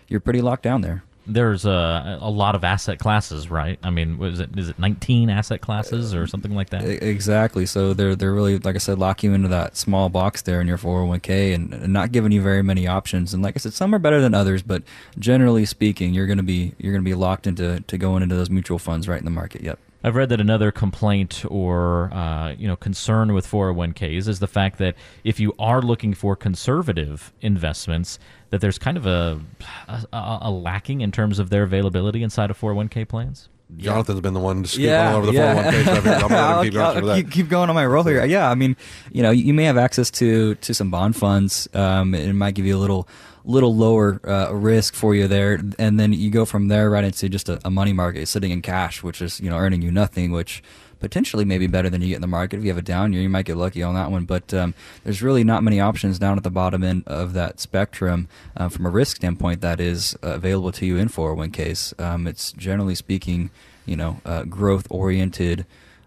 You're 0.08 0.22
pretty 0.22 0.42
locked 0.42 0.64
down 0.64 0.82
there. 0.82 1.04
There's 1.26 1.66
a, 1.66 2.20
a 2.22 2.30
lot 2.30 2.56
of 2.56 2.64
asset 2.64 3.00
classes, 3.00 3.50
right? 3.50 3.80
I 3.82 3.90
mean, 3.90 4.18
was 4.18 4.40
it 4.40 4.58
is 4.58 4.70
it 4.70 4.78
19 4.78 5.30
asset 5.30 5.62
classes 5.62 6.14
or 6.14 6.28
something 6.28 6.54
like 6.54 6.70
that? 6.72 6.84
Exactly. 6.84 7.66
So 7.66 7.94
they're 7.94 8.16
they're 8.16 8.34
really 8.34 8.60
like 8.60 8.76
I 8.76 8.80
said, 8.80 9.00
lock 9.00 9.24
you 9.24 9.34
into 9.34 9.48
that 9.48 9.78
small 9.78 10.10
box 10.10 10.42
there 10.42 10.60
in 10.60 10.68
your 10.68 10.78
401k 10.78 11.56
and, 11.56 11.74
and 11.74 11.94
not 11.94 12.12
giving 12.12 12.32
you 12.32 12.42
very 12.42 12.62
many 12.62 12.88
options. 12.88 13.34
And 13.34 13.42
like 13.42 13.56
I 13.56 13.60
said, 13.60 13.74
some 13.74 13.96
are 13.96 14.00
better 14.00 14.20
than 14.20 14.34
others, 14.34 14.62
but 14.62 14.84
generally 15.18 15.66
speaking, 15.66 16.14
you're 16.14 16.28
gonna 16.28 16.44
be 16.44 16.74
you're 16.78 16.94
gonna 16.94 17.04
be 17.04 17.16
locked 17.16 17.48
into 17.48 17.80
to 17.82 17.98
going 17.98 18.24
into 18.24 18.36
those 18.36 18.50
mutual 18.50 18.80
funds 18.80 19.08
right 19.08 19.20
in 19.20 19.26
the 19.26 19.32
market. 19.32 19.62
Yep. 19.62 19.80
I've 20.04 20.16
read 20.16 20.30
that 20.30 20.42
another 20.42 20.72
complaint 20.72 21.46
or 21.48 22.14
uh, 22.14 22.54
you 22.58 22.68
know 22.68 22.76
concern 22.76 23.34
with 23.34 23.48
401ks 23.48 24.28
is 24.28 24.40
the 24.40 24.48
fact 24.48 24.78
that 24.80 24.96
if 25.24 25.40
you 25.40 25.54
are 25.58 25.82
looking 25.82 26.14
for 26.14 26.36
conservative 26.36 27.32
investments, 27.42 28.20
that 28.50 28.62
there's 28.62 28.78
kind 28.78 28.98
of 28.98 29.06
a, 29.06 29.40
a, 29.88 30.40
a 30.42 30.52
lacking 30.52 31.02
in 31.02 31.12
terms 31.12 31.40
of 31.40 31.50
their 31.50 31.64
availability 31.64 32.22
inside 32.22 32.50
of 32.50 32.60
401k 32.60 33.08
plans. 33.08 33.50
Jonathan's 33.78 34.20
been 34.20 34.34
the 34.34 34.40
one 34.40 34.64
to 34.64 34.70
scooping 34.70 34.94
all 34.94 35.16
over 35.16 35.26
the 35.26 35.32
401k 35.32 35.84
stuff 35.84 36.04
here. 36.04 36.14
I'm 36.14 36.20
gonna 36.30 36.36
I'll, 36.36 36.64
keep 36.64 36.76
I'll 36.76 37.16
keep, 37.16 37.32
keep 37.32 37.50
going 37.50 37.70
on 37.70 37.76
my 37.76 37.86
roll 37.86 38.04
here. 38.04 38.24
Yeah, 38.26 38.50
I 38.50 38.56
mean, 38.56 38.76
you 39.12 39.24
know, 39.24 39.32
you 39.32 39.54
may 39.54 39.64
have 39.64 39.78
access 39.78 40.12
to 40.12 40.56
to 40.56 40.74
some 40.74 40.92
bond 40.92 41.16
funds. 41.16 41.68
Um, 41.74 42.14
it 42.14 42.34
might 42.34 42.56
give 42.56 42.66
you 42.66 42.78
a 42.78 42.80
little 42.80 43.08
little 43.46 43.76
lower 43.76 44.20
uh, 44.28 44.54
risk 44.54 44.94
for 44.94 45.14
you 45.16 45.28
there, 45.28 45.62
and 45.78 46.00
then 46.00 46.14
you 46.14 46.30
go 46.32 46.46
from 46.46 46.68
there 46.68 46.90
right 46.90 47.04
into 47.04 47.30
just 47.30 47.50
a, 47.50 47.60
a 47.66 47.70
money 47.70 47.94
market 47.94 48.28
sitting 48.28 48.52
in 48.52 48.62
cash, 48.62 49.04
which 49.04 49.22
is 49.22 49.40
you 49.40 49.50
know 49.50 49.58
earning 49.58 49.82
you 49.82 49.92
nothing, 49.92 50.32
which 50.32 50.64
potentially 51.04 51.44
may 51.44 51.58
be 51.58 51.68
better 51.68 51.90
than 51.90 52.02
you 52.02 52.08
get 52.08 52.16
in 52.16 52.22
the 52.22 52.28
market. 52.28 52.58
If 52.58 52.64
you 52.64 52.70
have 52.70 52.78
a 52.78 52.82
down 52.82 53.12
year, 53.12 53.22
you 53.22 53.30
might 53.30 53.46
get 53.46 53.58
lucky 53.58 53.84
on 53.84 53.94
that 53.96 54.10
one. 54.10 54.24
But 54.24 54.54
um, 54.54 54.74
there's 55.04 55.22
really 55.22 55.44
not 55.44 55.62
many 55.62 55.82
options 55.82 56.18
down 56.18 56.38
at 56.38 56.44
the 56.44 56.50
bottom 56.50 56.82
end 56.82 57.04
of 57.06 57.34
that 57.34 57.60
spectrum 57.60 58.30
uh, 58.56 58.70
from 58.70 58.86
a 58.86 58.90
risk 58.90 59.18
standpoint 59.18 59.60
that 59.60 59.82
is 59.82 60.16
uh, 60.24 60.30
available 60.30 60.72
to 60.72 60.86
you 60.86 60.96
in 60.96 61.10
401ks. 61.10 62.00
Um, 62.00 62.26
it's 62.26 62.54
generally 62.54 62.96
speaking, 62.96 63.50
you 63.86 63.98
know, 63.98 64.22
uh, 64.26 64.44
growth 64.44 64.88
oriented 64.90 65.66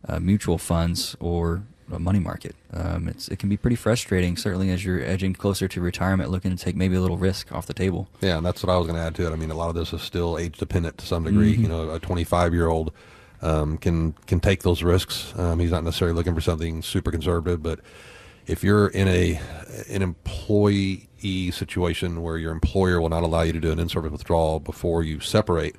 uh, 0.09 0.19
mutual 0.19 0.57
funds 0.57 1.15
or 1.21 1.63
a 1.93 1.99
money 1.99 2.19
market. 2.19 2.55
Um, 2.73 3.09
it's 3.09 3.29
it 3.29 3.39
can 3.39 3.49
be 3.49 3.57
pretty 3.57 3.77
frustrating, 3.77 4.37
certainly 4.37 4.71
as 4.71 4.85
you're 4.85 5.03
edging 5.03 5.33
closer 5.33 5.69
to 5.69 5.81
retirement, 5.81 6.31
looking 6.31 6.55
to 6.57 6.63
take 6.63 6.77
maybe 6.77 6.97
a 6.97 7.01
little 7.01 7.17
risk 7.17 7.53
off 7.53 7.67
the 7.67 7.75
table. 7.75 8.09
Yeah, 8.21 8.37
and 8.37 8.47
that's 8.47 8.63
what 8.63 8.73
I 8.73 8.77
was 8.77 8.87
going 8.87 8.99
to 8.99 9.03
add 9.03 9.15
to 9.17 9.27
it. 9.27 9.33
I 9.33 9.37
mean, 9.37 9.51
a 9.51 9.55
lot 9.55 9.69
of 9.69 9.75
this 9.75 9.93
is 9.93 10.03
still 10.03 10.39
age 10.39 10.59
dependent 10.59 10.99
to 10.99 11.07
some 11.07 11.25
degree. 11.25 11.55
Mm-hmm. 11.55 11.63
You 11.63 11.69
know, 11.69 11.91
a 11.91 12.01
25 12.01 12.55
year 12.55 12.69
old 12.69 12.93
um, 13.43 13.79
can 13.79 14.13
can 14.27 14.41
take 14.41 14.63
those 14.63 14.83
risks. 14.83 15.33
Um, 15.37 15.59
he's 15.61 15.71
not 15.71 15.85
necessarily 15.85 16.15
looking 16.15 16.35
for 16.35 16.41
something 16.41 16.83
super 16.83 17.11
conservative, 17.11 17.63
but 17.63 17.81
if 18.47 18.63
you're 18.63 18.89
in 18.89 19.09
a 19.09 19.41
an 19.89 20.03
employee 20.03 21.09
situation 21.51 22.23
where 22.23 22.39
your 22.39 22.53
employer 22.53 23.01
will 23.01 23.09
not 23.09 23.25
allow 23.25 23.43
you 23.43 23.53
to 23.53 23.59
do 23.59 23.73
an 23.73 23.81
in-service 23.81 24.13
withdrawal 24.13 24.61
before 24.61 25.03
you 25.03 25.19
separate, 25.19 25.75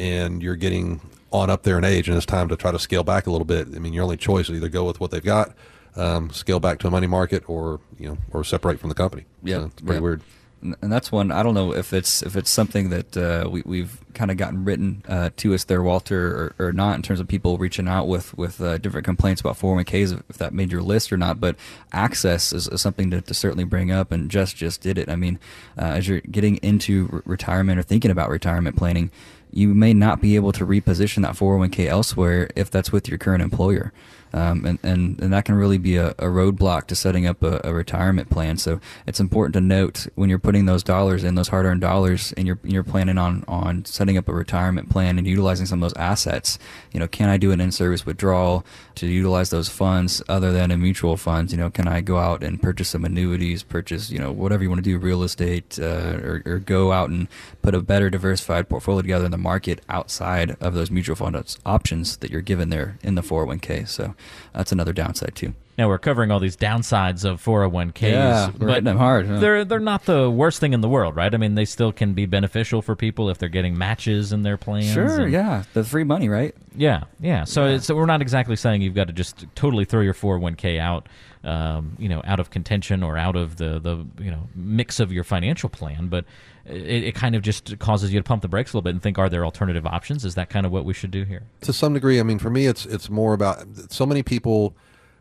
and 0.00 0.42
you're 0.42 0.56
getting 0.56 1.00
on 1.30 1.50
up 1.50 1.62
there 1.62 1.78
in 1.78 1.84
age, 1.84 2.08
and 2.08 2.16
it's 2.16 2.26
time 2.26 2.48
to 2.48 2.56
try 2.56 2.72
to 2.72 2.78
scale 2.78 3.04
back 3.04 3.26
a 3.26 3.30
little 3.30 3.44
bit. 3.44 3.68
I 3.68 3.78
mean, 3.78 3.92
your 3.92 4.02
only 4.02 4.16
choice 4.16 4.48
is 4.48 4.56
either 4.56 4.68
go 4.68 4.84
with 4.84 4.98
what 4.98 5.10
they've 5.10 5.22
got, 5.22 5.54
um, 5.94 6.30
scale 6.30 6.58
back 6.58 6.78
to 6.80 6.88
a 6.88 6.90
money 6.90 7.06
market, 7.06 7.48
or 7.48 7.80
you 7.98 8.08
know, 8.08 8.18
or 8.32 8.42
separate 8.42 8.80
from 8.80 8.88
the 8.88 8.94
company. 8.94 9.26
Yeah, 9.42 9.58
so 9.58 9.64
it's 9.66 9.80
pretty 9.80 9.94
yeah. 9.94 10.00
weird. 10.00 10.22
and 10.62 10.92
that's 10.92 11.10
one 11.10 11.32
I 11.32 11.42
don't 11.42 11.54
know 11.54 11.72
if 11.72 11.92
it's 11.92 12.22
if 12.22 12.36
it's 12.36 12.50
something 12.50 12.90
that 12.90 13.16
uh, 13.16 13.48
we, 13.48 13.62
we've 13.64 13.98
kind 14.12 14.30
of 14.30 14.36
gotten 14.36 14.64
written 14.64 15.04
uh, 15.08 15.30
to 15.36 15.54
us 15.54 15.64
there, 15.64 15.82
Walter, 15.82 16.54
or, 16.58 16.66
or 16.66 16.72
not 16.72 16.96
in 16.96 17.02
terms 17.02 17.20
of 17.20 17.28
people 17.28 17.58
reaching 17.58 17.86
out 17.86 18.08
with 18.08 18.36
with 18.36 18.60
uh, 18.60 18.78
different 18.78 19.04
complaints 19.04 19.40
about 19.40 19.58
401ks, 19.58 20.22
if 20.28 20.38
that 20.38 20.52
made 20.52 20.72
your 20.72 20.82
list 20.82 21.12
or 21.12 21.16
not. 21.16 21.40
But 21.40 21.56
access 21.92 22.52
is, 22.52 22.66
is 22.66 22.80
something 22.80 23.10
to, 23.10 23.20
to 23.20 23.34
certainly 23.34 23.64
bring 23.64 23.92
up, 23.92 24.10
and 24.10 24.30
just 24.30 24.56
just 24.56 24.80
did 24.80 24.98
it. 24.98 25.08
I 25.08 25.16
mean, 25.16 25.38
uh, 25.78 25.82
as 25.82 26.08
you're 26.08 26.20
getting 26.20 26.56
into 26.56 27.06
re- 27.06 27.22
retirement 27.24 27.78
or 27.78 27.82
thinking 27.82 28.10
about 28.10 28.30
retirement 28.30 28.76
planning. 28.76 29.10
You 29.52 29.74
may 29.74 29.94
not 29.94 30.20
be 30.20 30.36
able 30.36 30.52
to 30.52 30.66
reposition 30.66 31.22
that 31.22 31.34
401k 31.34 31.86
elsewhere 31.86 32.50
if 32.56 32.70
that's 32.70 32.92
with 32.92 33.08
your 33.08 33.18
current 33.18 33.42
employer. 33.42 33.92
Um, 34.32 34.64
and, 34.64 34.78
and, 34.82 35.20
and 35.20 35.32
that 35.32 35.44
can 35.44 35.56
really 35.56 35.78
be 35.78 35.96
a, 35.96 36.10
a 36.10 36.26
roadblock 36.26 36.86
to 36.86 36.96
setting 36.96 37.26
up 37.26 37.42
a, 37.42 37.60
a 37.64 37.74
retirement 37.74 38.30
plan. 38.30 38.58
So 38.58 38.80
it's 39.06 39.18
important 39.18 39.54
to 39.54 39.60
note 39.60 40.06
when 40.14 40.30
you're 40.30 40.38
putting 40.38 40.66
those 40.66 40.82
dollars 40.82 41.24
in, 41.24 41.34
those 41.34 41.48
hard-earned 41.48 41.80
dollars, 41.80 42.32
and 42.36 42.46
you're 42.46 42.58
you're 42.62 42.84
planning 42.84 43.18
on 43.18 43.44
on 43.48 43.84
setting 43.84 44.16
up 44.16 44.28
a 44.28 44.32
retirement 44.32 44.88
plan 44.88 45.18
and 45.18 45.26
utilizing 45.26 45.66
some 45.66 45.82
of 45.82 45.90
those 45.90 46.00
assets. 46.00 46.58
You 46.92 47.00
know, 47.00 47.08
can 47.08 47.28
I 47.28 47.36
do 47.38 47.50
an 47.50 47.60
in-service 47.60 48.06
withdrawal 48.06 48.64
to 48.96 49.06
utilize 49.06 49.50
those 49.50 49.68
funds 49.68 50.22
other 50.28 50.52
than 50.52 50.70
in 50.70 50.80
mutual 50.80 51.16
funds? 51.16 51.52
You 51.52 51.58
know, 51.58 51.70
can 51.70 51.88
I 51.88 52.00
go 52.00 52.18
out 52.18 52.44
and 52.44 52.62
purchase 52.62 52.90
some 52.90 53.04
annuities, 53.04 53.62
purchase 53.62 54.10
you 54.10 54.18
know 54.18 54.30
whatever 54.30 54.62
you 54.62 54.70
want 54.70 54.78
to 54.84 54.88
do, 54.88 54.98
real 54.98 55.24
estate, 55.24 55.78
uh, 55.80 56.18
or, 56.22 56.42
or 56.46 56.58
go 56.60 56.92
out 56.92 57.10
and 57.10 57.26
put 57.62 57.74
a 57.74 57.80
better 57.80 58.10
diversified 58.10 58.68
portfolio 58.68 59.02
together 59.02 59.24
in 59.24 59.32
the 59.32 59.38
market 59.40 59.80
outside 59.88 60.56
of 60.60 60.74
those 60.74 60.90
mutual 60.90 61.16
fund 61.16 61.36
options 61.66 62.16
that 62.18 62.30
you're 62.30 62.40
given 62.42 62.70
there 62.70 62.98
in 63.02 63.14
the 63.16 63.22
401k. 63.22 63.88
So 63.88 64.14
that's 64.54 64.72
another 64.72 64.92
downside 64.92 65.34
too. 65.34 65.54
Now 65.78 65.88
we're 65.88 65.98
covering 65.98 66.30
all 66.30 66.40
these 66.40 66.58
downsides 66.58 67.24
of 67.24 67.42
401ks. 67.42 68.02
Yeah, 68.02 68.50
we're 68.58 68.68
hitting 68.68 68.84
them 68.84 68.98
hard, 68.98 69.26
huh? 69.26 69.38
They're 69.40 69.64
they're 69.64 69.80
not 69.80 70.04
the 70.04 70.30
worst 70.30 70.60
thing 70.60 70.74
in 70.74 70.82
the 70.82 70.90
world, 70.90 71.16
right? 71.16 71.32
I 71.34 71.38
mean, 71.38 71.54
they 71.54 71.64
still 71.64 71.90
can 71.90 72.12
be 72.12 72.26
beneficial 72.26 72.82
for 72.82 72.94
people 72.94 73.30
if 73.30 73.38
they're 73.38 73.48
getting 73.48 73.78
matches 73.78 74.30
in 74.34 74.42
their 74.42 74.58
plans. 74.58 74.92
Sure, 74.92 75.22
and- 75.22 75.32
yeah, 75.32 75.62
the 75.72 75.82
free 75.82 76.04
money, 76.04 76.28
right? 76.28 76.54
Yeah, 76.76 77.04
yeah. 77.18 77.44
So 77.44 77.66
it's, 77.66 77.86
so 77.86 77.96
we're 77.96 78.04
not 78.04 78.20
exactly 78.20 78.56
saying 78.56 78.82
you've 78.82 78.94
got 78.94 79.06
to 79.06 79.14
just 79.14 79.46
totally 79.54 79.86
throw 79.86 80.02
your 80.02 80.12
401k 80.12 80.78
out, 80.78 81.08
um, 81.44 81.96
you 81.98 82.10
know, 82.10 82.20
out 82.26 82.40
of 82.40 82.50
contention 82.50 83.02
or 83.02 83.16
out 83.16 83.34
of 83.36 83.56
the 83.56 83.78
the 83.78 84.04
you 84.22 84.30
know 84.30 84.48
mix 84.54 85.00
of 85.00 85.10
your 85.10 85.24
financial 85.24 85.70
plan, 85.70 86.08
but 86.08 86.26
it, 86.66 87.04
it 87.04 87.14
kind 87.14 87.34
of 87.34 87.42
just 87.42 87.78
causes 87.78 88.12
you 88.12 88.20
to 88.20 88.24
pump 88.24 88.42
the 88.42 88.48
brakes 88.48 88.72
a 88.72 88.76
little 88.76 88.82
bit 88.82 88.90
and 88.94 89.02
think, 89.02 89.18
are 89.18 89.28
there 89.28 89.44
alternative 89.44 89.86
options? 89.86 90.24
Is 90.24 90.34
that 90.36 90.50
kind 90.50 90.66
of 90.66 90.72
what 90.72 90.84
we 90.84 90.92
should 90.94 91.10
do 91.10 91.24
here? 91.24 91.42
to 91.62 91.72
some 91.72 91.94
degree. 91.94 92.20
I 92.20 92.22
mean, 92.22 92.38
for 92.38 92.50
me, 92.50 92.66
it's 92.66 92.86
it's 92.86 93.08
more 93.10 93.34
about 93.34 93.64
so 93.90 94.04
many 94.06 94.22
people. 94.22 94.74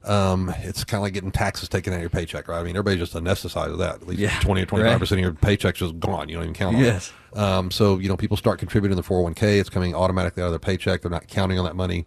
Um, 0.06 0.54
it's 0.60 0.86
kind 0.86 0.99
of 0.99 1.04
like 1.04 1.13
getting 1.13 1.32
taxes 1.32 1.67
taken 1.67 1.91
out 1.91 1.97
of 1.97 2.02
your 2.02 2.10
paycheck, 2.10 2.47
right? 2.47 2.60
I 2.60 2.63
mean, 2.63 2.75
everybody 2.78 2.97
just 2.97 3.13
anesthetizes 3.15 3.78
that. 3.80 3.95
At 3.95 4.08
least 4.08 4.21
Yeah, 4.21 4.39
twenty 4.39 4.62
or 4.62 4.65
twenty 4.65 4.86
five 4.86 4.97
percent 4.99 5.19
of 5.19 5.23
your 5.23 5.34
paycheck's 5.34 5.80
just 5.80 5.99
gone. 5.99 6.30
You 6.30 6.36
don't 6.36 6.43
even 6.43 6.54
count 6.54 6.78
on 6.78 6.82
Yes. 6.82 7.12
it. 7.34 7.38
Um, 7.38 7.69
so 7.69 7.97
you 7.99 8.08
know, 8.08 8.15
people 8.15 8.38
start 8.38 8.60
contributing 8.60 8.91
to 8.93 8.95
the 8.95 9.04
four 9.04 9.17
hundred 9.17 9.23
one 9.23 9.34
k. 9.34 9.60
It's 9.60 9.69
coming 9.69 9.93
automatically 9.93 10.41
out 10.41 10.47
of 10.47 10.52
their 10.54 10.60
paycheck. 10.60 11.02
They're 11.02 11.12
not 11.12 11.28
counting 11.28 11.60
on 11.60 11.65
that 11.65 11.75
money. 11.75 12.06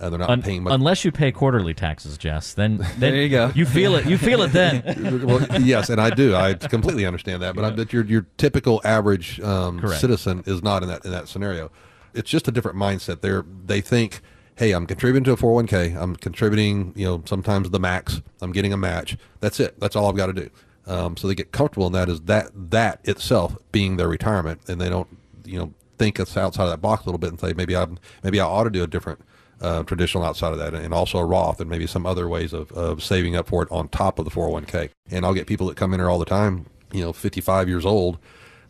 Uh, 0.00 0.08
they're 0.08 0.18
not 0.18 0.30
Un- 0.30 0.42
paying 0.42 0.62
much. 0.62 0.72
unless 0.72 1.04
you 1.04 1.12
pay 1.12 1.30
quarterly 1.30 1.74
taxes, 1.74 2.16
Jess, 2.16 2.54
then, 2.54 2.78
then 2.78 2.98
There 2.98 3.16
you 3.16 3.28
go. 3.28 3.52
You 3.54 3.66
feel 3.66 3.94
it. 3.96 4.06
You 4.06 4.16
feel 4.16 4.40
it 4.42 4.48
then. 4.52 4.82
well, 5.26 5.46
yes, 5.60 5.90
and 5.90 6.00
I 6.00 6.08
do. 6.10 6.34
I 6.34 6.54
completely 6.54 7.04
understand 7.04 7.42
that. 7.42 7.54
But 7.54 7.64
I 7.64 7.70
bet 7.70 7.92
your 7.92 8.04
your 8.04 8.26
typical 8.38 8.80
average 8.84 9.40
um, 9.40 9.86
citizen 9.98 10.42
is 10.46 10.62
not 10.62 10.82
in 10.82 10.88
that 10.88 11.04
in 11.04 11.10
that 11.10 11.28
scenario. 11.28 11.70
It's 12.14 12.30
just 12.30 12.48
a 12.48 12.50
different 12.50 12.78
mindset. 12.78 13.20
They 13.20 13.40
they 13.66 13.80
think, 13.82 14.20
hey, 14.56 14.72
I'm 14.72 14.86
contributing 14.86 15.24
to 15.24 15.32
a 15.32 15.36
401k. 15.36 15.96
I'm 16.00 16.16
contributing, 16.16 16.92
you 16.96 17.06
know, 17.06 17.22
sometimes 17.26 17.70
the 17.70 17.78
max. 17.78 18.22
I'm 18.40 18.52
getting 18.52 18.72
a 18.72 18.76
match. 18.78 19.18
That's 19.40 19.60
it. 19.60 19.78
That's 19.80 19.94
all 19.96 20.08
I've 20.08 20.16
got 20.16 20.26
to 20.26 20.32
do. 20.32 20.50
Um, 20.86 21.16
so 21.16 21.28
they 21.28 21.34
get 21.34 21.52
comfortable 21.52 21.86
in 21.86 21.92
that 21.92 22.08
is 22.08 22.22
that 22.22 22.50
that 22.70 23.00
itself 23.04 23.56
being 23.70 23.96
their 23.96 24.08
retirement, 24.08 24.62
and 24.66 24.80
they 24.80 24.88
don't, 24.88 25.08
you 25.44 25.58
know, 25.58 25.74
think 25.98 26.18
it's 26.18 26.36
outside 26.36 26.64
of 26.64 26.70
that 26.70 26.80
box 26.80 27.02
a 27.02 27.06
little 27.06 27.18
bit 27.18 27.28
and 27.30 27.38
say 27.38 27.52
maybe 27.52 27.76
I 27.76 27.86
maybe 28.24 28.40
I 28.40 28.46
ought 28.46 28.64
to 28.64 28.70
do 28.70 28.82
a 28.82 28.86
different 28.86 29.20
uh, 29.60 29.82
traditional 29.82 30.24
outside 30.24 30.52
of 30.52 30.58
that, 30.58 30.74
and 30.74 30.94
also 30.94 31.18
a 31.18 31.24
Roth, 31.24 31.60
and 31.60 31.68
maybe 31.68 31.86
some 31.86 32.06
other 32.06 32.28
ways 32.28 32.52
of, 32.52 32.72
of 32.72 33.02
saving 33.02 33.36
up 33.36 33.48
for 33.48 33.62
it 33.62 33.68
on 33.70 33.88
top 33.88 34.18
of 34.18 34.24
the 34.24 34.30
401k. 34.30 34.90
And 35.10 35.24
I'll 35.24 35.34
get 35.34 35.46
people 35.46 35.66
that 35.68 35.76
come 35.76 35.92
in 35.92 36.00
here 36.00 36.08
all 36.08 36.18
the 36.18 36.24
time, 36.24 36.66
you 36.92 37.02
know, 37.02 37.12
55 37.12 37.68
years 37.68 37.84
old, 37.84 38.18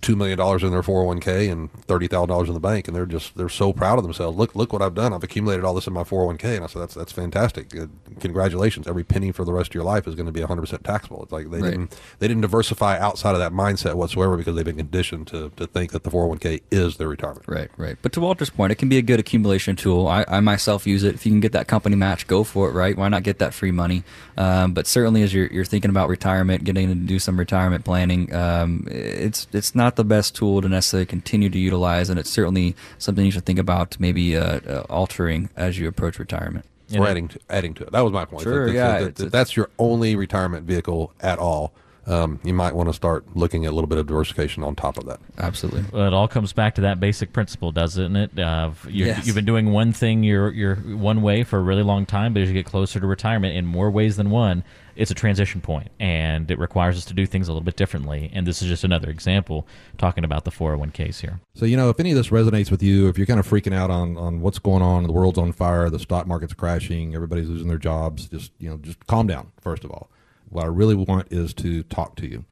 two 0.00 0.16
million 0.16 0.38
dollars 0.38 0.62
in 0.62 0.70
their 0.70 0.82
401k 0.82 1.50
and 1.50 1.70
thirty 1.84 2.06
thousand 2.06 2.28
dollars 2.28 2.48
in 2.48 2.54
the 2.54 2.60
bank, 2.60 2.88
and 2.88 2.96
they're 2.96 3.06
just 3.06 3.36
they're 3.36 3.48
so 3.48 3.72
proud 3.72 3.98
of 3.98 4.04
themselves. 4.04 4.36
Look, 4.36 4.54
look 4.54 4.72
what 4.72 4.82
I've 4.82 4.94
done. 4.94 5.12
I've 5.12 5.22
accumulated 5.22 5.64
all 5.64 5.74
this 5.74 5.86
in 5.86 5.92
my 5.92 6.04
401k, 6.04 6.56
and 6.56 6.64
I 6.64 6.66
said 6.66 6.82
that's 6.82 6.94
that's 6.94 7.12
fantastic. 7.12 7.76
Uh, 7.76 7.86
congratulations. 8.18 8.86
Every 8.86 9.04
penny 9.04 9.32
for 9.32 9.44
the 9.44 9.52
rest 9.52 9.70
of 9.70 9.74
your 9.74 9.84
life 9.84 10.06
is 10.06 10.14
going 10.14 10.26
to 10.26 10.32
be 10.32 10.40
100 10.40 10.60
percent 10.60 10.84
taxable. 10.84 11.22
It's 11.22 11.32
like 11.32 11.50
they 11.50 11.60
right. 11.60 11.70
didn't 11.70 12.00
they 12.18 12.28
didn't 12.28 12.42
diversify 12.42 12.98
outside 12.98 13.32
of 13.32 13.38
that 13.38 13.52
mindset 13.52 13.94
whatsoever 13.94 14.36
because 14.36 14.56
they've 14.56 14.64
been 14.64 14.76
conditioned 14.76 15.26
to 15.28 15.50
to 15.56 15.66
think 15.66 15.92
that 15.92 16.04
the 16.04 16.10
401k 16.10 16.62
is 16.70 16.96
their 16.96 17.08
retirement. 17.08 17.46
Right, 17.46 17.70
right. 17.76 17.96
But 18.00 18.12
to 18.12 18.20
Walter's 18.20 18.50
point, 18.50 18.72
it 18.72 18.76
can 18.76 18.88
be 18.88 18.98
a 18.98 19.02
good 19.02 19.20
accumulation 19.20 19.76
tool. 19.76 20.06
I, 20.06 20.24
I 20.28 20.40
myself 20.40 20.86
use 20.86 21.04
it. 21.04 21.14
If 21.14 21.26
you 21.26 21.32
can 21.32 21.40
get 21.40 21.52
that 21.52 21.68
company 21.68 21.96
match, 21.96 22.26
go 22.26 22.44
for 22.44 22.68
it. 22.68 22.72
Right? 22.72 22.96
Why 22.96 23.08
not 23.08 23.22
get 23.22 23.38
that 23.38 23.54
free 23.54 23.72
money? 23.72 24.02
Um, 24.36 24.72
but 24.72 24.86
certainly, 24.86 25.22
as 25.22 25.34
you're 25.34 25.46
you're 25.46 25.64
thinking 25.64 25.90
about 25.90 26.08
retirement, 26.08 26.64
getting 26.64 26.88
to 26.88 26.94
do 26.94 27.18
some 27.18 27.38
retirement 27.38 27.84
planning, 27.84 28.34
um, 28.34 28.86
it's 28.90 29.46
it's 29.52 29.74
not 29.74 29.89
the 29.96 30.04
best 30.04 30.34
tool 30.34 30.62
to 30.62 30.68
necessarily 30.68 31.06
continue 31.06 31.50
to 31.50 31.58
utilize, 31.58 32.10
and 32.10 32.18
it's 32.18 32.30
certainly 32.30 32.74
something 32.98 33.24
you 33.24 33.30
should 33.30 33.46
think 33.46 33.58
about 33.58 33.98
maybe 34.00 34.36
uh, 34.36 34.60
uh, 34.60 34.86
altering 34.88 35.50
as 35.56 35.78
you 35.78 35.88
approach 35.88 36.18
retirement. 36.18 36.64
Or 36.96 37.06
adding 37.06 37.28
to, 37.28 37.38
adding 37.48 37.74
to 37.74 37.84
it. 37.84 37.92
That 37.92 38.00
was 38.00 38.12
my 38.12 38.24
point. 38.24 38.42
Sure, 38.42 38.66
yeah. 38.68 38.98
It's, 38.98 39.20
it's, 39.20 39.30
that's 39.30 39.56
your 39.56 39.70
only 39.78 40.16
retirement 40.16 40.66
vehicle 40.66 41.12
at 41.20 41.38
all. 41.38 41.72
Um, 42.10 42.40
you 42.42 42.52
might 42.52 42.74
want 42.74 42.88
to 42.88 42.92
start 42.92 43.24
looking 43.36 43.66
at 43.66 43.70
a 43.70 43.74
little 43.74 43.86
bit 43.86 43.98
of 43.98 44.08
diversification 44.08 44.64
on 44.64 44.74
top 44.74 44.98
of 44.98 45.06
that. 45.06 45.20
Absolutely. 45.38 45.84
Well, 45.92 46.08
it 46.08 46.12
all 46.12 46.26
comes 46.26 46.52
back 46.52 46.74
to 46.74 46.80
that 46.80 46.98
basic 46.98 47.32
principle, 47.32 47.70
doesn't 47.70 48.16
it? 48.16 48.36
Uh, 48.36 48.72
you 48.88 49.06
yes. 49.06 49.26
You've 49.26 49.36
been 49.36 49.44
doing 49.44 49.70
one 49.70 49.92
thing 49.92 50.24
your 50.24 50.50
your 50.50 50.74
one 50.74 51.22
way 51.22 51.44
for 51.44 51.58
a 51.58 51.62
really 51.62 51.84
long 51.84 52.06
time, 52.06 52.34
but 52.34 52.42
as 52.42 52.48
you 52.48 52.54
get 52.54 52.66
closer 52.66 52.98
to 52.98 53.06
retirement, 53.06 53.56
in 53.56 53.64
more 53.64 53.92
ways 53.92 54.16
than 54.16 54.30
one, 54.30 54.64
it's 54.96 55.12
a 55.12 55.14
transition 55.14 55.60
point 55.60 55.88
and 56.00 56.50
it 56.50 56.58
requires 56.58 56.96
us 56.96 57.04
to 57.06 57.14
do 57.14 57.26
things 57.26 57.48
a 57.48 57.52
little 57.52 57.64
bit 57.64 57.76
differently. 57.76 58.28
And 58.34 58.46
this 58.46 58.60
is 58.60 58.68
just 58.68 58.82
another 58.82 59.08
example 59.08 59.66
talking 59.96 60.24
about 60.24 60.44
the 60.44 60.50
401ks 60.50 61.20
here. 61.20 61.40
So, 61.54 61.64
you 61.64 61.76
know, 61.76 61.90
if 61.90 62.00
any 62.00 62.10
of 62.10 62.16
this 62.16 62.28
resonates 62.28 62.70
with 62.70 62.82
you, 62.82 63.08
if 63.08 63.16
you're 63.16 63.26
kind 63.26 63.40
of 63.40 63.48
freaking 63.48 63.72
out 63.72 63.90
on, 63.90 64.16
on 64.16 64.40
what's 64.40 64.58
going 64.58 64.82
on, 64.82 65.04
the 65.04 65.12
world's 65.12 65.38
on 65.38 65.52
fire, 65.52 65.88
the 65.90 65.98
stock 65.98 66.26
market's 66.26 66.54
crashing, 66.54 67.14
everybody's 67.14 67.48
losing 67.48 67.68
their 67.68 67.78
jobs, 67.78 68.26
just, 68.28 68.52
you 68.58 68.68
know, 68.68 68.76
just 68.78 69.06
calm 69.06 69.26
down, 69.26 69.52
first 69.60 69.84
of 69.84 69.90
all. 69.90 70.10
What 70.50 70.64
I 70.64 70.68
really 70.68 70.96
want 70.96 71.32
is 71.32 71.54
to 71.54 71.84
talk 71.84 72.16
to 72.16 72.26
you. 72.28 72.44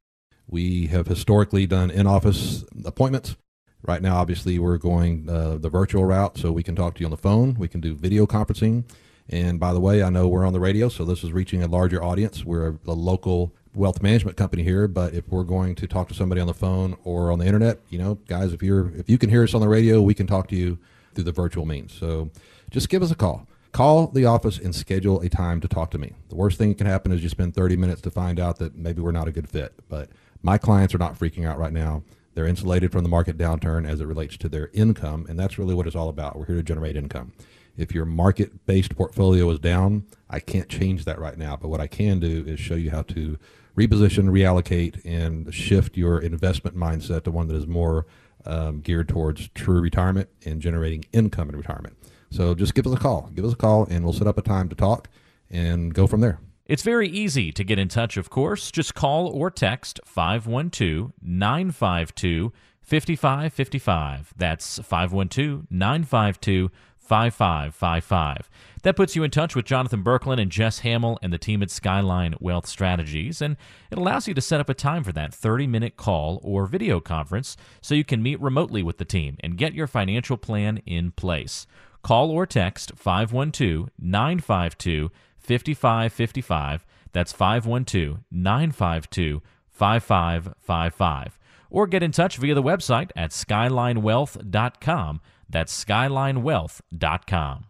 We 0.47 0.87
have 0.87 1.09
historically 1.09 1.67
done 1.67 1.91
in 1.91 2.07
office 2.07 2.65
appointments. 2.85 3.37
Right 3.83 4.01
now, 4.01 4.17
obviously, 4.17 4.59
we're 4.59 4.79
going 4.79 5.29
uh, 5.29 5.59
the 5.59 5.69
virtual 5.69 6.05
route, 6.05 6.39
so 6.39 6.53
we 6.53 6.63
can 6.63 6.77
talk 6.77 6.95
to 6.95 7.01
you 7.01 7.07
on 7.07 7.11
the 7.11 7.17
phone. 7.17 7.55
We 7.55 7.69
can 7.69 7.81
do 7.81 7.95
video 7.95 8.27
conferencing. 8.27 8.85
And 9.29 9.61
by 9.61 9.73
the 9.73 9.81
way, 9.81 10.03
I 10.03 10.11
know 10.11 10.29
we're 10.29 10.47
on 10.47 10.53
the 10.53 10.61
radio, 10.61 10.89
so 10.89 11.05
this 11.05 11.23
is 11.23 11.33
reaching 11.33 11.63
a 11.63 11.67
larger 11.67 12.03
audience. 12.03 12.45
We're 12.45 12.69
a, 12.69 12.79
a, 12.87 12.93
local 12.93 13.53
wealth 13.75 14.01
management 14.03 14.37
company 14.37 14.63
here, 14.63 14.89
but 14.89 15.13
if 15.13 15.29
we're 15.29 15.45
going 15.45 15.75
to 15.77 15.87
talk 15.87 16.09
to 16.09 16.15
somebody 16.15 16.41
on 16.41 16.47
the 16.47 16.55
phone 16.55 16.97
or 17.05 17.31
on 17.31 17.39
the 17.39 17.47
internet, 17.47 17.81
you 17.91 17.99
know, 17.99 18.15
guys, 18.27 18.53
if 18.53 18.63
you're 18.63 18.91
if 18.97 19.11
you 19.11 19.19
can 19.19 19.29
hear 19.29 19.43
us 19.43 19.55
on 19.55 19.61
the 19.61 19.69
radio, 19.69 20.01
we 20.01 20.15
can 20.15 20.27
talk 20.27 20.49
to 20.49 20.57
you 20.57 20.79
through 21.15 21.25
the 21.25 21.33
virtual 21.33 21.67
means. 21.67 21.93
So 21.93 22.31
just 22.71 22.89
give 22.89 23.03
us 23.03 23.11
a 23.11 23.17
call. 23.17 23.48
Call 23.73 24.09
the 24.09 24.25
office 24.25 24.59
and 24.59 24.75
schedule 24.75 25.21
a 25.21 25.29
time 25.29 25.61
to 25.61 25.69
talk 25.69 25.91
to 25.91 25.99
me. 25.99 26.13
The 26.29 26.35
worst 26.35 26.59
thing 26.59 26.71
that 26.71 26.79
can 26.79 26.87
happen 26.87 27.13
is 27.13 27.23
you 27.23 27.29
spend 27.29 27.55
30 27.55 27.77
minutes 27.77 28.01
to 28.03 28.11
find 28.11 28.41
out 28.41 28.59
that 28.59 28.75
maybe 28.77 29.03
we're 29.03 29.13
not 29.13 29.29
a 29.29 29.33
good 29.33 29.49
fit. 29.49 29.75
But 29.89 30.09
my 30.43 30.59
clients 30.59 30.95
are 30.95 30.99
not 30.99 31.19
freaking 31.19 31.47
out 31.47 31.59
right 31.59 31.73
now. 31.73 32.03
They're 32.35 32.47
insulated 32.47 32.93
from 32.93 33.03
the 33.03 33.09
market 33.09 33.37
downturn 33.37 33.89
as 33.89 34.01
it 34.01 34.07
relates 34.07 34.37
to 34.39 34.49
their 34.49 34.71
income, 34.73 35.27
and 35.29 35.39
that's 35.39 35.59
really 35.59 35.75
what 35.75 35.87
it's 35.87 35.97
all 35.97 36.09
about. 36.09 36.39
We're 36.39 36.47
here 36.47 36.57
to 36.57 36.63
generate 36.63 36.97
income. 36.97 37.33
If 37.77 37.93
your 37.93 38.05
market 38.05 38.67
based 38.67 38.97
portfolio 38.97 39.49
is 39.51 39.59
down, 39.59 40.05
I 40.31 40.41
can't 40.41 40.69
change 40.69 41.05
that 41.05 41.19
right 41.19 41.37
now. 41.37 41.57
But 41.57 41.69
what 41.69 41.81
I 41.81 41.87
can 41.87 42.21
do 42.21 42.45
is 42.47 42.59
show 42.59 42.75
you 42.75 42.91
how 42.91 43.03
to 43.03 43.39
reposition, 43.77 44.31
reallocate, 44.31 45.05
and 45.05 45.53
shift 45.55 45.97
your 45.97 46.21
investment 46.21 46.77
mindset 46.77 47.25
to 47.25 47.31
one 47.31 47.49
that 47.49 47.57
is 47.57 47.67
more 47.67 48.07
um, 48.45 48.81
geared 48.81 49.09
towards 49.09 49.49
true 49.49 49.81
retirement 49.81 50.29
and 50.45 50.61
generating 50.61 51.05
income 51.13 51.49
in 51.49 51.57
retirement. 51.57 51.97
So 52.31 52.55
just 52.55 52.75
give 52.75 52.87
us 52.87 52.93
a 52.95 52.99
call. 52.99 53.31
Give 53.35 53.45
us 53.45 53.53
a 53.53 53.57
call, 53.57 53.87
and 53.91 54.05
we'll 54.05 54.13
set 54.13 54.27
up 54.27 54.39
a 54.39 54.43
time 54.43 54.69
to 54.69 54.75
talk 54.75 55.09
and 55.51 55.95
go 55.95 56.07
from 56.07 56.21
there. 56.21 56.41
It's 56.67 56.83
very 56.83 57.09
easy 57.09 57.51
to 57.53 57.65
get 57.65 57.79
in 57.79 57.89
touch, 57.89 58.19
of 58.19 58.29
course. 58.29 58.71
Just 58.71 58.95
call 58.95 59.29
or 59.29 59.51
text 59.51 60.01
512 60.05 61.13
952 61.23 62.53
5555. 62.83 64.35
That's 64.37 64.79
512 64.79 65.67
952 65.71 66.71
5555. 66.99 68.51
That 68.83 68.97
puts 68.97 69.17
you 69.17 69.25
in 69.25 69.31
touch 69.31 69.57
with 69.57 69.65
Jonathan 69.65 70.05
Berkland 70.05 70.41
and 70.41 70.53
Jess 70.53 70.81
Hamill 70.81 71.19
and 71.23 71.33
the 71.33 71.39
team 71.39 71.63
at 71.63 71.71
Skyline 71.71 72.35
Wealth 72.39 72.67
Strategies, 72.67 73.41
and 73.41 73.57
it 73.91 73.97
allows 73.97 74.29
you 74.29 74.35
to 74.35 74.41
set 74.43 74.61
up 74.61 74.69
a 74.69 74.75
time 74.75 75.03
for 75.03 75.13
that 75.13 75.35
30 75.35 75.67
minute 75.67 75.97
call 75.97 76.39
or 76.45 76.67
video 76.67 77.01
conference 77.01 77.57
so 77.81 77.95
you 77.95 78.05
can 78.05 78.23
meet 78.23 78.39
remotely 78.41 78.83
with 78.83 78.99
the 78.99 79.07
team 79.07 79.39
and 79.41 79.57
get 79.57 79.73
your 79.73 79.87
financial 79.87 80.37
plan 80.37 80.83
in 80.85 81.13
place. 81.13 81.67
Call 82.03 82.31
or 82.31 82.47
text 82.47 82.93
512 82.97 83.91
952 83.99 85.11
5555. 85.39 86.87
That's 87.13 87.33
512 87.33 88.19
952 88.31 89.43
5555. 89.71 91.39
Or 91.71 91.87
get 91.87 92.03
in 92.03 92.13
touch 92.13 92.39
via 92.39 92.55
the 92.55 92.63
website 92.63 93.11
at 93.15 93.31
skylinewealth.com. 93.31 95.21
That's 95.51 95.85
skylinewealth.com. 95.85 97.65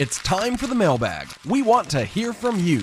It's 0.00 0.18
time 0.24 0.56
for 0.56 0.66
the 0.66 0.74
mailbag. 0.74 1.28
We 1.44 1.62
want 1.62 1.88
to 1.90 2.04
hear 2.04 2.32
from 2.32 2.58
you. 2.58 2.82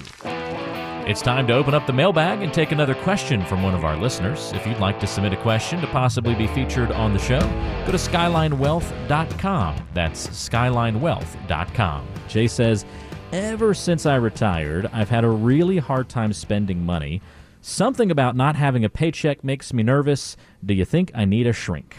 It's 1.12 1.22
time 1.22 1.46
to 1.48 1.54
open 1.54 1.74
up 1.74 1.86
the 1.86 1.92
mailbag 1.92 2.42
and 2.42 2.54
take 2.54 2.72
another 2.72 2.96
question 2.96 3.44
from 3.44 3.62
one 3.62 3.74
of 3.76 3.84
our 3.84 3.98
listeners. 3.98 4.54
If 4.54 4.66
you'd 4.66 4.80
like 4.80 4.98
to 5.02 5.08
submit 5.08 5.34
a 5.34 5.38
question 5.42 5.82
to 5.82 5.88
possibly 5.88 6.34
be 6.36 6.48
featured 6.48 6.90
on 6.90 7.12
the 7.12 7.20
show, 7.20 7.42
go 7.86 7.92
to 7.92 7.98
skylinewealth.com. 7.98 9.88
That's 9.94 10.28
skylinewealth.com. 10.28 12.08
Jay 12.30 12.48
says, 12.48 12.86
Ever 13.34 13.74
since 13.74 14.06
I 14.06 14.16
retired, 14.16 14.90
I've 14.94 15.10
had 15.10 15.26
a 15.26 15.30
really 15.30 15.80
hard 15.80 16.08
time 16.08 16.32
spending 16.32 16.86
money. 16.86 17.22
Something 17.60 18.10
about 18.10 18.38
not 18.38 18.56
having 18.56 18.86
a 18.86 18.90
paycheck 18.90 19.44
makes 19.44 19.74
me 19.74 19.84
nervous. 19.84 20.38
Do 20.66 20.74
you 20.74 20.86
think 20.86 21.12
I 21.14 21.26
need 21.26 21.46
a 21.46 21.52
shrink? 21.52 21.94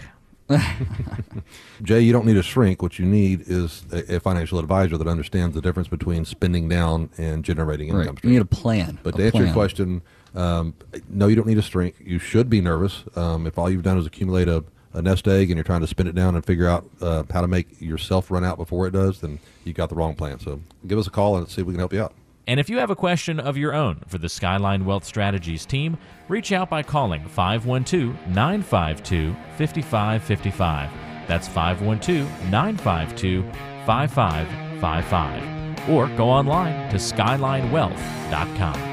Jay, 1.82 2.00
you 2.00 2.12
don't 2.12 2.26
need 2.26 2.36
a 2.36 2.42
shrink. 2.42 2.82
What 2.82 2.98
you 2.98 3.06
need 3.06 3.42
is 3.46 3.84
a, 3.92 4.16
a, 4.16 4.20
financial 4.20 4.58
advisor 4.58 4.96
that 4.96 5.06
understands 5.08 5.54
the 5.54 5.60
difference 5.60 5.88
between 5.88 6.24
spending 6.24 6.68
down 6.68 7.10
and 7.18 7.44
generating 7.44 7.88
income. 7.88 8.14
Right. 8.14 8.24
You 8.24 8.30
need 8.30 8.42
a 8.42 8.46
plan. 8.46 8.98
But 9.02 9.14
a 9.14 9.18
to 9.18 9.24
answer 9.24 9.32
plan. 9.32 9.44
your 9.46 9.54
question, 9.54 10.02
um, 10.34 10.74
no, 11.08 11.26
you 11.26 11.36
don't 11.36 11.46
need 11.46 11.58
a 11.58 11.62
shrink. 11.62 11.96
You 12.04 12.18
should 12.18 12.48
be 12.48 12.60
nervous. 12.60 13.04
Um, 13.16 13.46
if 13.46 13.58
all 13.58 13.70
you've 13.70 13.82
done 13.82 13.98
is 13.98 14.06
accumulate 14.06 14.48
a, 14.48 14.64
a, 14.92 15.02
nest 15.02 15.28
egg 15.28 15.50
and 15.50 15.56
you're 15.56 15.64
trying 15.64 15.80
to 15.80 15.86
spin 15.86 16.06
it 16.06 16.14
down 16.14 16.34
and 16.34 16.44
figure 16.44 16.68
out 16.68 16.88
uh, 17.00 17.24
how 17.30 17.40
to 17.40 17.48
make 17.48 17.80
yourself 17.80 18.30
run 18.30 18.44
out 18.44 18.56
before 18.56 18.86
it 18.86 18.92
does, 18.92 19.20
then 19.20 19.38
you 19.64 19.72
got 19.72 19.88
the 19.88 19.94
wrong 19.94 20.14
plan. 20.14 20.38
So 20.38 20.60
give 20.86 20.98
us 20.98 21.06
a 21.06 21.10
call 21.10 21.36
and 21.36 21.48
see 21.48 21.60
if 21.60 21.66
we 21.66 21.74
can 21.74 21.80
help 21.80 21.92
you 21.92 22.02
out. 22.02 22.14
And 22.46 22.58
if 22.58 22.68
you 22.68 22.78
have 22.78 22.90
a 22.90 22.96
question 22.96 23.38
of 23.38 23.56
your 23.56 23.72
own 23.72 24.00
for 24.08 24.18
the 24.18 24.28
Skyline 24.28 24.84
Wealth 24.84 25.04
Strategies 25.04 25.64
team, 25.64 25.96
reach 26.28 26.50
out 26.50 26.68
by 26.68 26.82
calling 26.82 27.24
512 27.24 28.16
952 28.28 29.32
5555. 29.58 30.90
That's 31.28 31.46
512 31.46 32.28
952 32.50 33.42
5555. 33.86 35.88
Or 35.88 36.08
go 36.16 36.28
online 36.28 36.90
to 36.90 36.96
skylinewealth.com. 36.96 38.92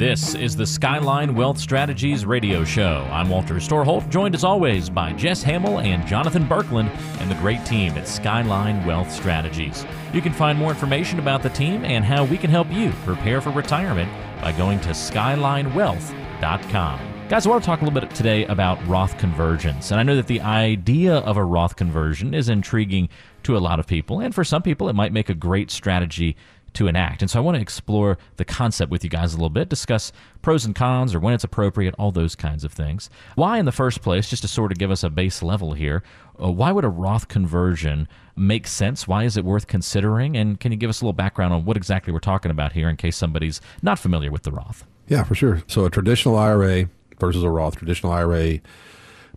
This 0.00 0.34
is 0.34 0.56
the 0.56 0.66
Skyline 0.66 1.34
Wealth 1.34 1.58
Strategies 1.58 2.24
radio 2.24 2.64
show. 2.64 3.06
I'm 3.12 3.28
Walter 3.28 3.56
Storholt, 3.56 4.08
joined 4.08 4.34
as 4.34 4.44
always 4.44 4.88
by 4.88 5.12
Jess 5.12 5.42
Hamill 5.42 5.80
and 5.80 6.06
Jonathan 6.06 6.46
Berkland 6.46 6.88
and 7.20 7.30
the 7.30 7.34
great 7.34 7.66
team 7.66 7.92
at 7.92 8.08
Skyline 8.08 8.82
Wealth 8.86 9.12
Strategies. 9.12 9.84
You 10.14 10.22
can 10.22 10.32
find 10.32 10.58
more 10.58 10.70
information 10.70 11.18
about 11.18 11.42
the 11.42 11.50
team 11.50 11.84
and 11.84 12.02
how 12.02 12.24
we 12.24 12.38
can 12.38 12.48
help 12.48 12.72
you 12.72 12.92
prepare 13.04 13.42
for 13.42 13.50
retirement 13.50 14.10
by 14.40 14.52
going 14.52 14.80
to 14.80 14.88
skylinewealth.com. 14.88 17.00
Guys, 17.28 17.46
I 17.46 17.50
want 17.50 17.62
to 17.62 17.66
talk 17.66 17.82
a 17.82 17.84
little 17.84 18.00
bit 18.00 18.08
today 18.14 18.46
about 18.46 18.82
Roth 18.88 19.18
conversions. 19.18 19.92
And 19.92 20.00
I 20.00 20.02
know 20.02 20.16
that 20.16 20.28
the 20.28 20.40
idea 20.40 21.16
of 21.16 21.36
a 21.36 21.44
Roth 21.44 21.76
conversion 21.76 22.32
is 22.32 22.48
intriguing 22.48 23.10
to 23.42 23.54
a 23.54 23.60
lot 23.60 23.78
of 23.78 23.86
people. 23.86 24.20
And 24.20 24.34
for 24.34 24.44
some 24.44 24.62
people, 24.62 24.88
it 24.88 24.94
might 24.94 25.12
make 25.12 25.28
a 25.28 25.34
great 25.34 25.70
strategy 25.70 26.38
to 26.74 26.86
enact. 26.86 27.22
And 27.22 27.30
so 27.30 27.38
I 27.38 27.42
want 27.42 27.56
to 27.56 27.60
explore 27.60 28.18
the 28.36 28.44
concept 28.44 28.90
with 28.90 29.04
you 29.04 29.10
guys 29.10 29.32
a 29.32 29.36
little 29.36 29.50
bit, 29.50 29.68
discuss 29.68 30.12
pros 30.42 30.64
and 30.64 30.74
cons 30.74 31.14
or 31.14 31.20
when 31.20 31.34
it's 31.34 31.44
appropriate, 31.44 31.94
all 31.98 32.12
those 32.12 32.34
kinds 32.34 32.64
of 32.64 32.72
things. 32.72 33.10
Why, 33.34 33.58
in 33.58 33.64
the 33.64 33.72
first 33.72 34.02
place, 34.02 34.28
just 34.28 34.42
to 34.42 34.48
sort 34.48 34.72
of 34.72 34.78
give 34.78 34.90
us 34.90 35.02
a 35.02 35.10
base 35.10 35.42
level 35.42 35.74
here, 35.74 36.02
uh, 36.42 36.50
why 36.50 36.72
would 36.72 36.84
a 36.84 36.88
Roth 36.88 37.28
conversion 37.28 38.08
make 38.36 38.66
sense? 38.66 39.08
Why 39.08 39.24
is 39.24 39.36
it 39.36 39.44
worth 39.44 39.66
considering? 39.66 40.36
And 40.36 40.58
can 40.58 40.72
you 40.72 40.78
give 40.78 40.90
us 40.90 41.00
a 41.00 41.04
little 41.04 41.12
background 41.12 41.52
on 41.52 41.64
what 41.64 41.76
exactly 41.76 42.12
we're 42.12 42.20
talking 42.20 42.50
about 42.50 42.72
here 42.72 42.88
in 42.88 42.96
case 42.96 43.16
somebody's 43.16 43.60
not 43.82 43.98
familiar 43.98 44.30
with 44.30 44.44
the 44.44 44.52
Roth? 44.52 44.84
Yeah, 45.08 45.24
for 45.24 45.34
sure. 45.34 45.62
So 45.66 45.84
a 45.84 45.90
traditional 45.90 46.38
IRA 46.38 46.88
versus 47.18 47.42
a 47.42 47.50
Roth, 47.50 47.76
traditional 47.76 48.12
IRA, 48.12 48.60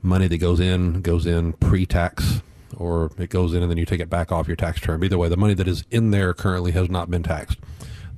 money 0.01 0.27
that 0.27 0.37
goes 0.37 0.59
in 0.59 1.01
goes 1.01 1.25
in 1.25 1.53
pre-tax 1.53 2.41
or 2.77 3.11
it 3.17 3.29
goes 3.29 3.53
in 3.53 3.61
and 3.61 3.71
then 3.71 3.77
you 3.77 3.85
take 3.85 3.99
it 3.99 4.09
back 4.09 4.31
off 4.31 4.47
your 4.47 4.55
tax 4.55 4.79
term. 4.79 5.03
Either 5.03 5.17
way, 5.17 5.29
the 5.29 5.37
money 5.37 5.53
that 5.53 5.67
is 5.67 5.83
in 5.91 6.11
there 6.11 6.33
currently 6.33 6.71
has 6.71 6.89
not 6.89 7.09
been 7.09 7.23
taxed. 7.23 7.59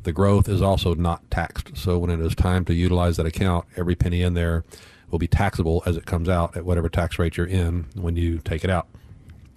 The 0.03 0.11
growth 0.11 0.47
is 0.47 0.61
also 0.61 0.93
not 0.93 1.29
taxed. 1.31 1.75
So 1.75 1.97
when 1.97 2.11
it 2.11 2.19
is 2.19 2.35
time 2.35 2.63
to 2.65 2.73
utilize 2.73 3.17
that 3.17 3.25
account, 3.25 3.65
every 3.75 3.95
penny 3.95 4.21
in 4.21 4.35
there 4.35 4.63
will 5.09 5.19
be 5.19 5.27
taxable 5.27 5.81
as 5.85 5.97
it 5.97 6.05
comes 6.05 6.29
out 6.29 6.55
at 6.55 6.65
whatever 6.65 6.89
tax 6.89 7.17
rate 7.17 7.37
you're 7.37 7.47
in 7.47 7.87
when 7.95 8.15
you 8.15 8.39
take 8.39 8.63
it 8.63 8.69
out. 8.69 8.87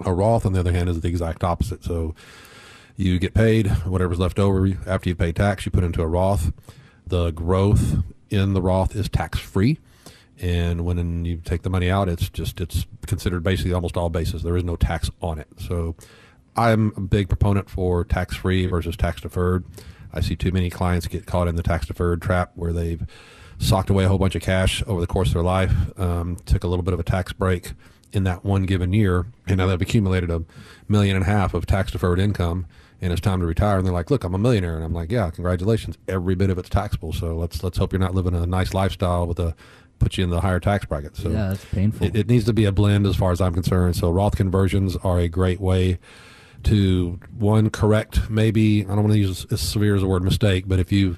A 0.05 0.12
Roth, 0.12 0.46
on 0.46 0.53
the 0.53 0.61
other 0.61 0.72
hand, 0.72 0.88
is 0.88 1.01
the 1.01 1.09
exact 1.09 1.44
opposite. 1.44 1.84
So 1.84 2.14
you 2.96 3.18
get 3.18 3.34
paid, 3.34 3.68
whatever's 3.84 4.18
left 4.18 4.38
over 4.38 4.68
after 4.86 5.09
you 5.09 5.14
pay 5.14 5.32
tax, 5.32 5.66
you 5.66 5.72
put 5.72 5.84
into 5.84 6.03
a 6.03 6.07
Roth. 6.07 6.53
The 7.07 7.30
growth 7.30 8.03
in 8.30 8.55
the 8.55 8.62
Roth 8.62 8.94
is 8.94 9.09
tax 9.09 9.38
free 9.38 9.78
and 10.41 10.84
when 10.84 11.24
you 11.24 11.39
take 11.45 11.62
the 11.62 11.70
money 11.70 11.91
out, 11.91 12.09
it's 12.09 12.28
just 12.28 12.61
it's 12.61 12.86
considered 13.07 13.43
basically 13.43 13.72
almost 13.72 13.97
all 13.97 14.11
basis. 14.11 14.43
There 14.43 14.57
is 14.57 14.64
no 14.64 14.76
tax 14.76 15.11
on 15.20 15.39
it. 15.39 15.49
So 15.59 15.97
I'm 16.57 16.93
a 16.97 17.01
big 17.01 17.28
proponent 17.28 17.68
for 17.68 18.05
tax 18.05 18.36
free 18.36 18.66
versus 18.66 18.97
tax 18.97 19.20
deferred. 19.20 19.64
I 20.12 20.20
see 20.20 20.36
too 20.36 20.53
many 20.53 20.70
clients 20.70 21.07
get 21.07 21.26
caught 21.26 21.49
in 21.49 21.57
the 21.57 21.62
tax 21.62 21.86
deferred 21.86 22.22
trap 22.22 22.53
where 22.55 22.72
they've 22.72 23.05
socked 23.59 23.91
away 23.91 24.05
a 24.05 24.09
whole 24.09 24.18
bunch 24.18 24.34
of 24.34 24.43
cash 24.43 24.82
over 24.86 25.01
the 25.01 25.07
course 25.07 25.28
of 25.28 25.34
their 25.34 25.43
life, 25.43 25.74
um, 25.99 26.36
took 26.47 26.64
a 26.64 26.68
little 26.68 26.84
bit 26.84 26.95
of 26.95 27.01
a 27.01 27.05
tax 27.05 27.32
break 27.32 27.72
in 28.12 28.24
that 28.24 28.45
one 28.45 28.62
given 28.62 28.93
year, 28.93 29.26
and 29.47 29.59
now 29.59 29.66
they've 29.66 29.82
accumulated 29.82 30.30
a 30.30 30.43
million 30.89 31.16
and 31.16 31.24
a 31.24 31.28
half 31.28 31.53
of 31.53 31.66
tax 31.66 31.93
deferred 31.93 32.18
income 32.18 32.66
and 33.01 33.12
it's 33.12 33.20
time 33.20 33.41
to 33.41 33.47
retire 33.47 33.78
and 33.78 33.86
they're 33.86 33.93
like 33.93 34.11
look 34.11 34.24
i'm 34.24 34.34
a 34.34 34.39
millionaire 34.39 34.74
and 34.74 34.84
i'm 34.84 34.93
like 34.93 35.11
yeah 35.11 35.30
congratulations 35.30 35.97
every 36.09 36.34
bit 36.34 36.51
of 36.51 36.59
it's 36.59 36.68
taxable 36.68 37.12
so 37.12 37.36
let's 37.36 37.62
let's 37.62 37.78
hope 37.78 37.93
you're 37.93 38.01
not 38.01 38.14
living 38.14 38.34
a 38.34 38.47
nice 38.47 38.74
lifestyle 38.74 39.26
with 39.26 39.39
a 39.39 39.55
put 39.99 40.16
you 40.16 40.24
in 40.24 40.30
the 40.30 40.40
higher 40.40 40.61
tax 40.61 40.84
bracket. 40.84 41.16
So 41.16 41.30
yeah, 41.30 41.53
it's 41.53 41.64
painful. 41.64 42.07
It, 42.07 42.16
it, 42.16 42.28
needs 42.28 42.44
to 42.46 42.53
be 42.53 42.64
a 42.64 42.72
blend 42.72 43.07
as 43.07 43.16
far 43.16 43.32
as 43.32 43.40
I'm 43.40 43.55
concerned. 43.55 43.96
So 43.96 44.11
Roth 44.11 44.36
conversions 44.36 44.96
are 44.96 45.18
a 45.18 45.28
great 45.28 45.61
way 45.61 45.99
to 46.64 47.20
one 47.36 47.70
correct 47.70 48.28
maybe 48.28 48.84
I 48.84 48.88
don't 48.88 49.05
want 49.05 49.12
to 49.12 49.18
use 49.18 49.46
as 49.51 49.61
severe 49.61 49.94
as 49.94 50.03
the 50.03 50.09
word 50.09 50.24
mistake, 50.24 50.64
but 50.66 50.78
if 50.78 50.90
you 50.90 51.16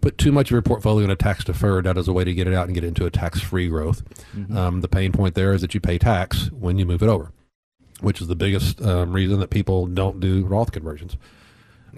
put 0.00 0.18
too 0.18 0.32
much 0.32 0.48
of 0.48 0.52
your 0.52 0.62
portfolio 0.62 1.04
in 1.04 1.10
a 1.10 1.16
tax 1.16 1.44
deferred, 1.44 1.84
that 1.84 1.98
is 1.98 2.08
a 2.08 2.12
way 2.12 2.24
to 2.24 2.32
get 2.32 2.46
it 2.46 2.54
out 2.54 2.66
and 2.66 2.74
get 2.74 2.84
into 2.84 3.04
a 3.06 3.10
tax 3.10 3.40
free 3.40 3.68
growth. 3.68 4.02
Mm-hmm. 4.34 4.56
Um, 4.56 4.80
the 4.80 4.88
pain 4.88 5.12
point 5.12 5.34
there 5.34 5.52
is 5.52 5.60
that 5.62 5.74
you 5.74 5.80
pay 5.80 5.98
tax 5.98 6.50
when 6.52 6.78
you 6.78 6.86
move 6.86 7.02
it 7.02 7.08
over, 7.08 7.32
which 8.00 8.20
is 8.20 8.28
the 8.28 8.36
biggest 8.36 8.80
um, 8.82 9.12
reason 9.12 9.40
that 9.40 9.50
people 9.50 9.86
don't 9.86 10.20
do 10.20 10.46
Roth 10.46 10.72
conversions. 10.72 11.16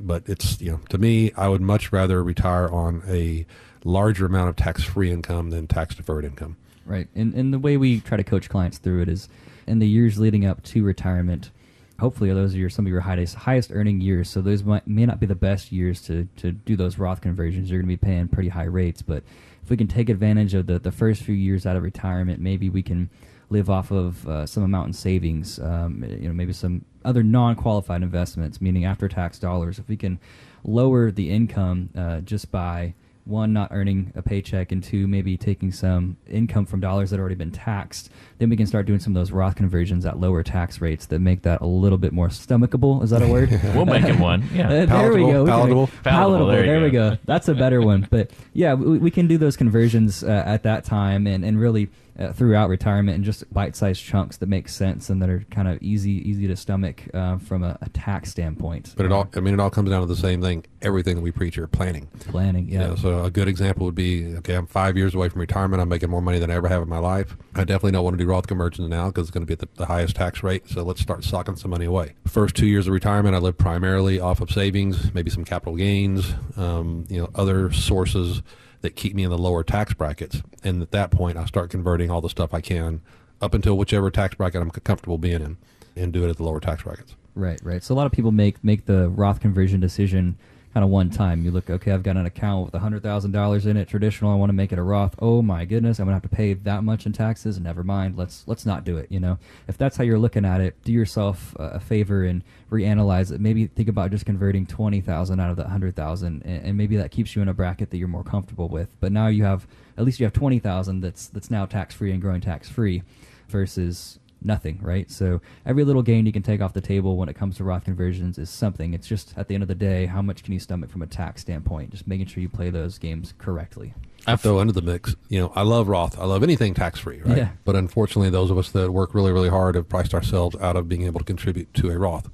But 0.01 0.23
it's 0.27 0.61
you 0.61 0.73
know 0.73 0.81
to 0.91 0.99
me, 0.99 1.33
I 1.37 1.49
would 1.49 1.61
much 1.61 1.93
rather 1.93 2.23
retire 2.23 2.69
on 2.69 3.03
a 3.07 3.47
larger 3.89 4.27
amount 4.27 4.51
of 4.51 4.57
tax 4.57 4.85
free 4.85 5.11
income 5.11 5.51
than 5.51 5.67
tax 5.67 5.95
deferred 5.95 6.25
income. 6.25 6.57
Right. 6.85 7.09
And, 7.15 7.35
and 7.35 7.53
the 7.53 7.59
way 7.59 7.77
we 7.77 8.01
try 8.01 8.17
to 8.17 8.25
coach 8.25 8.49
clients 8.49 8.79
through 8.79 9.03
it 9.03 9.09
is 9.09 9.29
in 9.67 9.79
the 9.79 9.89
years 9.89 10.19
leading 10.19 10.47
up 10.47 10.63
to 10.65 10.85
retirement, 10.85 11.51
hopefully 11.99 12.33
those 12.33 12.55
are 12.55 12.59
your, 12.59 12.71
some 12.71 12.87
of 12.87 12.93
your 12.93 13.01
highest, 13.01 13.35
highest 13.35 13.71
earning 13.73 14.01
years. 14.01 14.31
So 14.31 14.41
those 14.41 14.63
might, 14.63 14.87
may 14.87 15.07
not 15.07 15.21
be 15.21 15.27
the 15.27 15.35
best 15.35 15.73
years 15.73 16.03
to, 16.03 16.29
to 16.37 16.53
do 16.53 16.77
those 16.77 16.99
Roth 16.99 17.21
conversions. 17.21 17.71
You're 17.71 17.81
going 17.81 17.91
to 17.91 17.97
be 17.97 18.07
paying 18.07 18.29
pretty 18.29 18.49
high 18.51 18.65
rates. 18.65 19.03
But 19.03 19.23
if 19.63 19.71
we 19.71 19.77
can 19.77 19.89
take 19.89 20.09
advantage 20.09 20.55
of 20.55 20.67
the, 20.67 20.79
the 20.79 20.93
first 20.93 21.23
few 21.23 21.35
years 21.35 21.67
out 21.67 21.77
of 21.77 21.83
retirement, 21.83 22.41
maybe 22.41 22.71
we 22.71 22.83
can 22.83 23.11
live 23.51 23.69
off 23.71 23.91
of 23.91 24.27
uh, 24.29 24.47
some 24.47 24.63
amount 24.63 24.89
in 24.89 24.93
savings, 24.93 25.59
um, 25.59 26.05
you 26.05 26.29
know, 26.29 26.35
maybe 26.35 26.53
some 26.53 26.85
other 27.05 27.23
non-qualified 27.23 28.03
investments, 28.03 28.61
meaning 28.61 28.85
after-tax 28.85 29.39
dollars. 29.39 29.79
If 29.79 29.89
we 29.89 29.97
can 29.97 30.19
lower 30.65 31.11
the 31.11 31.31
income 31.31 31.91
uh, 31.97 32.21
just 32.21 32.51
by– 32.51 32.95
one, 33.29 33.53
not 33.53 33.69
earning 33.73 34.13
a 34.15 34.23
paycheck, 34.23 34.73
and 34.73 34.83
two, 34.83 35.07
maybe 35.07 35.37
taking 35.37 35.71
some 35.71 36.17
income 36.29 36.67
from 36.67 36.81
dollars 36.81 37.11
that 37.11 37.17
have 37.17 37.21
already 37.21 37.35
been 37.35 37.51
taxed. 37.51 38.11
Then 38.39 38.49
we 38.49 38.57
can 38.57 38.67
start 38.67 38.87
doing 38.87 39.01
some 39.01 39.15
of 39.15 39.21
those 39.21 39.31
Roth 39.31 39.55
conversions 39.55 40.07
at 40.07 40.19
lower 40.19 40.43
tax 40.43 40.81
rates 40.81 41.07
that 41.07 41.19
make 41.21 41.43
that 41.43 41.61
a 41.61 41.67
little 41.67 41.99
bit 41.99 42.13
more 42.13 42.29
stomachable. 42.29 43.03
Is 43.03 43.11
that 43.11 43.23
a 43.23 43.29
word? 43.29 43.51
we'll 43.75 43.87
make 43.87 44.05
it 44.05 44.19
one. 44.21 44.49
Yeah. 44.53 44.69
Uh, 44.69 44.87
there 44.87 45.13
we 45.13 45.21
go. 45.21 45.45
Palatable. 45.45 45.87
Palatable. 45.87 45.89
Palatable. 46.03 46.47
There, 46.49 46.67
there 46.67 46.83
we 46.83 46.91
go. 46.91 47.19
That's 47.25 47.49
a 47.49 47.55
better 47.55 47.81
one. 47.81 48.07
But 48.11 48.31
yeah, 48.53 48.75
we, 48.75 48.99
we 48.99 49.11
can 49.11 49.27
do 49.27 49.39
those 49.39 49.57
conversions 49.57 50.25
uh, 50.25 50.43
at 50.47 50.63
that 50.63 50.85
time 50.85 51.27
and, 51.27 51.45
and 51.45 51.61
really 51.61 51.89
uh, 52.19 52.33
throughout 52.33 52.69
retirement 52.69 53.15
and 53.15 53.25
just 53.25 53.53
bite-sized 53.53 54.03
chunks 54.03 54.37
that 54.39 54.49
make 54.49 54.69
sense 54.69 55.09
and 55.11 55.23
that 55.23 55.29
are 55.29 55.45
kind 55.51 55.69
of 55.69 55.81
easy 55.81 56.29
easy 56.29 56.47
to 56.47 56.57
stomach 56.57 57.05
uh, 57.15 57.39
from 57.39 57.63
a, 57.63 57.79
a, 57.81 57.89
tax 57.91 58.31
standpoint. 58.31 58.93
But 58.97 59.07
it 59.07 59.13
all 59.13 59.29
I 59.35 59.41
mean 59.41 59.55
it 59.55 59.61
all 59.61 59.71
comes 59.71 59.91
down 59.91 60.01
to 60.01 60.07
the 60.07 60.17
same 60.17 60.43
thing. 60.43 60.65
Everything 60.83 61.17
that 61.17 61.23
we 61.23 61.31
preach 61.31 61.57
here, 61.57 61.67
planning. 61.67 62.09
Planning, 62.21 62.69
yeah. 62.69 62.95
so 62.95 63.25
a 63.25 63.31
good 63.31 63.49
example 63.49 63.87
would 63.87 63.95
be 63.95 64.37
okay, 64.37 64.55
I'm 64.55 64.67
five 64.67 64.97
years 64.97 65.15
away 65.15 65.29
from 65.29 65.41
retirement. 65.41 65.81
I'm 65.81 65.89
making 65.89 66.11
more 66.11 66.23
money 66.23 66.39
than 66.39 66.51
I 66.51 66.55
ever 66.55 66.69
have 66.69 66.83
in 66.83 66.89
my 66.89 66.99
life. 66.99 67.37
I 67.55 67.65
definitely 67.65 67.93
don't 67.93 68.05
want 68.05 68.19
to 68.19 68.25
do 68.25 68.29
Roth 68.29 68.47
conversions 68.47 68.89
now 68.89 69.07
because 69.07 69.29
it's 69.29 69.31
going 69.31 69.47
to 69.47 69.47
be 69.47 69.55
at 69.55 69.61
the, 69.61 69.69
the 69.77 69.87
highest 69.87 70.17
tax 70.17 70.43
rate. 70.43 70.69
So 70.69 70.83
let's 70.83 71.01
start 71.01 71.25
socking 71.25 71.57
some 71.57 71.71
money 71.71 71.87
away. 71.87 72.15
First 72.27 72.57
two 72.57 72.67
years 72.67 72.87
of 72.87 72.93
retirement, 72.93 73.35
I 73.35 73.39
lived 73.39 73.59
primarily 73.59 74.21
off 74.21 74.41
of 74.41 74.51
savings, 74.51 75.13
maybe 75.15 75.31
some 75.31 75.45
capital 75.45 75.77
gains, 75.77 76.35
um, 76.57 77.05
you 77.09 77.21
know, 77.21 77.31
other 77.35 77.73
sources 77.73 78.43
that 78.81 78.97
keep 78.97 79.15
me 79.15 79.25
in 79.25 79.31
the 79.31 79.39
lower 79.39 79.65
tax 79.65 79.95
brackets. 79.95 80.43
And 80.63 80.81
at 80.83 80.91
that 80.93 81.11
point, 81.11 81.37
I 81.37 81.45
start 81.45 81.71
converting 81.71 82.11
all 82.11 82.21
the 82.21 82.29
stuff 82.29 82.55
I 82.55 82.61
can 82.61 83.01
up 83.41 83.55
until 83.55 83.77
whichever 83.77 84.11
tax 84.11 84.35
bracket 84.35 84.61
I'm 84.61 84.71
comfortable 84.71 85.19
being 85.19 85.43
in, 85.43 85.57
and 85.97 86.13
do 86.13 86.25
it 86.25 86.31
at 86.31 86.37
the 86.37 86.45
lower 86.45 86.61
tax 86.61 86.83
brackets. 86.83 87.15
Right, 87.35 87.61
right. 87.63 87.83
So 87.83 87.95
a 87.95 87.97
lot 87.97 88.07
of 88.07 88.13
people 88.13 88.33
make 88.33 88.63
make 88.65 88.87
the 88.87 89.09
Roth 89.09 89.41
conversion 89.41 89.81
decision 89.81 90.37
kind 90.75 90.85
of 90.85 90.91
one 90.91 91.11
time. 91.11 91.45
You 91.45 91.51
look, 91.51 91.71
okay, 91.71 91.93
I've 91.93 92.03
got 92.03 92.17
an 92.17 92.27
account 92.27 92.67
with 92.73 92.81
hundred 92.81 93.03
thousand 93.03 93.33
dollars 93.33 93.67
in 93.67 93.77
it, 93.77 93.89
traditional. 93.89 94.31
I 94.31 94.37
want 94.37 94.51
to 94.51 94.55
make 94.55 94.73
it 94.73 94.79
a 94.79 94.83
Roth. 94.83 95.15
Oh 95.19 95.43
my 95.43 95.65
goodness, 95.65 95.99
I'm 95.99 96.07
gonna 96.07 96.17
have 96.17 96.23
to 96.23 96.29
pay 96.29 96.55
that 96.55 96.85
much 96.85 97.07
in 97.07 97.13
taxes. 97.13 97.59
Never 97.59 97.83
mind. 97.83 98.17
Let's 98.17 98.45
let's 98.47 98.67
not 98.67 98.85
do 98.85 98.97
it. 98.97 99.11
You 99.11 99.21
know, 99.21 99.39
if 99.67 99.79
that's 99.79 99.97
how 99.97 100.05
you're 100.05 100.19
looking 100.19 100.45
at 100.45 100.61
it, 100.61 100.77
do 100.85 100.93
yourself 100.93 101.55
a 101.59 101.81
favor 101.81 102.25
and 102.25 102.43
reanalyze 102.71 103.33
it. 103.33 103.41
Maybe 103.41 103.67
think 103.67 103.89
about 103.89 104.11
just 104.11 104.27
converting 104.27 104.67
twenty 104.67 105.01
thousand 105.01 105.41
out 105.41 105.51
of 105.51 105.57
that 105.57 105.69
hundred 105.69 105.97
thousand, 105.97 106.43
and, 106.45 106.65
and 106.65 106.77
maybe 106.77 106.97
that 106.97 107.11
keeps 107.11 107.35
you 107.35 107.43
in 107.43 107.49
a 107.49 107.55
bracket 107.55 107.91
that 107.91 107.97
you're 107.99 108.09
more 108.09 108.25
comfortable 108.25 108.69
with. 108.69 108.95
But 109.01 109.13
now 109.13 109.29
you 109.29 109.45
have 109.45 109.67
at 109.97 110.05
least 110.05 110.21
you 110.21 110.27
have 110.27 110.33
twenty 110.33 110.59
thousand 110.59 111.01
that's 111.01 111.29
that's 111.29 111.51
now 111.51 111.67
tax 111.67 111.95
free 111.95 112.13
and 112.13 112.21
growing 112.21 112.41
tax 112.41 112.69
free, 112.69 113.03
versus 113.49 114.19
nothing, 114.43 114.79
right? 114.83 115.11
So 115.11 115.41
every 115.67 115.85
little 115.85 116.03
gain 116.03 116.27
you 116.27 116.33
can 116.33 116.43
take 116.43 116.61
off 116.61 116.73
the 116.73 116.81
table 116.81 117.17
when 117.17 117.29
it 117.29 117.35
comes 117.35 117.57
to 117.57 117.65
Roth 117.65 117.85
conversions 117.85 118.39
is 118.39 118.51
something. 118.51 118.95
It's 118.95 119.07
just 119.07 119.35
at 119.37 119.49
the 119.49 119.55
end 119.55 119.63
of 119.63 119.69
the 119.69 119.75
day, 119.75 120.07
how 120.07 120.23
much 120.23 120.43
can 120.43 120.53
you 120.53 120.61
stomach 120.61 120.91
from 120.91 121.03
a 121.03 121.07
tax 121.07 121.41
standpoint? 121.41 121.91
Just 121.91 122.07
making 122.07 122.27
sure 122.27 122.43
you 122.43 122.49
play 122.49 122.71
those 122.71 122.99
games 122.99 123.35
correctly. 123.39 123.95
I 124.27 124.37
throw 124.37 124.61
into 124.61 124.73
the 124.73 124.83
mix. 124.83 125.17
You 125.29 125.41
know, 125.41 125.53
I 125.55 125.63
love 125.63 125.89
Roth. 125.89 126.19
I 126.19 126.25
love 126.25 126.43
anything 126.43 126.75
tax 126.75 127.01
free, 127.01 127.21
right? 127.23 127.37
Yeah. 127.37 127.49
But 127.65 127.77
unfortunately, 127.77 128.31
those 128.31 128.51
of 128.51 128.59
us 128.59 128.71
that 128.71 128.93
work 128.93 129.15
really, 129.15 129.33
really 129.33 129.49
hard 129.49 129.75
have 129.75 129.89
priced 129.89 130.15
ourselves 130.15 130.57
out 130.61 130.77
of 130.77 130.89
being 130.89 131.03
able 131.05 131.21
to 131.21 131.25
contribute 131.25 131.73
to 131.75 131.91
a 131.91 131.99
Roth. 131.99 132.29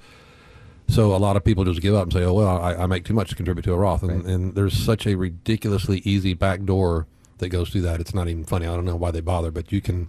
So 0.89 1.15
a 1.15 1.19
lot 1.19 1.37
of 1.37 1.45
people 1.45 1.65
just 1.65 1.81
give 1.81 1.95
up 1.95 2.05
and 2.05 2.13
say, 2.13 2.25
"Oh 2.25 2.35
well, 2.35 2.61
I, 2.61 2.75
I 2.75 2.87
make 2.87 3.05
too 3.05 3.15
much 3.15 3.31
to 3.31 3.35
contribute 3.35 3.63
to 3.65 3.73
a 3.73 3.77
Roth," 3.77 4.03
and, 4.03 4.25
right. 4.25 4.35
and 4.35 4.55
there's 4.55 4.75
such 4.75 5.07
a 5.07 5.15
ridiculously 5.15 6.03
easy 6.05 6.35
back 6.35 6.65
door 6.65 7.07
that 7.39 7.49
goes 7.49 7.71
through 7.71 7.83
that. 7.83 8.01
It's 8.01 8.15
not 8.15 8.29
even 8.29 8.45
funny. 8.45 8.67
I 8.67 8.75
don't 8.75 8.85
know 8.85 8.97
why 8.97 9.11
they 9.11 9.21
bother, 9.21 9.51
but 9.51 9.73
you 9.73 9.81
can 9.81 10.09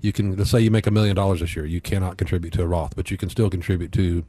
you 0.00 0.12
can 0.12 0.36
let's 0.36 0.50
say 0.50 0.60
you 0.60 0.70
make 0.70 0.86
a 0.86 0.90
million 0.90 1.16
dollars 1.16 1.40
this 1.40 1.54
year. 1.56 1.64
You 1.66 1.80
cannot 1.80 2.16
contribute 2.16 2.52
to 2.54 2.62
a 2.62 2.66
Roth, 2.66 2.94
but 2.96 3.10
you 3.10 3.16
can 3.16 3.28
still 3.30 3.50
contribute 3.50 3.92
to 3.92 4.24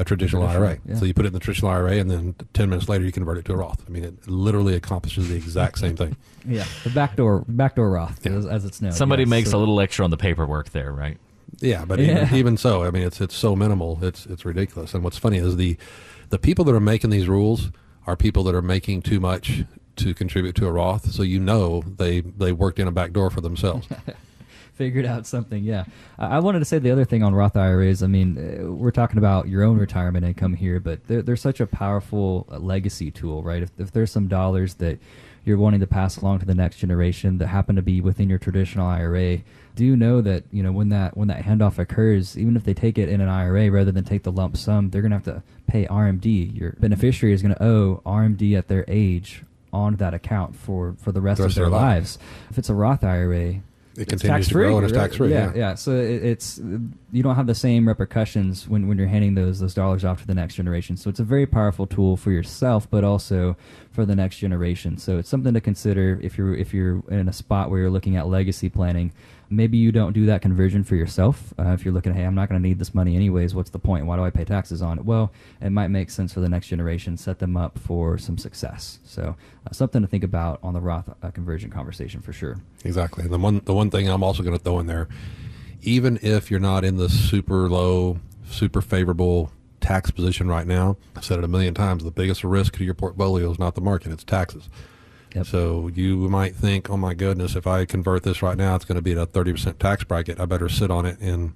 a 0.00 0.04
traditional, 0.04 0.44
IRA. 0.46 0.78
yeah. 0.86 0.94
So 0.94 1.04
you 1.06 1.12
put 1.12 1.24
it 1.24 1.28
in 1.28 1.34
the 1.34 1.40
traditional 1.40 1.72
IRA, 1.72 1.96
and 1.96 2.08
then 2.08 2.36
ten 2.52 2.70
minutes 2.70 2.88
later 2.88 3.04
you 3.04 3.10
convert 3.10 3.36
it 3.38 3.44
to 3.46 3.52
a 3.52 3.56
Roth. 3.56 3.82
I 3.86 3.90
mean, 3.90 4.04
it 4.04 4.28
literally 4.28 4.76
accomplishes 4.76 5.28
the 5.28 5.34
exact 5.34 5.78
same 5.78 5.96
thing. 5.96 6.16
Yeah, 6.46 6.64
the 6.84 6.88
backdoor 6.90 7.44
backdoor 7.48 7.90
Roth, 7.90 8.24
as, 8.24 8.46
as 8.46 8.64
it's 8.64 8.80
known. 8.80 8.92
Somebody 8.92 9.24
yes. 9.24 9.28
makes 9.30 9.50
So- 9.50 9.58
a 9.58 9.60
little 9.60 9.80
extra 9.80 10.04
on 10.04 10.10
the 10.10 10.16
paperwork 10.16 10.70
there, 10.70 10.92
right? 10.92 11.18
Yeah, 11.60 11.84
but 11.84 11.98
Yeah. 11.98 12.22
Even, 12.26 12.36
even 12.36 12.56
so, 12.56 12.84
I 12.84 12.90
mean, 12.90 13.02
it's 13.02 13.20
it's 13.20 13.34
so 13.34 13.54
minimal. 13.56 13.98
It's 14.02 14.24
it's 14.26 14.44
ridiculous. 14.44 14.94
And 14.94 15.02
what's 15.04 15.18
funny 15.18 15.38
is 15.38 15.56
the 15.56 15.76
the 16.30 16.38
people 16.38 16.64
that 16.66 16.74
are 16.74 16.80
making 16.80 17.10
these 17.10 17.26
rules 17.28 17.70
are 18.06 18.16
people 18.16 18.44
that 18.44 18.54
are 18.54 18.62
making 18.62 19.02
too 19.02 19.18
much 19.20 19.64
to 19.96 20.14
contribute 20.14 20.54
to 20.56 20.66
a 20.68 20.72
Roth. 20.72 21.10
So 21.10 21.22
you 21.22 21.40
know 21.40 21.82
they 21.82 22.20
they 22.20 22.52
worked 22.52 22.78
in 22.78 22.86
a 22.86 22.92
back 22.92 23.12
door 23.12 23.30
for 23.30 23.40
themselves. 23.40 23.88
figured 24.78 25.04
out 25.04 25.26
something. 25.26 25.62
Yeah, 25.64 25.84
I 26.18 26.36
I 26.36 26.38
wanted 26.38 26.60
to 26.60 26.64
say 26.64 26.78
the 26.78 26.90
other 26.90 27.04
thing 27.04 27.22
on 27.22 27.34
Roth 27.34 27.56
IRAs. 27.56 28.02
I 28.02 28.06
mean, 28.06 28.38
uh, 28.38 28.72
we're 28.72 28.92
talking 28.92 29.18
about 29.18 29.48
your 29.48 29.62
own 29.64 29.76
retirement 29.76 30.24
income 30.24 30.54
here, 30.54 30.80
but 30.80 31.06
they're, 31.08 31.20
they're 31.22 31.36
such 31.36 31.60
a 31.60 31.66
powerful 31.66 32.46
uh, 32.50 32.58
legacy 32.58 33.10
tool, 33.10 33.42
right? 33.42 33.62
If, 33.62 33.70
if 33.78 33.92
there's 33.92 34.10
some 34.12 34.28
dollars 34.28 34.74
that 34.74 34.98
you're 35.44 35.58
wanting 35.58 35.80
to 35.80 35.86
pass 35.86 36.16
along 36.18 36.38
to 36.40 36.46
the 36.46 36.54
next 36.54 36.76
generation 36.76 37.38
that 37.38 37.48
happen 37.48 37.74
to 37.76 37.82
be 37.82 38.00
within 38.00 38.28
your 38.28 38.38
traditional 38.38 38.86
IRA, 38.86 39.38
do 39.74 39.96
know 39.96 40.20
that 40.20 40.44
you 40.52 40.62
know 40.62 40.72
when 40.72 40.88
that 40.90 41.16
when 41.16 41.28
that 41.28 41.42
handoff 41.44 41.78
occurs, 41.78 42.38
even 42.38 42.54
if 42.56 42.64
they 42.64 42.74
take 42.74 42.98
it 42.98 43.08
in 43.08 43.20
an 43.20 43.28
IRA 43.28 43.70
rather 43.70 43.90
than 43.92 44.04
take 44.04 44.22
the 44.22 44.32
lump 44.32 44.56
sum, 44.56 44.90
they're 44.90 45.02
going 45.02 45.10
to 45.12 45.16
have 45.16 45.24
to 45.24 45.42
pay 45.66 45.86
RMD. 45.86 46.56
Your 46.58 46.72
beneficiary 46.78 47.32
is 47.34 47.42
going 47.42 47.54
to 47.54 47.62
owe 47.62 48.00
RMD 48.06 48.56
at 48.56 48.68
their 48.68 48.84
age 48.88 49.42
on 49.72 49.96
that 49.96 50.14
account 50.14 50.56
for 50.56 50.94
for 51.02 51.12
the 51.12 51.20
rest, 51.20 51.38
The 51.38 51.44
of 51.44 51.48
rest 51.48 51.56
their 51.56 51.64
of 51.66 51.70
their 51.72 51.80
life. 51.80 51.94
lives. 51.96 52.18
If 52.50 52.58
it's 52.58 52.68
a 52.70 52.74
Roth 52.74 53.04
IRA, 53.04 53.60
It 53.98 54.08
continues 54.08 54.48
to 54.48 54.54
grow 54.54 54.76
and 54.76 54.84
it's 54.84 54.92
tax-free, 54.92 55.30
Yeah, 55.30 55.52
yeah. 55.54 55.74
So 55.74 55.92
it, 55.92 56.24
it's 56.24 56.58
you 56.58 57.22
don't 57.22 57.34
have 57.34 57.46
the 57.46 57.54
same 57.54 57.88
repercussions 57.88 58.68
when, 58.68 58.86
when 58.86 58.98
you're 58.98 59.08
handing 59.08 59.34
those 59.34 59.58
those 59.58 59.74
dollars 59.74 60.04
off 60.04 60.20
to 60.20 60.26
the 60.26 60.34
next 60.34 60.54
generation. 60.54 60.96
So 60.96 61.10
it's 61.10 61.20
a 61.20 61.24
very 61.24 61.46
powerful 61.46 61.86
tool 61.86 62.16
for 62.16 62.30
yourself, 62.30 62.88
but 62.90 63.04
also 63.04 63.56
for 63.90 64.06
the 64.06 64.14
next 64.14 64.38
generation. 64.38 64.96
So 64.98 65.18
it's 65.18 65.28
something 65.28 65.54
to 65.54 65.60
consider 65.60 66.20
if 66.22 66.38
you're 66.38 66.54
if 66.54 66.72
you're 66.72 67.02
in 67.08 67.28
a 67.28 67.32
spot 67.32 67.70
where 67.70 67.80
you're 67.80 67.90
looking 67.90 68.16
at 68.16 68.28
legacy 68.28 68.68
planning. 68.68 69.12
Maybe 69.50 69.78
you 69.78 69.92
don't 69.92 70.12
do 70.12 70.26
that 70.26 70.42
conversion 70.42 70.84
for 70.84 70.94
yourself. 70.94 71.54
Uh, 71.58 71.68
if 71.68 71.84
you're 71.84 71.94
looking, 71.94 72.12
hey, 72.12 72.24
I'm 72.24 72.34
not 72.34 72.48
going 72.48 72.60
to 72.60 72.68
need 72.68 72.78
this 72.78 72.94
money 72.94 73.16
anyways. 73.16 73.54
What's 73.54 73.70
the 73.70 73.78
point? 73.78 74.04
Why 74.06 74.16
do 74.16 74.24
I 74.24 74.30
pay 74.30 74.44
taxes 74.44 74.82
on 74.82 74.98
it? 74.98 75.04
Well, 75.04 75.32
it 75.60 75.70
might 75.70 75.88
make 75.88 76.10
sense 76.10 76.32
for 76.32 76.40
the 76.40 76.48
next 76.48 76.66
generation. 76.66 77.16
Set 77.16 77.38
them 77.38 77.56
up 77.56 77.78
for 77.78 78.18
some 78.18 78.36
success. 78.36 78.98
So 79.04 79.36
uh, 79.66 79.72
something 79.72 80.02
to 80.02 80.08
think 80.08 80.24
about 80.24 80.60
on 80.62 80.74
the 80.74 80.80
Roth 80.80 81.08
uh, 81.22 81.30
conversion 81.30 81.70
conversation 81.70 82.20
for 82.20 82.32
sure. 82.32 82.58
Exactly. 82.84 83.26
The 83.26 83.38
one 83.38 83.62
the 83.64 83.74
one 83.74 83.90
thing 83.90 84.08
I'm 84.08 84.22
also 84.22 84.42
going 84.42 84.56
to 84.56 84.62
throw 84.62 84.78
in 84.80 84.86
there, 84.86 85.08
even 85.82 86.18
if 86.22 86.50
you're 86.50 86.60
not 86.60 86.84
in 86.84 86.96
the 86.96 87.08
super 87.08 87.68
low, 87.68 88.18
super 88.50 88.82
favorable 88.82 89.50
tax 89.80 90.10
position 90.10 90.48
right 90.48 90.66
now, 90.66 90.96
I've 91.16 91.24
said 91.24 91.38
it 91.38 91.44
a 91.44 91.48
million 91.48 91.72
times. 91.72 92.04
The 92.04 92.10
biggest 92.10 92.44
risk 92.44 92.76
to 92.76 92.84
your 92.84 92.94
portfolio 92.94 93.50
is 93.50 93.58
not 93.58 93.74
the 93.74 93.80
market; 93.80 94.12
it's 94.12 94.24
taxes. 94.24 94.68
Yep. 95.34 95.46
So 95.46 95.88
you 95.94 96.16
might 96.28 96.54
think, 96.54 96.90
oh 96.90 96.96
my 96.96 97.14
goodness, 97.14 97.56
if 97.56 97.66
I 97.66 97.84
convert 97.84 98.22
this 98.22 98.42
right 98.42 98.56
now, 98.56 98.74
it's 98.76 98.84
going 98.84 98.96
to 98.96 99.02
be 99.02 99.12
at 99.12 99.18
a 99.18 99.26
30% 99.26 99.78
tax 99.78 100.04
bracket. 100.04 100.40
I 100.40 100.46
better 100.46 100.68
sit 100.68 100.90
on 100.90 101.06
it 101.06 101.18
and 101.20 101.52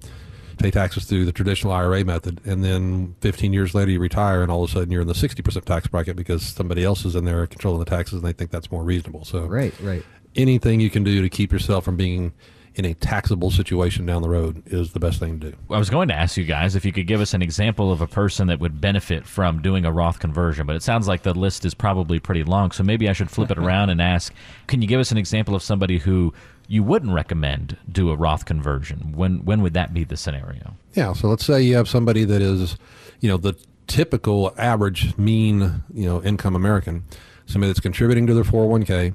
pay 0.59 0.69
taxes 0.69 1.05
through 1.05 1.25
the 1.25 1.31
traditional 1.31 1.73
IRA 1.73 2.05
method. 2.05 2.39
And 2.45 2.63
then 2.63 3.15
15 3.21 3.53
years 3.53 3.73
later, 3.73 3.91
you 3.91 3.99
retire, 3.99 4.43
and 4.43 4.51
all 4.51 4.63
of 4.63 4.69
a 4.69 4.73
sudden 4.73 4.91
you're 4.91 5.01
in 5.01 5.07
the 5.07 5.13
60% 5.13 5.65
tax 5.65 5.87
bracket 5.87 6.15
because 6.15 6.43
somebody 6.43 6.83
else 6.83 7.05
is 7.05 7.15
in 7.15 7.25
there 7.25 7.47
controlling 7.47 7.79
the 7.79 7.85
taxes 7.85 8.15
and 8.19 8.23
they 8.23 8.33
think 8.33 8.51
that's 8.51 8.71
more 8.71 8.83
reasonable. 8.83 9.25
So 9.25 9.45
Right, 9.45 9.73
right. 9.81 10.03
anything 10.35 10.79
you 10.79 10.89
can 10.91 11.03
do 11.03 11.21
to 11.21 11.29
keep 11.29 11.51
yourself 11.51 11.83
from 11.83 11.97
being 11.97 12.33
in 12.75 12.85
a 12.85 12.93
taxable 12.95 13.51
situation 13.51 14.05
down 14.05 14.21
the 14.21 14.29
road 14.29 14.63
is 14.65 14.93
the 14.93 14.99
best 14.99 15.19
thing 15.19 15.39
to 15.39 15.51
do. 15.51 15.57
I 15.69 15.77
was 15.77 15.89
going 15.89 16.07
to 16.07 16.15
ask 16.15 16.37
you 16.37 16.43
guys 16.43 16.75
if 16.75 16.85
you 16.85 16.91
could 16.91 17.05
give 17.05 17.21
us 17.21 17.33
an 17.33 17.41
example 17.41 17.91
of 17.91 18.01
a 18.01 18.07
person 18.07 18.47
that 18.47 18.59
would 18.59 18.81
benefit 18.81 19.27
from 19.27 19.61
doing 19.61 19.85
a 19.85 19.91
Roth 19.91 20.19
conversion, 20.19 20.65
but 20.65 20.75
it 20.75 20.81
sounds 20.81 21.07
like 21.07 21.21
the 21.21 21.33
list 21.33 21.65
is 21.65 21.73
probably 21.73 22.19
pretty 22.19 22.43
long. 22.43 22.71
So 22.71 22.83
maybe 22.83 23.07
I 23.07 23.13
should 23.13 23.29
flip 23.29 23.51
it 23.51 23.57
around 23.59 23.89
and 23.89 24.01
ask 24.01 24.33
can 24.67 24.81
you 24.81 24.87
give 24.87 24.99
us 24.99 25.11
an 25.11 25.17
example 25.17 25.55
of 25.55 25.61
somebody 25.61 25.99
who 25.99 26.33
you 26.67 26.81
wouldn't 26.81 27.13
recommend 27.13 27.77
do 27.91 28.09
a 28.09 28.15
Roth 28.15 28.45
conversion? 28.45 29.13
When, 29.15 29.45
when 29.45 29.61
would 29.61 29.73
that 29.75 29.93
be 29.93 30.03
the 30.03 30.17
scenario? 30.17 30.75
Yeah. 30.93 31.13
So 31.13 31.27
let's 31.27 31.45
say 31.45 31.61
you 31.61 31.75
have 31.75 31.87
somebody 31.87 32.23
that 32.25 32.41
is, 32.41 32.77
you 33.19 33.29
know, 33.29 33.37
the 33.37 33.55
typical 33.85 34.53
average 34.57 35.15
mean, 35.17 35.83
you 35.93 36.05
know, 36.05 36.23
income 36.23 36.55
American, 36.55 37.03
somebody 37.45 37.69
that's 37.69 37.79
contributing 37.79 38.25
to 38.27 38.33
their 38.33 38.43
401k. 38.43 39.13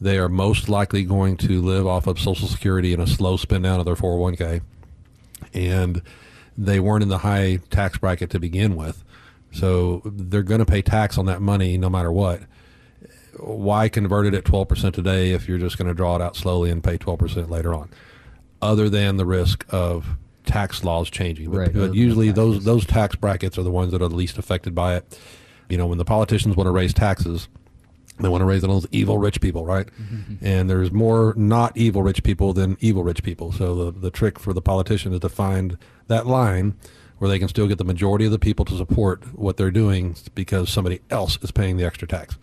They 0.00 0.18
are 0.18 0.28
most 0.28 0.68
likely 0.68 1.04
going 1.04 1.36
to 1.38 1.62
live 1.62 1.86
off 1.86 2.06
of 2.06 2.18
Social 2.18 2.48
Security 2.48 2.92
and 2.92 3.02
a 3.02 3.06
slow 3.06 3.36
spin 3.36 3.62
down 3.62 3.80
of 3.80 3.86
their 3.86 3.94
401k. 3.94 4.60
And 5.54 6.02
they 6.56 6.80
weren't 6.80 7.02
in 7.02 7.08
the 7.08 7.18
high 7.18 7.60
tax 7.70 7.98
bracket 7.98 8.30
to 8.30 8.40
begin 8.40 8.76
with. 8.76 9.02
So 9.52 10.02
they're 10.04 10.42
going 10.42 10.58
to 10.58 10.66
pay 10.66 10.82
tax 10.82 11.16
on 11.16 11.26
that 11.26 11.40
money 11.40 11.78
no 11.78 11.88
matter 11.88 12.12
what. 12.12 12.42
Why 13.38 13.88
convert 13.88 14.26
it 14.26 14.34
at 14.34 14.44
12% 14.44 14.92
today 14.92 15.32
if 15.32 15.48
you're 15.48 15.58
just 15.58 15.78
going 15.78 15.88
to 15.88 15.94
draw 15.94 16.16
it 16.16 16.22
out 16.22 16.36
slowly 16.36 16.70
and 16.70 16.82
pay 16.82 16.98
12% 16.98 17.48
later 17.48 17.74
on? 17.74 17.90
Other 18.60 18.88
than 18.88 19.16
the 19.16 19.26
risk 19.26 19.64
of 19.70 20.16
tax 20.46 20.84
laws 20.84 21.10
changing. 21.10 21.50
But, 21.50 21.58
Right, 21.58 21.72
but 21.72 21.94
usually 21.94 22.30
those 22.30 22.64
those 22.64 22.86
tax 22.86 23.16
brackets 23.16 23.58
are 23.58 23.62
the 23.62 23.70
ones 23.70 23.92
that 23.92 24.00
are 24.00 24.08
the 24.08 24.14
least 24.14 24.38
affected 24.38 24.74
by 24.74 24.96
it. 24.96 25.20
You 25.68 25.76
know, 25.76 25.86
when 25.86 25.98
the 25.98 26.04
politicians 26.04 26.56
want 26.56 26.66
to 26.66 26.70
raise 26.70 26.94
taxes, 26.94 27.48
they 28.18 28.28
want 28.28 28.40
to 28.40 28.46
raise 28.46 28.64
on 28.64 28.70
those 28.70 28.86
evil 28.92 29.18
rich 29.18 29.40
people, 29.40 29.66
right? 29.66 29.88
And 30.40 30.68
there's 30.70 30.90
more 30.92 31.34
not 31.36 31.76
evil 31.76 32.02
rich 32.02 32.22
people 32.22 32.52
than 32.52 32.76
evil 32.80 33.02
rich 33.04 33.22
people. 33.22 33.52
So 33.52 33.74
the 33.90 34.00
the 34.00 34.10
trick 34.10 34.38
for 34.38 34.52
the 34.52 34.62
politician 34.62 35.12
is 35.12 35.20
to 35.20 35.28
find 35.28 35.76
that 36.08 36.26
line 36.26 36.74
where 37.18 37.28
they 37.28 37.38
can 37.38 37.48
still 37.48 37.66
get 37.66 37.78
the 37.78 37.84
majority 37.84 38.24
of 38.26 38.30
the 38.32 38.38
people 38.38 38.64
to 38.66 38.76
support 38.76 39.24
what 39.38 39.56
they're 39.56 39.70
doing 39.70 40.14
because 40.34 40.68
somebody 40.70 41.00
else 41.10 41.38
is 41.42 41.50
paying 41.50 41.76
the 41.78 41.84
extra 41.84 42.06
tax. 42.06 42.36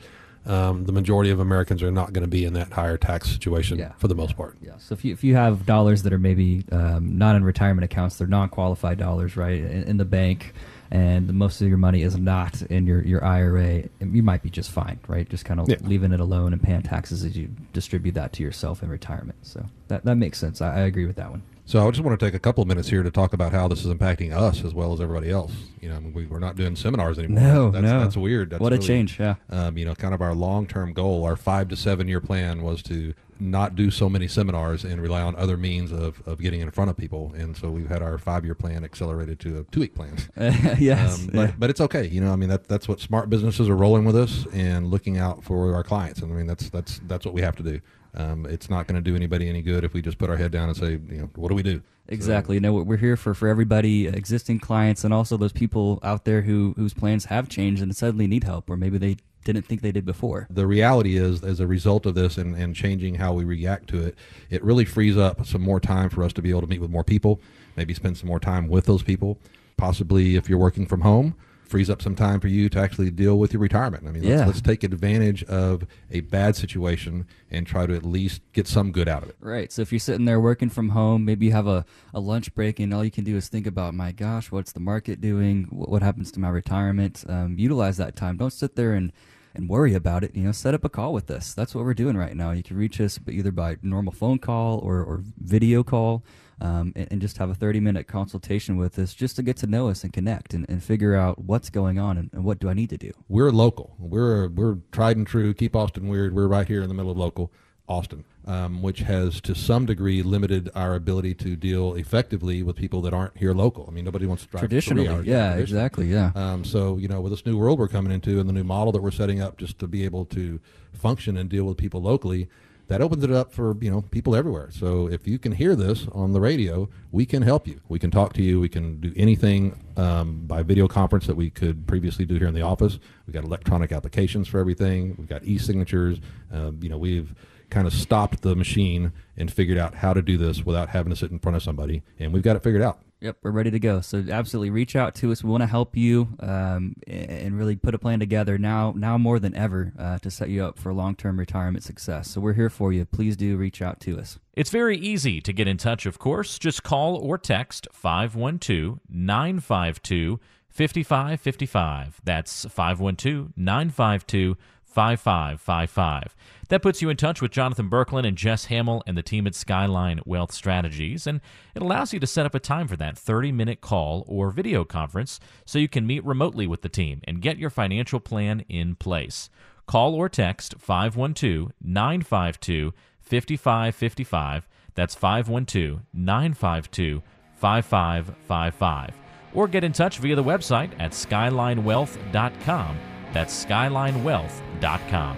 Um, 0.46 0.84
the 0.86 0.92
majority 0.92 1.30
of 1.32 1.40
Americans 1.40 1.82
are 1.82 1.92
not 1.92 2.12
going 2.12 2.24
to 2.24 2.28
be 2.30 2.44
in 2.44 2.52
that 2.54 2.74
higher 2.74 2.98
tax 2.98 3.30
situation 3.30 3.78
Yeah. 3.80 3.94
for 3.98 4.10
the 4.10 4.16
most 4.16 4.36
part. 4.36 4.58
Yeah. 4.62 4.74
So 4.78 4.94
if 4.94 5.06
you 5.06 5.14
if 5.14 5.24
you 5.24 5.36
have 5.36 5.66
dollars 5.66 6.04
that 6.04 6.12
are 6.12 6.18
maybe 6.20 6.66
um, 6.72 7.18
not 7.18 7.36
in 7.38 7.44
retirement 7.46 7.86
accounts, 7.86 8.18
they're 8.18 8.28
non-qualified 8.28 8.98
dollars, 8.98 9.38
right, 9.38 9.60
in, 9.62 9.84
in 9.84 9.98
the 9.98 10.06
bank, 10.06 10.54
and 10.92 11.34
most 11.34 11.62
of 11.62 11.68
your 11.68 11.78
money 11.78 12.02
is 12.04 12.18
not 12.18 12.62
in 12.64 12.86
your 12.86 13.02
your 13.04 13.24
IRA, 13.24 13.84
you 14.00 14.24
might 14.24 14.44
be 14.44 14.50
just 14.50 14.72
fine, 14.72 15.00
right? 15.08 15.28
Just 15.30 15.46
kind 15.46 15.60
of 15.60 15.68
Yeah. 15.70 15.78
leaving 15.82 16.12
it 16.12 16.20
alone 16.20 16.54
and 16.54 16.62
paying 16.62 16.82
taxes 16.82 17.24
as 17.24 17.36
you 17.38 17.50
distribute 17.74 18.14
that 18.16 18.34
to 18.34 18.44
yourself 18.44 18.84
in 18.84 18.90
retirement. 18.90 19.38
So 19.44 19.66
that 19.88 20.06
that 20.06 20.16
makes 20.16 20.38
sense. 20.38 20.62
I, 20.62 20.76
I 20.76 20.80
agree 20.82 21.06
with 21.06 21.16
that 21.18 21.30
one. 21.32 21.42
So 21.66 21.88
I 21.88 21.90
just 21.92 22.04
want 22.04 22.20
to 22.20 22.26
take 22.26 22.34
a 22.34 22.40
couple 22.40 22.62
of 22.62 22.68
minutes 22.68 22.90
here 22.90 23.04
to 23.04 23.10
talk 23.12 23.32
about 23.32 23.54
how 23.54 23.70
this 23.70 23.86
is 23.86 23.94
impacting 23.94 24.36
us 24.36 24.66
as 24.66 24.74
well 24.74 24.92
as 24.92 25.00
everybody 25.00 25.32
else. 25.32 25.54
You 25.80 25.90
know, 25.90 25.96
I 25.96 26.00
mean, 26.00 26.14
we, 26.14 26.26
we're 26.26 26.40
not 26.40 26.58
doing 26.58 26.76
seminars 26.76 27.18
anymore. 27.18 27.42
No, 27.42 27.72
that's, 27.72 27.84
no. 27.84 28.00
that's 28.02 28.18
weird. 28.18 28.50
That's 28.50 28.60
What 28.62 28.74
a 28.74 28.76
really- 28.76 28.88
change, 28.88 29.18
yeah. 29.20 29.36
Um, 29.50 29.78
you 29.78 29.86
know, 29.86 29.96
kind 29.96 30.14
of 30.14 30.22
our 30.22 30.36
long-term 30.36 30.92
goal, 30.94 31.24
our 31.24 31.38
five 31.38 31.70
to 31.70 31.78
seven-year 31.78 32.20
plan 32.20 32.64
was 32.64 32.84
to 32.84 33.14
not 33.40 33.76
do 33.76 33.92
so 33.92 34.10
many 34.10 34.28
seminars 34.28 34.84
and 34.84 35.02
rely 35.02 35.22
on 35.22 35.36
other 35.38 35.56
means 35.58 35.92
of, 35.94 36.22
of 36.28 36.40
getting 36.40 36.60
in 36.60 36.70
front 36.70 36.90
of 36.90 36.98
people. 36.98 37.34
And 37.36 37.56
so 37.56 37.70
we've 37.72 37.90
had 37.90 38.02
our 38.02 38.18
five-year 38.18 38.56
plan 38.56 38.84
accelerated 38.84 39.40
to 39.42 39.60
a 39.60 39.64
two-week 39.64 39.96
plan. 39.96 40.18
yes. 40.80 41.22
Um, 41.22 41.30
but, 41.34 41.50
yeah. 41.50 41.56
but 41.58 41.70
it's 41.70 41.82
okay. 41.82 42.08
You 42.08 42.22
know, 42.22 42.32
I 42.32 42.36
mean 42.36 42.50
that 42.50 42.68
that's 42.68 42.88
what 42.90 43.00
smart 43.00 43.30
businesses 43.30 43.70
are 43.70 43.76
rolling 43.76 44.04
with 44.06 44.16
us 44.16 44.46
and 44.54 44.88
looking 44.88 45.18
out 45.18 45.44
for 45.44 45.74
our 45.74 45.84
clients. 45.84 46.22
And 46.22 46.32
I 46.32 46.36
mean 46.36 46.48
that's 46.48 46.70
that's 46.70 47.00
that's 47.08 47.26
what 47.26 47.34
we 47.34 47.42
have 47.42 47.56
to 47.58 47.64
do. 47.64 47.82
Um, 48.16 48.46
it's 48.46 48.70
not 48.70 48.86
going 48.88 48.96
to 48.96 49.02
do 49.02 49.16
anybody 49.16 49.50
any 49.50 49.62
good 49.62 49.84
if 49.84 49.94
we 49.94 50.02
just 50.02 50.18
put 50.18 50.30
our 50.30 50.38
head 50.38 50.52
down 50.52 50.70
and 50.70 50.78
say, 50.78 50.92
you 50.92 51.18
know, 51.18 51.30
what 51.36 51.50
do 51.50 51.56
we 51.56 51.64
do? 51.64 51.82
Exactly. 52.08 52.60
No, 52.60 52.74
we're 52.74 52.98
here 52.98 53.16
for 53.16 53.34
for 53.34 53.48
everybody, 53.48 54.08
existing 54.08 54.60
clients, 54.60 55.04
and 55.04 55.14
also 55.14 55.38
those 55.38 55.54
people 55.54 56.00
out 56.04 56.26
there 56.26 56.42
who 56.42 56.74
whose 56.76 56.94
plans 56.94 57.26
have 57.26 57.48
changed 57.50 57.82
and 57.82 57.96
suddenly 57.96 58.28
need 58.28 58.44
help, 58.44 58.70
or 58.70 58.76
maybe 58.76 58.98
they 58.98 59.18
didn't 59.46 59.66
think 59.66 59.82
they 59.82 59.92
did 59.92 60.06
before. 60.06 60.48
the 60.50 60.66
reality 60.68 61.18
is, 61.18 61.44
as 61.44 61.60
a 61.60 61.68
result 61.68 62.06
of 62.06 62.16
this 62.16 62.38
and, 62.38 62.56
and 62.56 62.76
changing 62.76 63.16
how 63.16 63.34
we 63.34 63.44
react 63.44 63.90
to 63.90 64.02
it, 64.02 64.16
it 64.50 64.64
really 64.64 64.86
frees 64.86 65.18
up 65.18 65.46
some 65.46 65.62
more 65.62 65.80
time 65.82 66.10
for 66.10 66.24
us 66.24 66.32
to 66.34 66.42
be 66.42 66.50
able 66.50 66.62
to 66.62 66.68
meet 66.68 66.80
with 66.80 66.90
more 66.90 67.04
people, 67.04 67.42
maybe 67.76 67.94
spend 67.94 68.18
some 68.18 68.28
more 68.28 68.40
time 68.40 68.68
with 68.70 68.86
those 68.86 69.04
people. 69.04 69.38
Possibly, 69.76 70.36
if 70.36 70.48
you're 70.48 70.58
working 70.60 70.86
from 70.86 71.02
home, 71.02 71.36
frees 71.74 71.90
up 71.90 72.04
some 72.04 72.14
time 72.16 72.40
for 72.40 72.48
you 72.48 72.70
to 72.70 72.78
actually 72.80 73.10
deal 73.10 73.40
with 73.40 73.52
your 73.52 73.60
retirement. 73.60 74.08
I 74.08 74.12
mean, 74.12 74.22
Yeah. 74.22 74.36
let's, 74.46 74.48
let's 74.48 74.62
take 74.62 74.84
advantage 74.84 75.44
of 75.46 75.88
a 76.12 76.20
bad 76.20 76.56
situation 76.56 77.26
and 77.50 77.66
try 77.66 77.88
to 77.88 77.96
at 77.96 78.06
least 78.06 78.42
get 78.54 78.68
some 78.68 78.92
good 78.92 79.08
out 79.10 79.24
of 79.24 79.30
it. 79.30 79.38
Right. 79.40 79.72
So 79.72 79.82
if 79.82 79.92
you're 79.92 79.98
sitting 79.98 80.26
there 80.26 80.40
working 80.40 80.70
from 80.70 80.90
home, 80.90 81.26
maybe 81.26 81.48
you 81.48 81.52
have 81.54 81.66
a, 81.66 81.84
a 82.14 82.20
lunch 82.20 82.54
break 82.54 82.80
and 82.80 82.94
all 82.94 83.04
you 83.04 83.10
can 83.10 83.24
do 83.24 83.36
is 83.36 83.48
think 83.48 83.66
about, 83.66 83.96
my 83.96 84.12
gosh, 84.12 84.52
what's 84.52 84.72
the 84.72 84.80
market 84.80 85.20
doing? 85.20 85.64
Wh- 85.64 85.90
What 85.90 86.04
happens 86.04 86.32
to 86.34 86.40
my 86.40 86.50
retirement? 86.50 87.24
Um, 87.28 87.58
utilize 87.58 87.98
that 87.98 88.16
time. 88.16 88.38
Don't 88.38 88.54
sit 88.54 88.76
there 88.76 88.94
and, 88.94 89.12
and 89.56 89.68
worry 89.68 89.96
about 89.96 90.24
it. 90.24 90.36
You 90.36 90.44
know, 90.44 90.52
set 90.52 90.76
up 90.76 90.84
a 90.86 90.90
call 90.90 91.12
with 91.12 91.32
us. 91.32 91.56
That's 91.56 91.74
what 91.74 91.86
we're 91.86 91.96
doing 91.96 92.16
right 92.18 92.36
now. 92.36 92.52
You 92.52 92.62
can 92.62 92.78
reach 92.78 93.02
us 93.02 93.20
either 93.28 93.52
by 93.52 93.78
normal 93.82 94.14
phone 94.14 94.38
call 94.38 94.78
or, 94.78 94.98
or 95.04 95.24
video 95.40 95.84
call. 95.84 96.24
Um, 96.62 96.94
and, 96.96 97.08
and 97.12 97.22
just 97.22 97.38
have 97.38 97.50
a 97.50 97.56
30 97.56 97.80
minute 97.80 98.08
consultation 98.08 98.78
with 98.78 98.98
us 99.00 99.14
just 99.14 99.36
to 99.38 99.44
get 99.44 99.58
to 99.58 99.68
know 99.68 99.90
us 99.90 100.04
and 100.04 100.14
connect 100.14 100.54
and, 100.54 100.66
and 100.70 100.84
figure 100.84 101.16
out 101.16 101.40
what's 101.40 101.70
going 101.70 102.00
on 102.00 102.18
and, 102.18 102.30
and 102.32 102.44
what 102.44 102.60
do 102.60 102.70
I 102.70 102.74
need 102.74 102.90
to 102.92 102.98
do. 102.98 103.12
We're 103.28 103.52
local. 103.52 103.96
We're 104.00 104.50
we're 104.50 104.78
tried 104.92 105.18
and 105.18 105.28
true. 105.28 105.54
Keep 105.54 105.76
Austin 105.76 106.08
weird. 106.08 106.36
We're 106.36 106.48
right 106.48 106.68
here 106.68 106.82
in 106.82 106.90
the 106.90 106.96
middle 106.96 107.12
of 107.12 107.18
local. 107.18 107.52
Austin, 107.88 108.24
um, 108.46 108.82
which 108.82 109.00
has 109.00 109.42
to 109.42 109.54
some 109.54 109.86
degree 109.86 110.24
limited 110.24 110.70
our 110.74 110.96
ability 110.96 111.34
to 111.34 111.58
deal 111.58 111.96
effectively 111.96 112.64
with 112.64 112.78
people 112.78 113.02
that 113.02 113.14
aren't 113.14 113.38
here 113.38 113.54
local. 113.54 113.86
I 113.88 113.92
mean, 113.92 114.06
nobody 114.06 114.26
wants 114.26 114.44
to 114.44 114.50
drive 114.50 114.62
traditionally. 114.62 115.08
hours. 115.10 115.26
Yeah, 115.26 115.56
exactly. 115.56 116.06
Yeah. 116.08 116.32
Um, 116.34 116.64
so 116.64 116.98
you 116.98 117.10
know, 117.10 117.20
with 117.20 117.34
this 117.34 117.46
new 117.46 117.58
world 117.58 117.80
we're 117.80 117.90
coming 117.90 118.14
into 118.14 118.40
and 118.40 118.48
the 118.48 118.54
new 118.54 118.64
model 118.64 118.94
that 118.94 119.02
we're 119.02 119.12
setting 119.12 119.42
up, 119.42 119.58
just 119.58 119.80
to 119.80 119.88
be 119.88 120.06
able 120.06 120.24
to 120.28 120.62
function 120.94 121.36
and 121.36 121.50
deal 121.50 121.66
with 121.66 121.78
people 121.78 122.02
locally, 122.02 122.48
that 122.88 123.02
opens 123.02 123.24
it 123.24 123.32
up 123.32 123.52
for 123.54 123.78
you 123.82 123.90
know 123.90 124.02
people 124.02 124.36
everywhere. 124.36 124.70
So 124.72 125.08
if 125.08 125.28
you 125.28 125.40
can 125.40 125.54
hear 125.54 125.76
this 125.76 126.08
on 126.12 126.34
the 126.34 126.42
radio, 126.42 126.90
we 127.12 127.26
can 127.26 127.42
help 127.42 127.68
you. 127.68 127.80
We 127.88 128.00
can 128.00 128.12
talk 128.12 128.34
to 128.34 128.44
you. 128.44 128.60
We 128.60 128.70
can 128.70 129.00
do 129.00 129.14
anything 129.16 129.80
um, 129.98 130.46
by 130.46 130.64
video 130.64 130.88
conference 130.88 131.28
that 131.28 131.36
we 131.36 131.50
could 131.50 131.88
previously 131.88 132.26
do 132.26 132.36
here 132.36 132.48
in 132.48 132.54
the 132.54 132.62
office. 132.62 133.00
We've 133.26 133.34
got 133.34 133.44
electronic 133.44 133.92
applications 133.92 134.48
for 134.48 134.60
everything. 134.60 135.16
We've 135.18 135.30
got 135.30 135.44
e-signatures. 135.44 136.20
Um, 136.52 136.80
you 136.82 136.90
know, 136.90 136.98
we've 136.98 137.34
kind 137.70 137.88
of 137.88 137.94
stopped 137.94 138.42
the 138.42 138.56
machine 138.56 139.12
and 139.36 139.52
figured 139.52 139.78
out 139.78 139.96
how 139.96 140.14
to 140.14 140.22
do 140.22 140.38
this 140.38 140.66
without 140.66 140.90
having 140.90 141.10
to 141.10 141.16
sit 141.16 141.32
in 141.32 141.40
front 141.40 141.56
of 141.56 141.64
somebody, 141.64 142.04
and 142.20 142.32
we've 142.34 142.44
got 142.44 142.56
it 142.56 142.64
figured 142.64 142.84
out. 142.84 143.00
Yep, 143.24 143.38
we're 143.42 143.52
ready 143.52 143.72
to 143.72 143.80
go. 143.80 144.02
So 144.02 144.22
absolutely, 144.30 144.70
reach 144.70 144.98
out 144.98 145.16
to 145.16 145.32
us. 145.32 145.46
We 145.46 145.50
want 145.50 145.62
to 145.62 145.68
help 145.68 145.96
you 145.96 146.28
um, 146.42 146.98
and 147.08 147.58
really 147.58 147.78
put 147.78 147.96
a 147.96 147.98
plan 147.98 148.20
together 148.20 148.58
now, 148.58 148.94
now 148.98 149.18
more 149.18 149.40
than 149.40 149.56
ever, 149.56 149.94
uh, 149.98 150.18
to 150.20 150.30
set 150.30 150.50
you 150.50 150.66
up 150.66 150.78
for 150.78 150.92
long-term 150.92 151.40
retirement 151.40 151.86
success. 151.86 152.30
So 152.30 152.42
we're 152.42 152.52
here 152.52 152.70
for 152.70 152.92
you. 152.92 153.06
Please 153.06 153.38
do 153.38 153.56
reach 153.56 153.82
out 153.82 154.02
to 154.02 154.20
us. 154.20 154.40
It's 154.56 154.70
very 154.70 154.98
easy 154.98 155.40
to 155.40 155.54
get 155.54 155.70
in 155.70 155.78
touch, 155.78 156.06
of 156.06 156.20
course. 156.20 156.60
Just 156.60 156.84
call 156.84 157.16
or 157.16 157.38
text 157.38 157.88
512 157.94 159.00
952 159.10 160.42
5555. 160.68 162.20
That's 162.26 162.66
512 162.66 163.54
952 163.56 164.58
5555. 164.94 166.36
That 166.70 166.82
puts 166.82 167.02
you 167.02 167.10
in 167.10 167.18
touch 167.18 167.42
with 167.42 167.52
Jonathan 167.52 167.90
Berkland 167.90 168.28
and 168.28 168.38
Jess 168.38 168.66
Hamill 168.66 169.04
and 169.06 169.18
the 169.18 169.24
team 169.24 169.48
at 169.48 169.56
Skyline 169.56 170.22
Wealth 170.26 170.52
Strategies, 170.52 171.28
and 171.28 171.42
it 171.76 171.82
allows 171.82 172.14
you 172.14 172.20
to 172.20 172.28
set 172.28 172.46
up 172.46 172.56
a 172.56 172.60
time 172.60 172.88
for 172.88 172.96
that 172.98 173.18
30 173.18 173.52
minute 173.52 173.82
call 173.82 174.24
or 174.28 174.50
video 174.50 174.84
conference 174.84 175.40
so 175.66 175.80
you 175.80 175.88
can 175.88 176.08
meet 176.08 176.24
remotely 176.24 176.68
with 176.68 176.82
the 176.82 176.90
team 176.90 177.22
and 177.26 177.42
get 177.42 177.58
your 177.58 177.70
financial 177.70 178.20
plan 178.20 178.62
in 178.70 178.96
place. 178.96 179.50
Call 179.86 180.16
or 180.16 180.30
text 180.30 180.76
512 180.80 181.72
952 181.82 182.94
5555. 183.22 184.68
That's 184.96 185.16
512 185.16 186.02
952 186.14 187.22
5555. 187.56 189.14
Or 189.54 189.68
get 189.68 189.84
in 189.84 189.92
touch 189.92 190.18
via 190.18 190.36
the 190.36 190.44
website 190.44 190.92
at 191.00 191.12
skylinewealth.com. 191.12 193.13
That's 193.34 193.66
skylinewealth.com. 193.66 195.38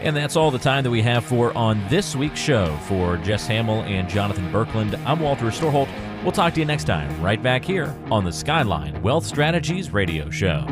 And 0.00 0.16
that's 0.16 0.36
all 0.36 0.50
the 0.50 0.58
time 0.58 0.84
that 0.84 0.90
we 0.90 1.00
have 1.02 1.24
for 1.24 1.56
on 1.56 1.82
this 1.88 2.14
week's 2.14 2.40
show. 2.40 2.76
For 2.88 3.16
Jess 3.18 3.46
Hamill 3.46 3.82
and 3.84 4.08
Jonathan 4.08 4.50
Berkland, 4.52 5.00
I'm 5.06 5.20
Walter 5.20 5.46
Storholt. 5.46 5.88
We'll 6.22 6.32
talk 6.32 6.54
to 6.54 6.60
you 6.60 6.66
next 6.66 6.84
time, 6.84 7.22
right 7.22 7.42
back 7.42 7.64
here 7.64 7.94
on 8.10 8.24
the 8.24 8.32
Skyline 8.32 9.00
Wealth 9.02 9.24
Strategies 9.24 9.92
Radio 9.92 10.28
Show. 10.30 10.66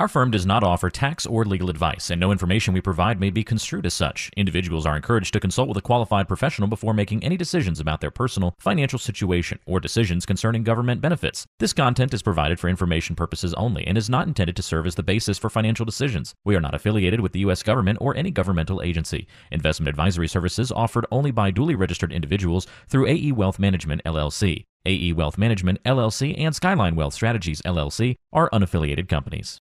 Our 0.00 0.08
firm 0.08 0.30
does 0.30 0.46
not 0.46 0.64
offer 0.64 0.88
tax 0.88 1.26
or 1.26 1.44
legal 1.44 1.68
advice, 1.68 2.08
and 2.08 2.18
no 2.18 2.32
information 2.32 2.72
we 2.72 2.80
provide 2.80 3.20
may 3.20 3.28
be 3.28 3.44
construed 3.44 3.84
as 3.84 3.92
such. 3.92 4.30
Individuals 4.34 4.86
are 4.86 4.96
encouraged 4.96 5.34
to 5.34 5.40
consult 5.40 5.68
with 5.68 5.76
a 5.76 5.82
qualified 5.82 6.26
professional 6.26 6.68
before 6.68 6.94
making 6.94 7.22
any 7.22 7.36
decisions 7.36 7.78
about 7.78 8.00
their 8.00 8.10
personal 8.10 8.54
financial 8.58 8.98
situation 8.98 9.58
or 9.66 9.78
decisions 9.78 10.24
concerning 10.24 10.62
government 10.62 11.02
benefits. 11.02 11.44
This 11.58 11.74
content 11.74 12.14
is 12.14 12.22
provided 12.22 12.58
for 12.58 12.70
information 12.70 13.14
purposes 13.14 13.52
only 13.58 13.86
and 13.86 13.98
is 13.98 14.08
not 14.08 14.26
intended 14.26 14.56
to 14.56 14.62
serve 14.62 14.86
as 14.86 14.94
the 14.94 15.02
basis 15.02 15.36
for 15.36 15.50
financial 15.50 15.84
decisions. 15.84 16.32
We 16.46 16.56
are 16.56 16.62
not 16.62 16.74
affiliated 16.74 17.20
with 17.20 17.32
the 17.32 17.40
U.S. 17.40 17.62
government 17.62 17.98
or 18.00 18.16
any 18.16 18.30
governmental 18.30 18.80
agency. 18.80 19.26
Investment 19.52 19.90
advisory 19.90 20.28
services 20.28 20.72
offered 20.72 21.04
only 21.12 21.30
by 21.30 21.50
duly 21.50 21.74
registered 21.74 22.10
individuals 22.10 22.66
through 22.88 23.06
AE 23.06 23.32
Wealth 23.32 23.58
Management, 23.58 24.02
LLC. 24.04 24.64
AE 24.86 25.12
Wealth 25.12 25.36
Management, 25.36 25.84
LLC, 25.84 26.34
and 26.38 26.56
Skyline 26.56 26.96
Wealth 26.96 27.12
Strategies, 27.12 27.60
LLC 27.66 28.16
are 28.32 28.48
unaffiliated 28.48 29.06
companies. 29.06 29.60